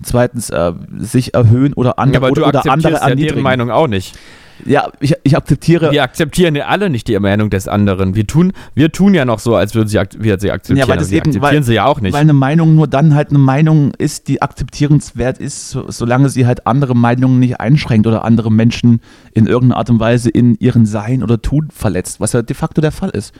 zweitens 0.01 0.49
äh, 0.49 0.73
sich 0.97 1.33
erhöhen 1.33 1.73
oder 1.73 1.91
Ja, 1.91 1.97
andere 1.97 2.25
aber 2.27 2.35
du 2.35 2.41
oder, 2.41 2.49
oder 2.49 2.71
andere 2.71 2.95
akzeptierst 3.01 3.19
ja 3.21 3.27
deren. 3.29 3.43
Meinung 3.43 3.71
auch 3.71 3.87
nicht. 3.87 4.15
Ja, 4.63 4.87
ich, 5.01 5.13
ich 5.23 5.35
akzeptiere. 5.35 5.91
Wir 5.91 6.01
akzeptieren 6.03 6.55
ja 6.55 6.67
alle 6.67 6.89
nicht 6.89 7.09
die 7.09 7.19
Meinung 7.19 7.49
des 7.49 7.67
anderen. 7.67 8.15
Wir 8.15 8.25
tun, 8.25 8.53
wir 8.73 8.89
tun 8.89 9.13
ja 9.13 9.25
noch 9.25 9.39
so, 9.39 9.53
als 9.57 9.75
würden 9.75 9.89
sie, 9.89 9.99
ak 9.99 10.11
wir 10.17 10.39
sie 10.39 10.49
akzeptieren. 10.49 10.87
Ja, 10.87 10.89
weil 10.89 10.97
das 10.97 11.09
sie 11.09 11.15
eben- 11.17 11.25
akzeptieren 11.27 11.55
weil- 11.55 11.63
sie 11.63 11.73
ja 11.73 11.85
auch 11.85 11.99
nicht. 11.99 12.13
Weil 12.13 12.21
eine 12.21 12.31
Meinung 12.31 12.73
nur 12.73 12.87
dann 12.87 13.15
halt 13.15 13.31
eine 13.31 13.39
Meinung 13.39 13.93
ist, 13.97 14.29
die 14.29 14.41
akzeptierenswert 14.41 15.39
ist, 15.39 15.71
so, 15.71 15.91
solange 15.91 16.29
sie 16.29 16.45
halt 16.47 16.67
andere 16.67 16.95
Meinungen 16.95 17.39
nicht 17.39 17.59
einschränkt 17.59 18.07
oder 18.07 18.23
andere 18.23 18.49
Menschen 18.49 19.01
in 19.33 19.45
irgendeiner 19.45 19.77
Art 19.77 19.89
und 19.89 19.99
Weise 19.99 20.29
in 20.29 20.55
ihren 20.55 20.85
Sein 20.85 21.21
oder 21.21 21.41
Tun 21.41 21.67
verletzt, 21.73 22.21
was 22.21 22.31
ja 22.31 22.41
de 22.41 22.55
facto 22.55 22.79
der 22.79 22.93
Fall 22.93 23.09
ist. 23.09 23.33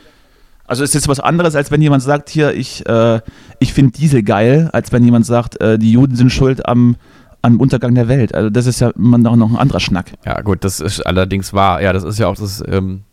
Also 0.68 0.84
ist 0.84 0.94
jetzt 0.94 1.08
was 1.08 1.20
anderes, 1.20 1.56
als 1.56 1.70
wenn 1.72 1.82
jemand 1.82 2.02
sagt, 2.02 2.30
hier, 2.30 2.54
ich, 2.54 2.86
äh, 2.88 3.22
ich 3.60 3.74
finde 3.74 3.92
Diesel 3.92 4.24
geil, 4.24 4.70
als 4.74 4.92
wenn 4.92 5.04
jemand 5.04 5.26
sagt, 5.26 5.62
äh, 5.62 5.78
die 5.78 5.92
Juden 5.92 6.16
sind 6.16 6.32
schuld 6.32 6.68
am, 6.68 6.96
am 7.42 7.60
Untergang 7.60 7.94
der 7.94 8.08
Welt. 8.08 8.34
Also 8.34 8.50
das 8.50 8.66
ist 8.66 8.80
ja 8.80 8.90
immer 8.90 9.18
noch, 9.18 9.36
noch 9.36 9.52
ein 9.52 9.58
anderer 9.58 9.80
Schnack. 9.80 10.14
Ja, 10.26 10.42
gut, 10.42 10.64
das 10.64 10.80
ist 10.80 11.06
allerdings 11.06 11.54
wahr. 11.54 11.82
Ja, 11.82 11.94
das 11.94 12.04
ist 12.04 12.18
ja 12.18 12.28
auch 12.28 12.36
das, 12.36 12.64
ähm, 12.68 13.04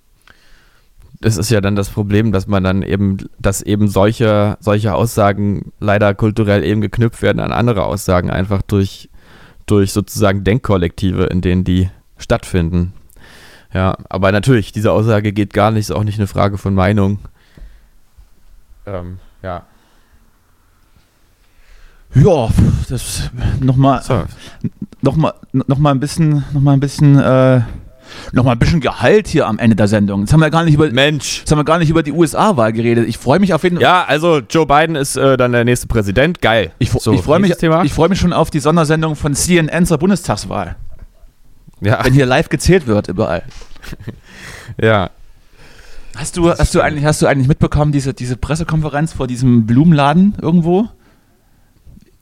das 1.20 1.36
ist 1.36 1.50
ja 1.50 1.61
dann 1.61 1.76
das 1.76 1.90
Problem, 1.90 2.32
dass 2.32 2.46
man 2.46 2.64
dann 2.64 2.82
eben, 2.82 3.18
dass 3.38 3.62
eben 3.62 3.88
solche, 3.88 4.57
solche 4.61 4.94
Aussagen 4.94 5.72
leider 5.78 6.14
kulturell 6.14 6.64
eben 6.64 6.80
geknüpft 6.80 7.22
werden 7.22 7.40
an 7.40 7.53
andere 7.53 7.84
Aussagen, 7.84 8.30
einfach 8.30 8.62
durch, 8.62 9.11
durch 9.66 9.92
sozusagen 9.92 10.42
Denkkollektive, 10.42 11.24
in 11.24 11.42
denen 11.42 11.64
die 11.64 11.90
stattfinden. 12.16 12.94
Ja, 13.74 13.96
aber 14.09 14.32
natürlich, 14.32 14.72
diese 14.72 14.92
Aussage 14.92 15.32
geht 15.32 15.53
gar 15.53 15.70
nicht, 15.70 15.88
ist 15.88 15.92
auch 15.92 16.05
nicht 16.05 16.18
eine 16.18 16.26
Frage 16.26 16.59
von 16.59 16.74
Meinung. 16.74 17.18
Ähm, 18.87 19.18
ja. 19.43 19.62
Ja, 22.14 22.49
das 22.91 23.30
nochmal 23.61 24.03
So. 24.03 24.24
noch 25.01 25.16
mal, 25.16 25.33
noch 25.53 25.78
mal 25.78 25.93
ein 25.93 26.01
bisschen, 26.01 26.45
noch 26.53 26.61
mal 26.61 26.72
ein 26.74 26.80
bisschen, 26.80 27.18
äh, 27.18 27.62
noch 28.33 28.45
mal 28.45 28.53
ein 28.53 28.59
bisschen 28.59 28.80
Gehalt 28.80 29.28
hier 29.28 29.47
am 29.47 29.59
Ende 29.59 29.76
der 29.76 29.89
Sendung. 29.89 30.20
Jetzt 30.20 30.33
haben 30.35 30.41
wir 30.41 30.51
gar 30.51 30.64
nicht 30.64 30.74
über, 30.74 30.91
Mensch. 30.91 31.39
jetzt 31.39 31.51
haben 31.51 31.59
wir 31.59 31.64
gar 31.64 31.78
nicht 31.78 31.89
über 31.89 32.03
die 32.03 32.12
USA-Wahl 32.12 32.74
geredet. 32.74 33.09
Ich 33.09 33.16
freue 33.16 33.39
mich 33.39 33.55
auf 33.55 33.62
jeden 33.64 33.76
Fall. 33.76 33.83
Ja, 33.83 34.05
also 34.05 34.41
Joe 34.41 34.66
Biden 34.66 34.95
ist 34.95 35.16
äh, 35.16 35.39
dann 35.39 35.53
der 35.53 35.64
nächste 35.64 35.87
Präsident. 35.87 36.43
Geil. 36.43 36.72
Ich, 36.78 36.91
So, 36.91 37.14
ich 37.14 37.22
freue 37.22 37.41
mich, 37.41 37.57
Thema. 37.57 37.83
ich 37.83 37.95
freue 37.95 38.11
mich 38.11 38.18
schon 38.20 38.35
auf 38.35 38.51
die 38.51 38.61
Sondersendung 38.61 39.16
von 39.16 39.35
CNN 39.35 39.87
zur 39.87 39.97
Bundestagswahl, 39.97 40.76
ja, 41.80 42.05
wenn 42.05 42.12
hier 42.12 42.26
live 42.26 42.51
gezählt 42.51 42.87
wird 42.87 43.09
überall. 43.09 43.43
ja. 44.80 45.09
Hast 46.16 46.36
du, 46.36 46.50
hast 46.50 46.74
du 46.74 46.80
eigentlich, 46.80 47.04
hast 47.04 47.22
du 47.22 47.26
eigentlich 47.26 47.48
mitbekommen 47.48 47.92
diese, 47.92 48.14
diese 48.14 48.36
Pressekonferenz 48.36 49.12
vor 49.12 49.26
diesem 49.26 49.66
Blumenladen 49.66 50.34
irgendwo? 50.40 50.88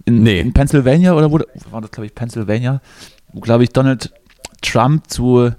In, 0.04 0.22
Nee. 0.22 0.40
in 0.40 0.52
Pennsylvania 0.52 1.14
oder 1.14 1.30
wo 1.30 1.38
wo 1.38 1.72
war 1.72 1.80
das, 1.80 1.90
glaube 1.90 2.06
ich, 2.06 2.14
Pennsylvania, 2.14 2.80
wo, 3.32 3.40
glaube 3.40 3.64
ich, 3.64 3.70
Donald 3.70 4.12
Trump 4.62 5.08
zu, 5.08 5.50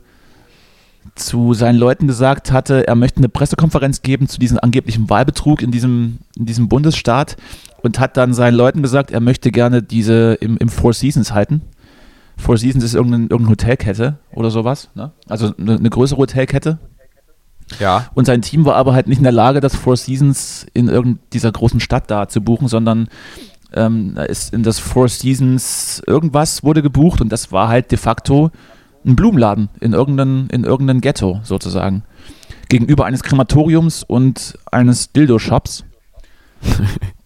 zu 1.16 1.54
seinen 1.54 1.78
Leuten 1.78 2.08
gesagt 2.08 2.52
hatte, 2.52 2.88
er 2.88 2.96
möchte 2.96 3.18
eine 3.18 3.30
Pressekonferenz 3.30 4.02
geben 4.02 4.28
zu 4.28 4.40
diesem 4.40 4.60
angeblichen 4.60 5.10
Wahlbetrug 5.10 5.62
in 5.62 5.72
diesem, 5.72 6.20
in 6.38 6.46
diesem 6.46 6.70
Bundesstaat 6.70 7.38
und 7.84 8.00
hat 8.00 8.18
dann 8.18 8.34
seinen 8.34 8.56
Leuten 8.56 8.82
gesagt, 8.82 9.12
er 9.12 9.20
möchte 9.20 9.52
gerne 9.52 9.84
diese 9.84 10.34
im, 10.36 10.58
im 10.58 10.70
Four 10.70 10.94
Seasons 10.94 11.34
halten. 11.34 11.62
Four 12.38 12.58
Seasons 12.58 12.84
ist 12.84 12.96
irgendeine, 12.96 13.24
irgendeine 13.26 13.50
Hotelkette 13.52 14.18
oder 14.34 14.50
sowas, 14.52 14.90
ne? 14.96 15.12
also 15.28 15.54
eine, 15.58 15.76
eine 15.76 15.90
größere 15.90 16.18
Hotelkette 16.18 16.80
Ja. 17.80 18.08
Und 18.14 18.26
sein 18.26 18.42
Team 18.42 18.66
war 18.66 18.76
aber 18.76 18.94
halt 18.94 19.08
nicht 19.08 19.18
in 19.18 19.24
der 19.24 19.32
Lage, 19.32 19.60
das 19.60 19.76
Four 19.76 19.98
Seasons 19.98 20.66
in 20.74 20.88
irgendeiner 20.88 21.52
großen 21.52 21.80
Stadt 21.80 22.10
da 22.10 22.28
zu 22.28 22.42
buchen, 22.42 22.68
sondern 22.68 23.08
ähm, 23.74 24.14
da 24.16 24.24
ist 24.24 24.54
in 24.54 24.64
das 24.64 24.80
Four 24.80 25.10
Seasons 25.10 26.02
irgendwas 26.06 26.64
wurde 26.64 26.82
gebucht 26.82 27.22
und 27.22 27.32
das 27.32 27.52
war 27.52 27.68
halt 27.68 27.92
de 27.92 27.98
facto 27.98 28.52
ein 29.06 29.16
Blumenladen 29.16 29.70
in 29.80 29.94
irgendeinem 29.94 30.48
in 30.52 30.64
irgendeinem 30.64 31.02
Ghetto 31.02 31.40
sozusagen. 31.44 32.04
Gegenüber 32.70 33.06
eines 33.06 33.24
Krematoriums 33.24 34.04
und 34.04 34.58
eines 34.72 35.12
Dildo-Shops. 35.12 35.84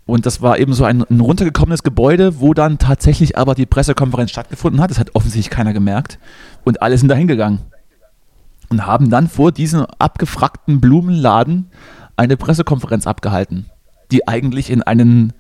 Und 0.08 0.28
das 0.28 0.42
war 0.42 0.60
eben 0.60 0.74
so 0.74 0.86
ein, 0.86 1.04
ein 1.10 1.20
runtergekommenes 1.20 1.82
Gebäude, 1.82 2.40
wo 2.40 2.54
dann 2.54 2.78
tatsächlich 2.78 3.40
aber 3.40 3.56
die 3.56 3.66
Pressekonferenz 3.66 4.30
stattgefunden 4.30 4.80
hat. 4.80 4.92
Das 4.92 5.00
hat 5.00 5.16
offensichtlich 5.16 5.50
keiner 5.50 5.74
gemerkt. 5.74 6.20
Und 6.64 6.82
alle 6.84 6.98
sind 6.98 7.10
da 7.10 7.16
hingegangen. 7.16 7.60
Und 8.70 8.86
haben 8.86 9.10
dann 9.10 9.28
vor 9.28 9.52
diesem 9.52 9.86
abgefragten 10.00 10.82
Blumenladen 10.82 11.68
eine 12.18 12.38
Pressekonferenz 12.38 13.06
abgehalten, 13.08 13.66
die 14.12 14.28
eigentlich 14.28 14.70
in 14.70 14.82
einem 14.82 15.32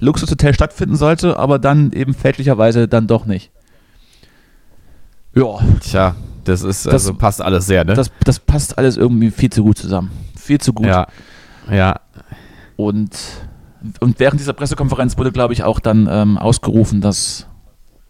Luxushotel 0.00 0.52
stattfinden 0.54 0.96
sollte, 0.96 1.38
aber 1.38 1.58
dann 1.58 1.92
eben 1.92 2.12
fälschlicherweise 2.14 2.88
dann 2.88 3.06
doch 3.06 3.24
nicht. 3.26 3.50
Ja, 5.34 5.58
Tja, 5.80 6.14
das 6.44 6.62
ist, 6.62 6.86
Das- 6.86 6.92
also 6.94 7.14
passt 7.14 7.40
alles 7.40 7.66
sehr, 7.66 7.84
ne? 7.84 7.94
das, 7.94 8.10
das 8.24 8.38
passt 8.38 8.76
alles 8.78 8.96
irgendwie 8.96 9.30
viel 9.30 9.50
zu 9.50 9.62
gut 9.62 9.78
zusammen. 9.78 10.10
Viel 10.36 10.60
zu 10.60 10.72
gut. 10.72 10.86
ja. 10.86 11.06
Ja. 11.70 12.00
Und, 12.76 13.16
und 14.00 14.18
während 14.18 14.40
dieser 14.40 14.52
Pressekonferenz 14.52 15.16
wurde, 15.16 15.30
glaube 15.30 15.52
ich, 15.52 15.62
auch 15.62 15.78
dann 15.78 16.08
ähm, 16.10 16.36
ausgerufen, 16.36 17.00
dass, 17.00 17.46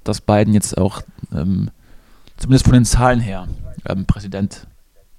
dass 0.05 0.23
Biden 0.23 0.55
jetzt 0.55 0.79
auch, 0.79 1.03
ähm, 1.35 1.71
zumindest 2.37 2.65
von 2.65 2.75
den 2.75 2.85
Zahlen 2.85 3.21
her, 3.21 3.49
ähm, 3.89 4.07
Präsident 4.07 4.67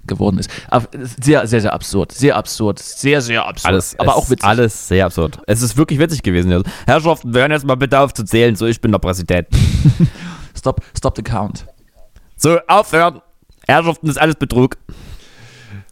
geworden 0.05 0.38
ist. 0.38 0.49
Aber 0.70 0.88
sehr, 1.22 1.47
sehr, 1.47 1.61
sehr 1.61 1.74
absurd. 1.74 2.11
Sehr 2.11 2.36
absurd. 2.36 2.80
Sehr, 2.80 3.22
sehr 3.22 3.45
absurd. 3.45 3.66
Alles, 3.74 3.97
aber 3.99 4.16
auch 4.16 4.30
witzig. 4.30 4.43
Alles 4.45 4.88
sehr 4.89 5.05
absurd. 5.05 5.39
Es 5.47 5.61
ist 5.61 5.78
wirklich 5.78 5.99
witzig 5.99 6.24
gewesen. 6.24 6.51
Also, 6.51 6.66
Herrschaften, 6.86 7.34
wir 7.34 7.41
hören 7.41 7.51
jetzt 7.51 7.66
mal 7.66 7.76
bitte 7.76 7.99
auf 7.99 8.14
zu 8.14 8.26
zählen. 8.26 8.55
So, 8.55 8.66
ich 8.66 8.82
bin 8.82 8.91
der 8.91 8.99
Präsident. 8.99 9.47
Stop, 10.57 10.82
stop 10.95 11.16
the 11.16 11.24
count. 11.24 11.66
So, 12.38 12.59
aufhören. 12.68 13.22
Herrschaften, 13.68 14.07
ist 14.09 14.20
alles 14.20 14.36
Betrug. 14.36 14.78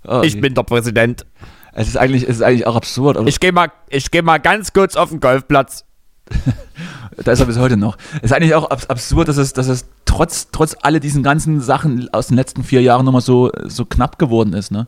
Oh, 0.06 0.22
Ich 0.24 0.40
bin 0.40 0.54
der 0.54 0.64
Präsident. 0.64 1.26
es, 1.74 1.88
ist 1.90 1.98
eigentlich, 1.98 2.24
es 2.24 2.38
ist 2.38 2.42
eigentlich 2.42 2.68
auch 2.68 2.76
absurd. 2.76 3.18
Aber 3.18 3.28
Ich 3.28 3.40
gehe 3.40 3.52
mal, 3.52 3.72
ich 3.90 4.12
geh 4.12 4.22
mal 4.22 4.38
ganz 4.40 4.72
kurz 4.74 4.96
auf 4.96 5.10
den 5.10 5.20
Golfplatz. 5.20 5.86
Da 7.24 7.34
ist 7.34 7.40
er 7.40 7.46
bis 7.46 7.58
heute 7.60 7.78
noch. 7.78 7.98
Es 8.18 8.24
ist 8.24 8.34
eigentlich 8.34 8.56
auch 8.56 8.70
abs 8.72 8.90
absurd, 8.90 9.28
dass 9.28 9.38
es, 9.38 9.54
dass 9.54 9.68
es 9.68 9.86
trotz, 10.06 10.48
trotz 10.52 10.76
all 10.82 11.00
diesen 11.00 11.24
ganzen 11.24 11.62
Sachen 11.62 12.12
aus 12.14 12.28
den 12.28 12.38
letzten 12.38 12.64
vier 12.64 12.82
Jahren 12.82 13.06
nochmal 13.06 13.22
so, 13.22 13.52
so 13.66 13.86
knapp 13.86 14.18
geworden 14.18 14.54
ist. 14.54 14.72
Ne? 14.72 14.88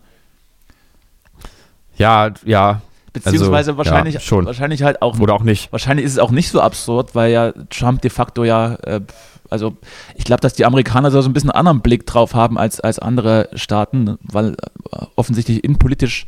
Ja, 1.98 2.32
ja. 2.46 2.82
Beziehungsweise 3.12 3.72
Also, 3.72 3.78
wahrscheinlich, 3.78 4.16
ja, 4.16 4.20
schon. 4.20 4.46
wahrscheinlich 4.46 4.82
halt 4.82 5.02
auch 5.02 5.20
Oder 5.20 5.36
auch 5.36 5.44
nicht. 5.44 5.72
Wahrscheinlich 5.72 6.06
ist 6.06 6.14
es 6.14 6.20
auch 6.20 6.32
nicht 6.32 6.50
so 6.50 6.62
absurd, 6.62 7.14
weil 7.14 7.32
ja 7.32 7.52
Trump 7.70 8.02
de 8.02 8.10
facto 8.10 8.44
ja, 8.44 8.76
äh, 8.76 9.02
also 9.50 9.78
ich 10.16 10.24
glaube, 10.24 10.42
dass 10.42 10.54
die 10.54 10.66
Amerikaner 10.66 11.12
so 11.12 11.22
ein 11.22 11.34
bisschen 11.34 11.52
einen 11.52 11.60
anderen 11.60 11.82
Blick 11.82 12.08
drauf 12.08 12.34
haben 12.34 12.58
als, 12.58 12.80
als 12.80 12.98
andere 12.98 13.50
Staaten, 13.54 14.18
weil 14.24 14.54
äh, 14.92 15.06
offensichtlich 15.16 15.64
innenpolitisch 15.64 16.26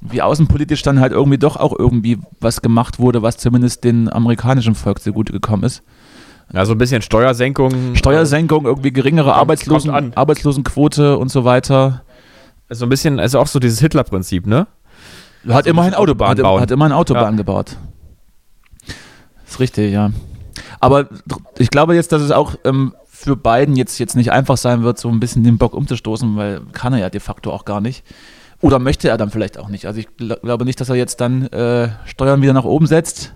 wie 0.00 0.22
außenpolitisch 0.22 0.82
dann 0.82 1.00
halt 1.00 1.12
irgendwie 1.12 1.38
doch 1.38 1.56
auch 1.56 1.76
irgendwie 1.76 2.18
was 2.40 2.62
gemacht 2.62 2.98
wurde, 2.98 3.22
was 3.22 3.36
zumindest 3.38 3.84
den 3.84 4.12
amerikanischen 4.12 4.74
Volk 4.74 5.00
zugute 5.00 5.32
gekommen 5.32 5.62
ist. 5.64 5.82
Ja, 6.52 6.64
so 6.64 6.72
ein 6.72 6.78
bisschen 6.78 7.02
Steuersenkung. 7.02 7.96
Steuersenkung, 7.96 8.66
irgendwie 8.66 8.92
geringere 8.92 9.26
Kommt- 9.30 9.38
Arbeitslosen, 9.40 9.90
kommt. 9.90 10.16
Arbeitslosenquote 10.16 11.18
und 11.18 11.28
so 11.30 11.44
weiter. 11.44 12.02
So 12.70 12.86
ein 12.86 12.88
bisschen, 12.88 13.18
also 13.18 13.40
auch 13.40 13.46
so 13.48 13.58
dieses 13.58 13.80
Hitler-Prinzip, 13.80 14.46
ne? 14.46 14.66
Hat 15.48 15.64
So 15.64 15.70
immerhin 15.70 15.94
Autobahn, 15.94 16.32
Autobahn 16.32 16.54
hat, 16.54 16.60
hat 16.62 16.70
immerhin 16.70 16.92
Autobahn 16.92 17.34
Ja. 17.34 17.36
gebaut. 17.38 17.76
Ist 19.46 19.60
richtig, 19.60 19.92
ja. 19.92 20.10
Aber 20.80 21.08
ich 21.58 21.70
glaube 21.70 21.94
jetzt, 21.94 22.12
dass 22.12 22.22
es 22.22 22.30
auch 22.30 22.54
ähm, 22.64 22.94
für 23.06 23.36
Biden 23.36 23.76
jetzt, 23.76 23.98
jetzt 23.98 24.16
nicht 24.16 24.32
einfach 24.32 24.56
sein 24.56 24.82
wird, 24.82 24.98
so 24.98 25.08
ein 25.08 25.20
bisschen 25.20 25.44
den 25.44 25.58
Bock 25.58 25.74
umzustoßen, 25.74 26.36
weil 26.36 26.60
kann 26.72 26.92
er 26.92 26.98
ja 27.00 27.10
de 27.10 27.20
facto 27.20 27.52
auch 27.52 27.64
gar 27.64 27.80
nicht. 27.80 28.04
Oder 28.66 28.78
möchte 28.80 29.08
er 29.08 29.16
dann 29.16 29.30
vielleicht 29.30 29.58
auch 29.58 29.68
nicht. 29.68 29.86
Also 29.86 30.00
ich 30.00 30.08
gl 30.16 30.36
glaube 30.42 30.64
nicht, 30.64 30.80
dass 30.80 30.88
er 30.88 30.96
jetzt 30.96 31.20
dann 31.20 31.46
äh, 31.48 31.88
Steuern 32.04 32.42
wieder 32.42 32.52
nach 32.52 32.64
oben 32.64 32.86
setzt. 32.86 33.32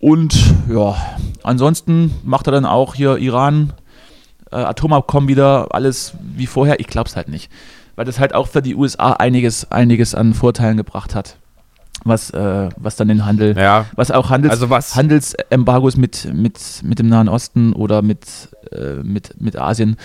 Und 0.00 0.34
ja, 0.68 0.96
ansonsten 1.42 2.14
macht 2.24 2.46
er 2.46 2.52
dann 2.52 2.66
auch 2.66 2.94
hier 2.94 3.16
Iran, 3.18 3.72
äh, 4.50 4.56
Atomabkommen 4.56 5.28
wieder, 5.28 5.68
alles 5.74 6.14
wie 6.20 6.46
vorher. 6.46 6.80
Ich 6.80 6.86
glaube 6.86 7.08
es 7.08 7.16
halt 7.16 7.28
nicht. 7.28 7.50
Weil 7.96 8.04
das 8.04 8.18
halt 8.18 8.34
auch 8.34 8.48
für 8.48 8.60
die 8.60 8.74
USA 8.74 9.12
einiges, 9.12 9.70
einiges 9.70 10.14
an 10.14 10.34
Vorteilen 10.34 10.76
gebracht 10.76 11.14
hat. 11.14 11.36
Was, 12.06 12.28
äh, 12.30 12.68
was 12.76 12.96
dann 12.96 13.08
den 13.08 13.24
Handel, 13.24 13.56
Ja. 13.56 13.86
was 13.94 14.10
auch 14.10 14.28
Handels, 14.28 14.50
Also 14.52 14.68
was- 14.68 14.94
Handelsembargos 14.94 15.96
mit, 15.96 16.28
mit, 16.34 16.58
mit 16.82 16.98
dem 16.98 17.06
Nahen 17.08 17.28
Osten 17.30 17.72
oder 17.72 18.02
mit, 18.02 18.26
äh, 18.72 18.96
mit, 19.02 19.40
mit 19.40 19.56
Asien 19.56 19.96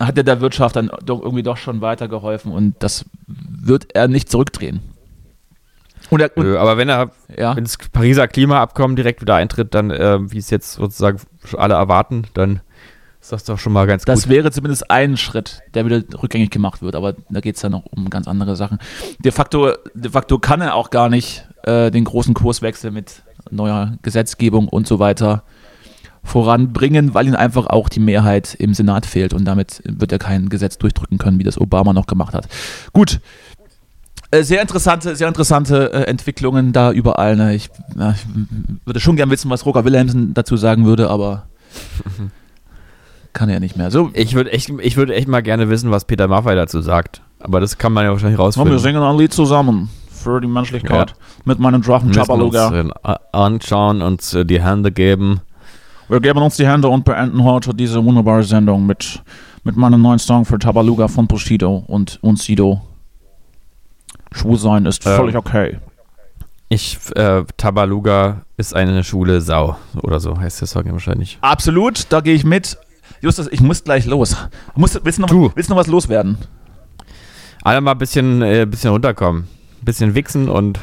hat 0.00 0.16
er 0.16 0.24
der 0.24 0.40
Wirtschaft 0.40 0.76
dann 0.76 0.90
doch 1.04 1.20
irgendwie 1.20 1.42
doch 1.42 1.56
schon 1.56 1.80
weitergeholfen 1.80 2.52
und 2.52 2.76
das 2.80 3.04
wird 3.26 3.94
er 3.94 4.08
nicht 4.08 4.30
zurückdrehen. 4.30 4.80
Und, 6.10 6.20
er, 6.20 6.36
und 6.36 6.44
Nö, 6.44 6.58
aber 6.58 6.76
wenn 6.76 6.88
er 6.88 7.10
ja. 7.36 7.52
ins 7.52 7.76
Pariser 7.76 8.28
Klimaabkommen 8.28 8.96
direkt 8.96 9.20
wieder 9.20 9.34
eintritt, 9.34 9.74
dann, 9.74 9.90
äh, 9.90 10.18
wie 10.30 10.38
es 10.38 10.50
jetzt 10.50 10.74
sozusagen 10.74 11.20
alle 11.56 11.74
erwarten, 11.74 12.26
dann 12.34 12.60
ist 13.20 13.32
das 13.32 13.44
doch 13.44 13.58
schon 13.58 13.72
mal 13.72 13.86
ganz 13.86 14.04
Das 14.04 14.22
gut. 14.22 14.30
wäre 14.30 14.50
zumindest 14.50 14.90
ein 14.90 15.16
Schritt, 15.16 15.60
der 15.74 15.84
wieder 15.84 16.02
rückgängig 16.22 16.50
gemacht 16.50 16.80
wird, 16.80 16.94
aber 16.94 17.14
da 17.28 17.40
geht 17.40 17.56
es 17.56 17.62
dann 17.62 17.72
noch 17.72 17.84
um 17.90 18.08
ganz 18.08 18.28
andere 18.28 18.56
Sachen. 18.56 18.78
De 19.18 19.32
facto, 19.32 19.72
de 19.94 20.10
facto 20.10 20.38
kann 20.38 20.60
er 20.60 20.74
auch 20.74 20.90
gar 20.90 21.08
nicht 21.08 21.46
äh, 21.64 21.90
den 21.90 22.04
großen 22.04 22.32
Kurswechsel 22.32 22.90
mit 22.90 23.22
neuer 23.50 23.98
Gesetzgebung 24.02 24.68
und 24.68 24.86
so 24.86 24.98
weiter 24.98 25.42
voranbringen, 26.28 27.14
weil 27.14 27.26
ihm 27.26 27.34
einfach 27.34 27.66
auch 27.66 27.88
die 27.88 28.00
Mehrheit 28.00 28.54
im 28.54 28.74
Senat 28.74 29.06
fehlt 29.06 29.32
und 29.34 29.44
damit 29.44 29.82
wird 29.84 30.12
er 30.12 30.18
kein 30.18 30.48
Gesetz 30.48 30.78
durchdrücken 30.78 31.18
können, 31.18 31.38
wie 31.38 31.44
das 31.44 31.60
Obama 31.60 31.92
noch 31.92 32.06
gemacht 32.06 32.34
hat. 32.34 32.48
Gut. 32.92 33.20
Äh, 34.30 34.42
Sehr 34.42 34.60
interessante, 34.60 35.16
sehr 35.16 35.28
interessante 35.28 35.92
äh, 35.92 36.02
Entwicklungen 36.02 36.72
da 36.72 36.92
überall. 36.92 37.34
Ne? 37.36 37.54
Ich, 37.54 37.70
ja, 37.98 38.10
ich 38.12 38.26
würde 38.84 39.00
schon 39.00 39.16
gern 39.16 39.30
wissen, 39.30 39.50
was 39.50 39.64
Roger 39.64 39.84
Wilhelmsen 39.84 40.34
dazu 40.34 40.56
sagen 40.56 40.84
würde, 40.84 41.08
aber 41.08 41.46
kann 43.32 43.48
er 43.48 43.54
ja 43.54 43.60
nicht 43.60 43.76
mehr. 43.76 43.90
So, 43.90 44.10
Ich 44.14 44.34
würde 44.34 44.52
echt, 44.52 44.70
ich 44.80 44.96
würde 44.96 45.14
echt 45.14 45.28
mal 45.28 45.42
gerne 45.42 45.70
wissen, 45.70 45.90
was 45.90 46.04
Peter 46.04 46.28
Maffay 46.28 46.54
dazu 46.56 46.80
sagt. 46.80 47.22
Aber 47.40 47.60
das 47.60 47.78
kann 47.78 47.92
man 47.92 48.04
ja 48.04 48.10
wahrscheinlich 48.10 48.38
rausfinden. 48.38 48.72
wir 48.72 48.78
singen 48.78 49.02
ein 49.02 49.16
Lied 49.16 49.32
zusammen 49.32 49.90
für 50.10 50.40
die 50.40 50.48
Menschlichkeit. 50.48 51.14
Mit 51.44 51.58
meinem 51.58 51.82
Drachen 51.82 52.12
Chabaluga. 52.12 52.90
äh, 53.04 53.14
anschauen 53.32 54.02
und 54.02 54.50
die 54.50 54.60
Hände 54.60 54.90
geben. 54.92 55.40
Wir 56.08 56.20
geben 56.20 56.40
uns 56.40 56.56
die 56.56 56.66
Hände 56.66 56.88
und 56.88 57.04
beenden 57.04 57.44
heute 57.44 57.74
diese 57.74 58.02
wunderbare 58.02 58.42
Sendung 58.42 58.86
mit, 58.86 59.22
mit 59.64 59.76
meinem 59.76 60.00
neuen 60.00 60.18
Song 60.18 60.44
für 60.44 60.58
Tabaluga 60.58 61.06
von 61.08 61.26
Bushido 61.26 61.84
und, 61.86 62.18
und 62.22 62.38
Sido. 62.38 62.80
Schwul 64.32 64.58
sein 64.58 64.86
ist 64.86 65.06
Ähm. 65.06 65.16
völlig 65.16 65.36
okay. 65.36 65.78
Ich, 66.70 66.98
äh, 67.16 67.44
Tabaluga 67.56 68.42
ist 68.56 68.74
eine 68.74 69.02
schwule 69.04 69.40
Sau. 69.40 69.76
Oder 70.02 70.20
so 70.20 70.38
heißt 70.38 70.60
der 70.60 70.68
Song 70.68 70.90
wahrscheinlich. 70.92 71.38
absolut, 71.40 72.06
da 72.10 72.20
gehe 72.20 72.34
ich 72.34 72.44
mit. 72.44 72.78
Justus, 73.20 73.48
ich 73.50 73.60
muss 73.60 73.84
gleich 73.84 74.04
los. 74.06 74.36
Musst, 74.76 75.00
willst, 75.04 75.18
du 75.18 75.22
noch, 75.22 75.28
Tu. 75.28 75.50
willst 75.54 75.68
du 75.70 75.74
noch 75.74 75.80
was 75.80 75.86
loswerden? 75.88 76.38
Alle 77.64 77.80
mal 77.80 77.92
ein 77.92 77.98
bisschen, 77.98 78.42
äh, 78.42 78.66
bisschen 78.66 78.90
runterkommen. 78.90 79.42
Ein 79.80 79.84
bisschen 79.84 80.14
wichsen 80.14 80.48
und 80.48 80.78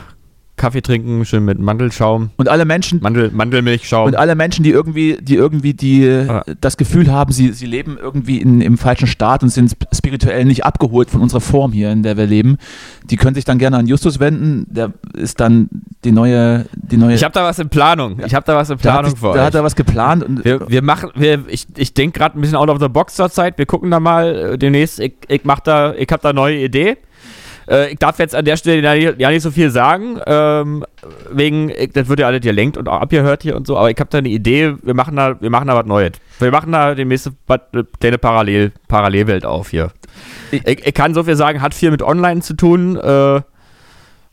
Kaffee 0.58 0.82
trinken, 0.82 1.26
schön 1.26 1.44
mit 1.46 1.60
Mandelschaum. 1.60 2.30
Und 2.38 2.48
alle 2.50 2.66
Menschen, 2.66 3.02
Mandel, 3.02 3.30
Mandelmilchschaum. 3.32 4.06
Und 4.08 4.16
alle 4.16 4.36
Menschen, 4.36 4.64
die 4.64 4.70
irgendwie, 4.72 5.18
die 5.22 5.36
irgendwie 5.36 5.74
die, 5.74 6.06
Ah. 6.08 6.44
das 6.62 6.78
Gefühl 6.78 7.12
haben, 7.12 7.32
sie, 7.34 7.52
sie 7.52 7.66
leben 7.66 7.98
irgendwie 8.02 8.38
in, 8.38 8.62
im 8.62 8.78
falschen 8.78 9.08
Staat 9.08 9.44
und 9.44 9.50
sind 9.50 9.68
sp- 9.76 9.88
spirituell 9.94 10.46
nicht 10.46 10.66
abgeholt 10.66 11.10
von 11.10 11.22
unserer 11.22 11.42
Form 11.42 11.72
hier, 11.74 11.92
in 11.92 12.04
der 12.04 12.16
wir 12.18 12.26
leben, 12.26 12.58
die 13.04 13.18
können 13.18 13.36
sich 13.36 13.44
dann 13.46 13.58
gerne 13.60 13.78
an 13.78 13.88
Justus 13.88 14.20
wenden. 14.20 14.66
Der 14.70 14.94
ist 15.14 15.40
dann 15.40 15.70
die 16.04 16.12
neue, 16.12 16.66
die 16.74 16.98
neue. 16.98 17.16
ich 17.16 17.24
habe 17.24 17.34
da 17.34 17.44
was 17.44 17.60
in 17.60 17.70
Planung. 17.70 18.20
Ich 18.26 18.34
habe 18.34 18.46
da 18.46 18.56
was 18.56 18.70
in 18.70 18.78
Planung 18.78 19.16
für 19.16 19.34
da 19.34 19.46
hat 19.46 19.56
er 19.56 19.64
was 19.64 19.76
geplant 19.76 20.24
und 20.24 20.46
Wir, 20.46 20.68
wir 20.70 20.82
machen, 20.82 21.10
wir, 21.16 21.44
ich, 21.48 21.68
ich 21.78 21.94
denke 21.94 22.18
gerade 22.20 22.38
ein 22.38 22.42
bisschen 22.42 22.58
out 22.58 22.70
of 22.70 22.80
the 22.80 22.88
box 22.88 23.16
zur 23.16 23.30
Zeit. 23.30 23.58
Wir 23.58 23.66
gucken 23.66 23.92
da 23.92 24.00
mal 24.00 24.54
äh, 24.54 24.58
demnächst. 24.58 25.00
Ich, 25.00 25.14
ich 25.28 25.44
mach 25.44 25.60
da, 25.60 25.94
ich 25.94 26.08
habe 26.12 26.22
da 26.22 26.30
eine 26.30 26.36
neue 26.36 26.64
Idee. 26.64 26.98
Äh, 27.68 27.92
ich 27.92 28.00
darf 28.00 28.20
jetzt 28.20 28.36
an 28.36 28.46
der 28.46 28.58
Stelle 28.58 28.82
ja 28.82 28.94
nicht, 28.94 29.20
ja 29.20 29.30
nicht 29.30 29.42
so 29.42 29.52
viel 29.52 29.70
sagen, 29.70 30.20
ähm, 30.26 30.86
wegen, 31.32 31.70
ich, 31.70 31.92
das 31.94 32.08
wird 32.08 32.20
ja 32.20 32.28
alle 32.28 32.40
gelenkt 32.40 32.78
und 32.78 32.88
auch 32.88 33.02
abgehört 33.02 33.44
hier 33.44 33.56
und 33.56 33.68
so. 33.68 33.78
Aber 33.78 33.90
ich 33.90 34.00
habe 34.00 34.10
da 34.10 34.20
eine 34.20 34.30
Idee. 34.30 34.76
Wir 34.82 34.94
machen 34.94 35.16
da, 35.16 35.40
wir 35.40 35.50
machen 35.50 35.68
da 35.68 35.76
was 35.76 35.86
Neues. 35.86 36.14
Wir 36.40 36.52
machen 36.52 36.72
da 36.72 36.96
demnächst 36.96 37.32
eine 37.48 37.86
kleine 38.00 38.18
Parallel, 38.18 38.72
Parallelwelt 38.88 39.46
auf 39.46 39.70
hier. 39.70 39.92
Ich, 40.52 40.66
ich 40.66 40.94
kann 40.94 41.14
so 41.14 41.24
viel 41.24 41.36
sagen, 41.36 41.62
hat 41.62 41.74
viel 41.74 41.92
mit 41.92 42.02
Online 42.02 42.42
zu 42.42 42.56
tun, 42.56 42.98
äh, 42.98 43.42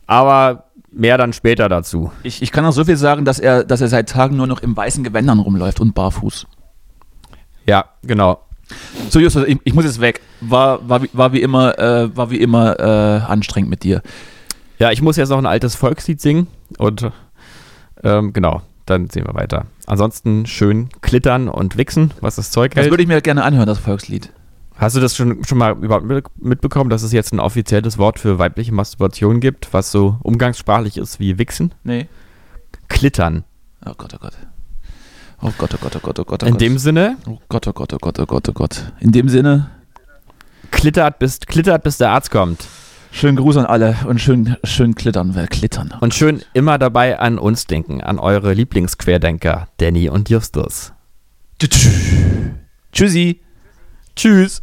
aber 0.07 0.65
mehr 0.91 1.17
dann 1.17 1.33
später 1.33 1.69
dazu. 1.69 2.13
ich, 2.23 2.43
ich 2.43 2.53
kann 2.53 2.65
auch 2.65 2.73
so 2.73 2.85
viel 2.85 2.97
sagen, 2.97 3.25
dass 3.25 3.39
er, 3.39 3.65
dass 3.65 3.81
er 3.81 3.89
seit 3.89 4.09
Tagen 4.09 4.37
nur 4.37 4.47
noch 4.47 4.61
im 4.61 4.77
weißen 4.77 5.03
Gewändern 5.03 5.39
rumläuft 5.39 5.81
und 5.81 5.95
barfuß. 5.95 6.47
Ja, 7.67 7.87
genau. 8.03 8.41
So, 9.11 9.19
Justus, 9.21 9.45
ich, 9.47 9.59
ich 9.65 9.75
muss 9.75 9.85
jetzt 9.85 10.01
weg. 10.01 10.21
War, 10.41 10.87
war, 10.89 11.03
wie- 11.03 11.11
war 11.13 11.33
wie 11.33 11.43
immer, 11.43 11.79
äh, 11.79 12.17
war 12.17 12.31
wie 12.31 12.39
immer 12.41 12.79
äh, 12.79 13.21
anstrengend 13.31 13.71
mit 13.71 13.83
dir. 13.85 14.03
Ja, 14.79 14.91
ich 14.91 15.03
muss 15.03 15.17
jetzt 15.17 15.29
noch 15.29 15.39
ein 15.39 15.47
altes 15.47 15.75
Volkslied 15.75 16.21
singen 16.21 16.47
und 16.79 17.11
ähm, 18.03 18.33
genau, 18.33 18.63
dann 18.87 19.09
sehen 19.11 19.27
wir 19.27 19.35
weiter. 19.35 19.67
Ansonsten 19.87 20.47
schön 20.47 20.89
klittern 21.03 21.49
und 21.49 21.77
wichsen, 21.77 22.13
was 22.21 22.37
das 22.37 22.51
Zeug 22.51 22.73
Das 22.75 22.83
hält. 22.83 22.93
würde 22.93 23.03
ich 23.03 23.09
mir 23.09 23.21
gerne 23.21 23.45
anhören, 23.45 23.67
das 23.67 23.79
Volkslied. 23.79 24.33
Hast 24.77 24.97
du 24.97 25.01
das 25.01 25.15
schon, 25.15 25.45
schon 25.45 25.59
mal 25.59 25.77
überhaupt 25.81 26.07
mit- 26.07 26.25
mitbekommen, 26.43 26.91
dass 26.91 27.03
es 27.05 27.13
jetzt 27.13 27.33
ein 27.33 27.39
offizielles 27.41 27.99
Wort 27.99 28.19
für 28.19 28.39
weibliche 28.41 28.73
Masturbation 28.73 29.39
gibt, 29.39 29.73
was 29.73 29.93
so 29.93 30.17
umgangssprachlich 30.23 30.97
ist 30.97 31.21
wie 31.21 31.39
wichsen? 31.39 31.73
Nee. 31.85 32.09
Klittern. 32.89 33.45
Oh 33.87 33.93
Gott, 33.97 34.15
oh 34.15 34.19
Gott. 34.21 34.33
Oh 35.45 35.51
Gott, 35.59 35.75
oh 35.75 35.79
Gott, 35.81 35.97
oh 35.97 36.01
Gott, 36.01 36.19
oh 36.21 36.25
Gott, 36.25 36.43
oh 36.43 36.47
In 36.47 36.53
Gott. 36.53 36.61
dem 36.61 36.79
Sinne, 36.79 37.17
Oh 37.27 37.39
Gott, 37.49 37.67
oh 37.67 37.73
Gott, 37.73 37.93
oh 37.93 37.99
Gott, 37.99 38.19
oh 38.21 38.27
Gott, 38.27 38.49
oh 38.49 38.53
Gott. 38.53 38.93
In 39.01 39.11
dem 39.11 39.29
Sinne, 39.29 39.71
klittert 40.71 41.19
bis, 41.19 41.41
klittert 41.41 41.83
bis 41.83 41.99
der 41.99 42.11
Arzt 42.11 42.31
kommt. 42.31 42.65
schönen 43.11 43.37
Gruß 43.37 43.57
an 43.57 43.67
alle 43.67 43.97
und 44.07 44.21
schön, 44.21 44.57
schön 44.65 44.95
klittern, 44.95 45.35
wer 45.35 45.49
klittern. 45.49 45.93
Und 46.01 46.15
schön 46.15 46.43
immer 46.55 46.79
dabei 46.79 47.19
an 47.19 47.39
uns 47.39 47.67
denken, 47.67 48.01
an 48.01 48.19
eure 48.19 48.53
Lieblingsquerdenker, 48.55 49.69
Danny 49.79 50.09
und 50.09 50.31
Justus. 50.31 50.93
Tschüssi. 52.93 53.41
Tschüss. 54.15 54.63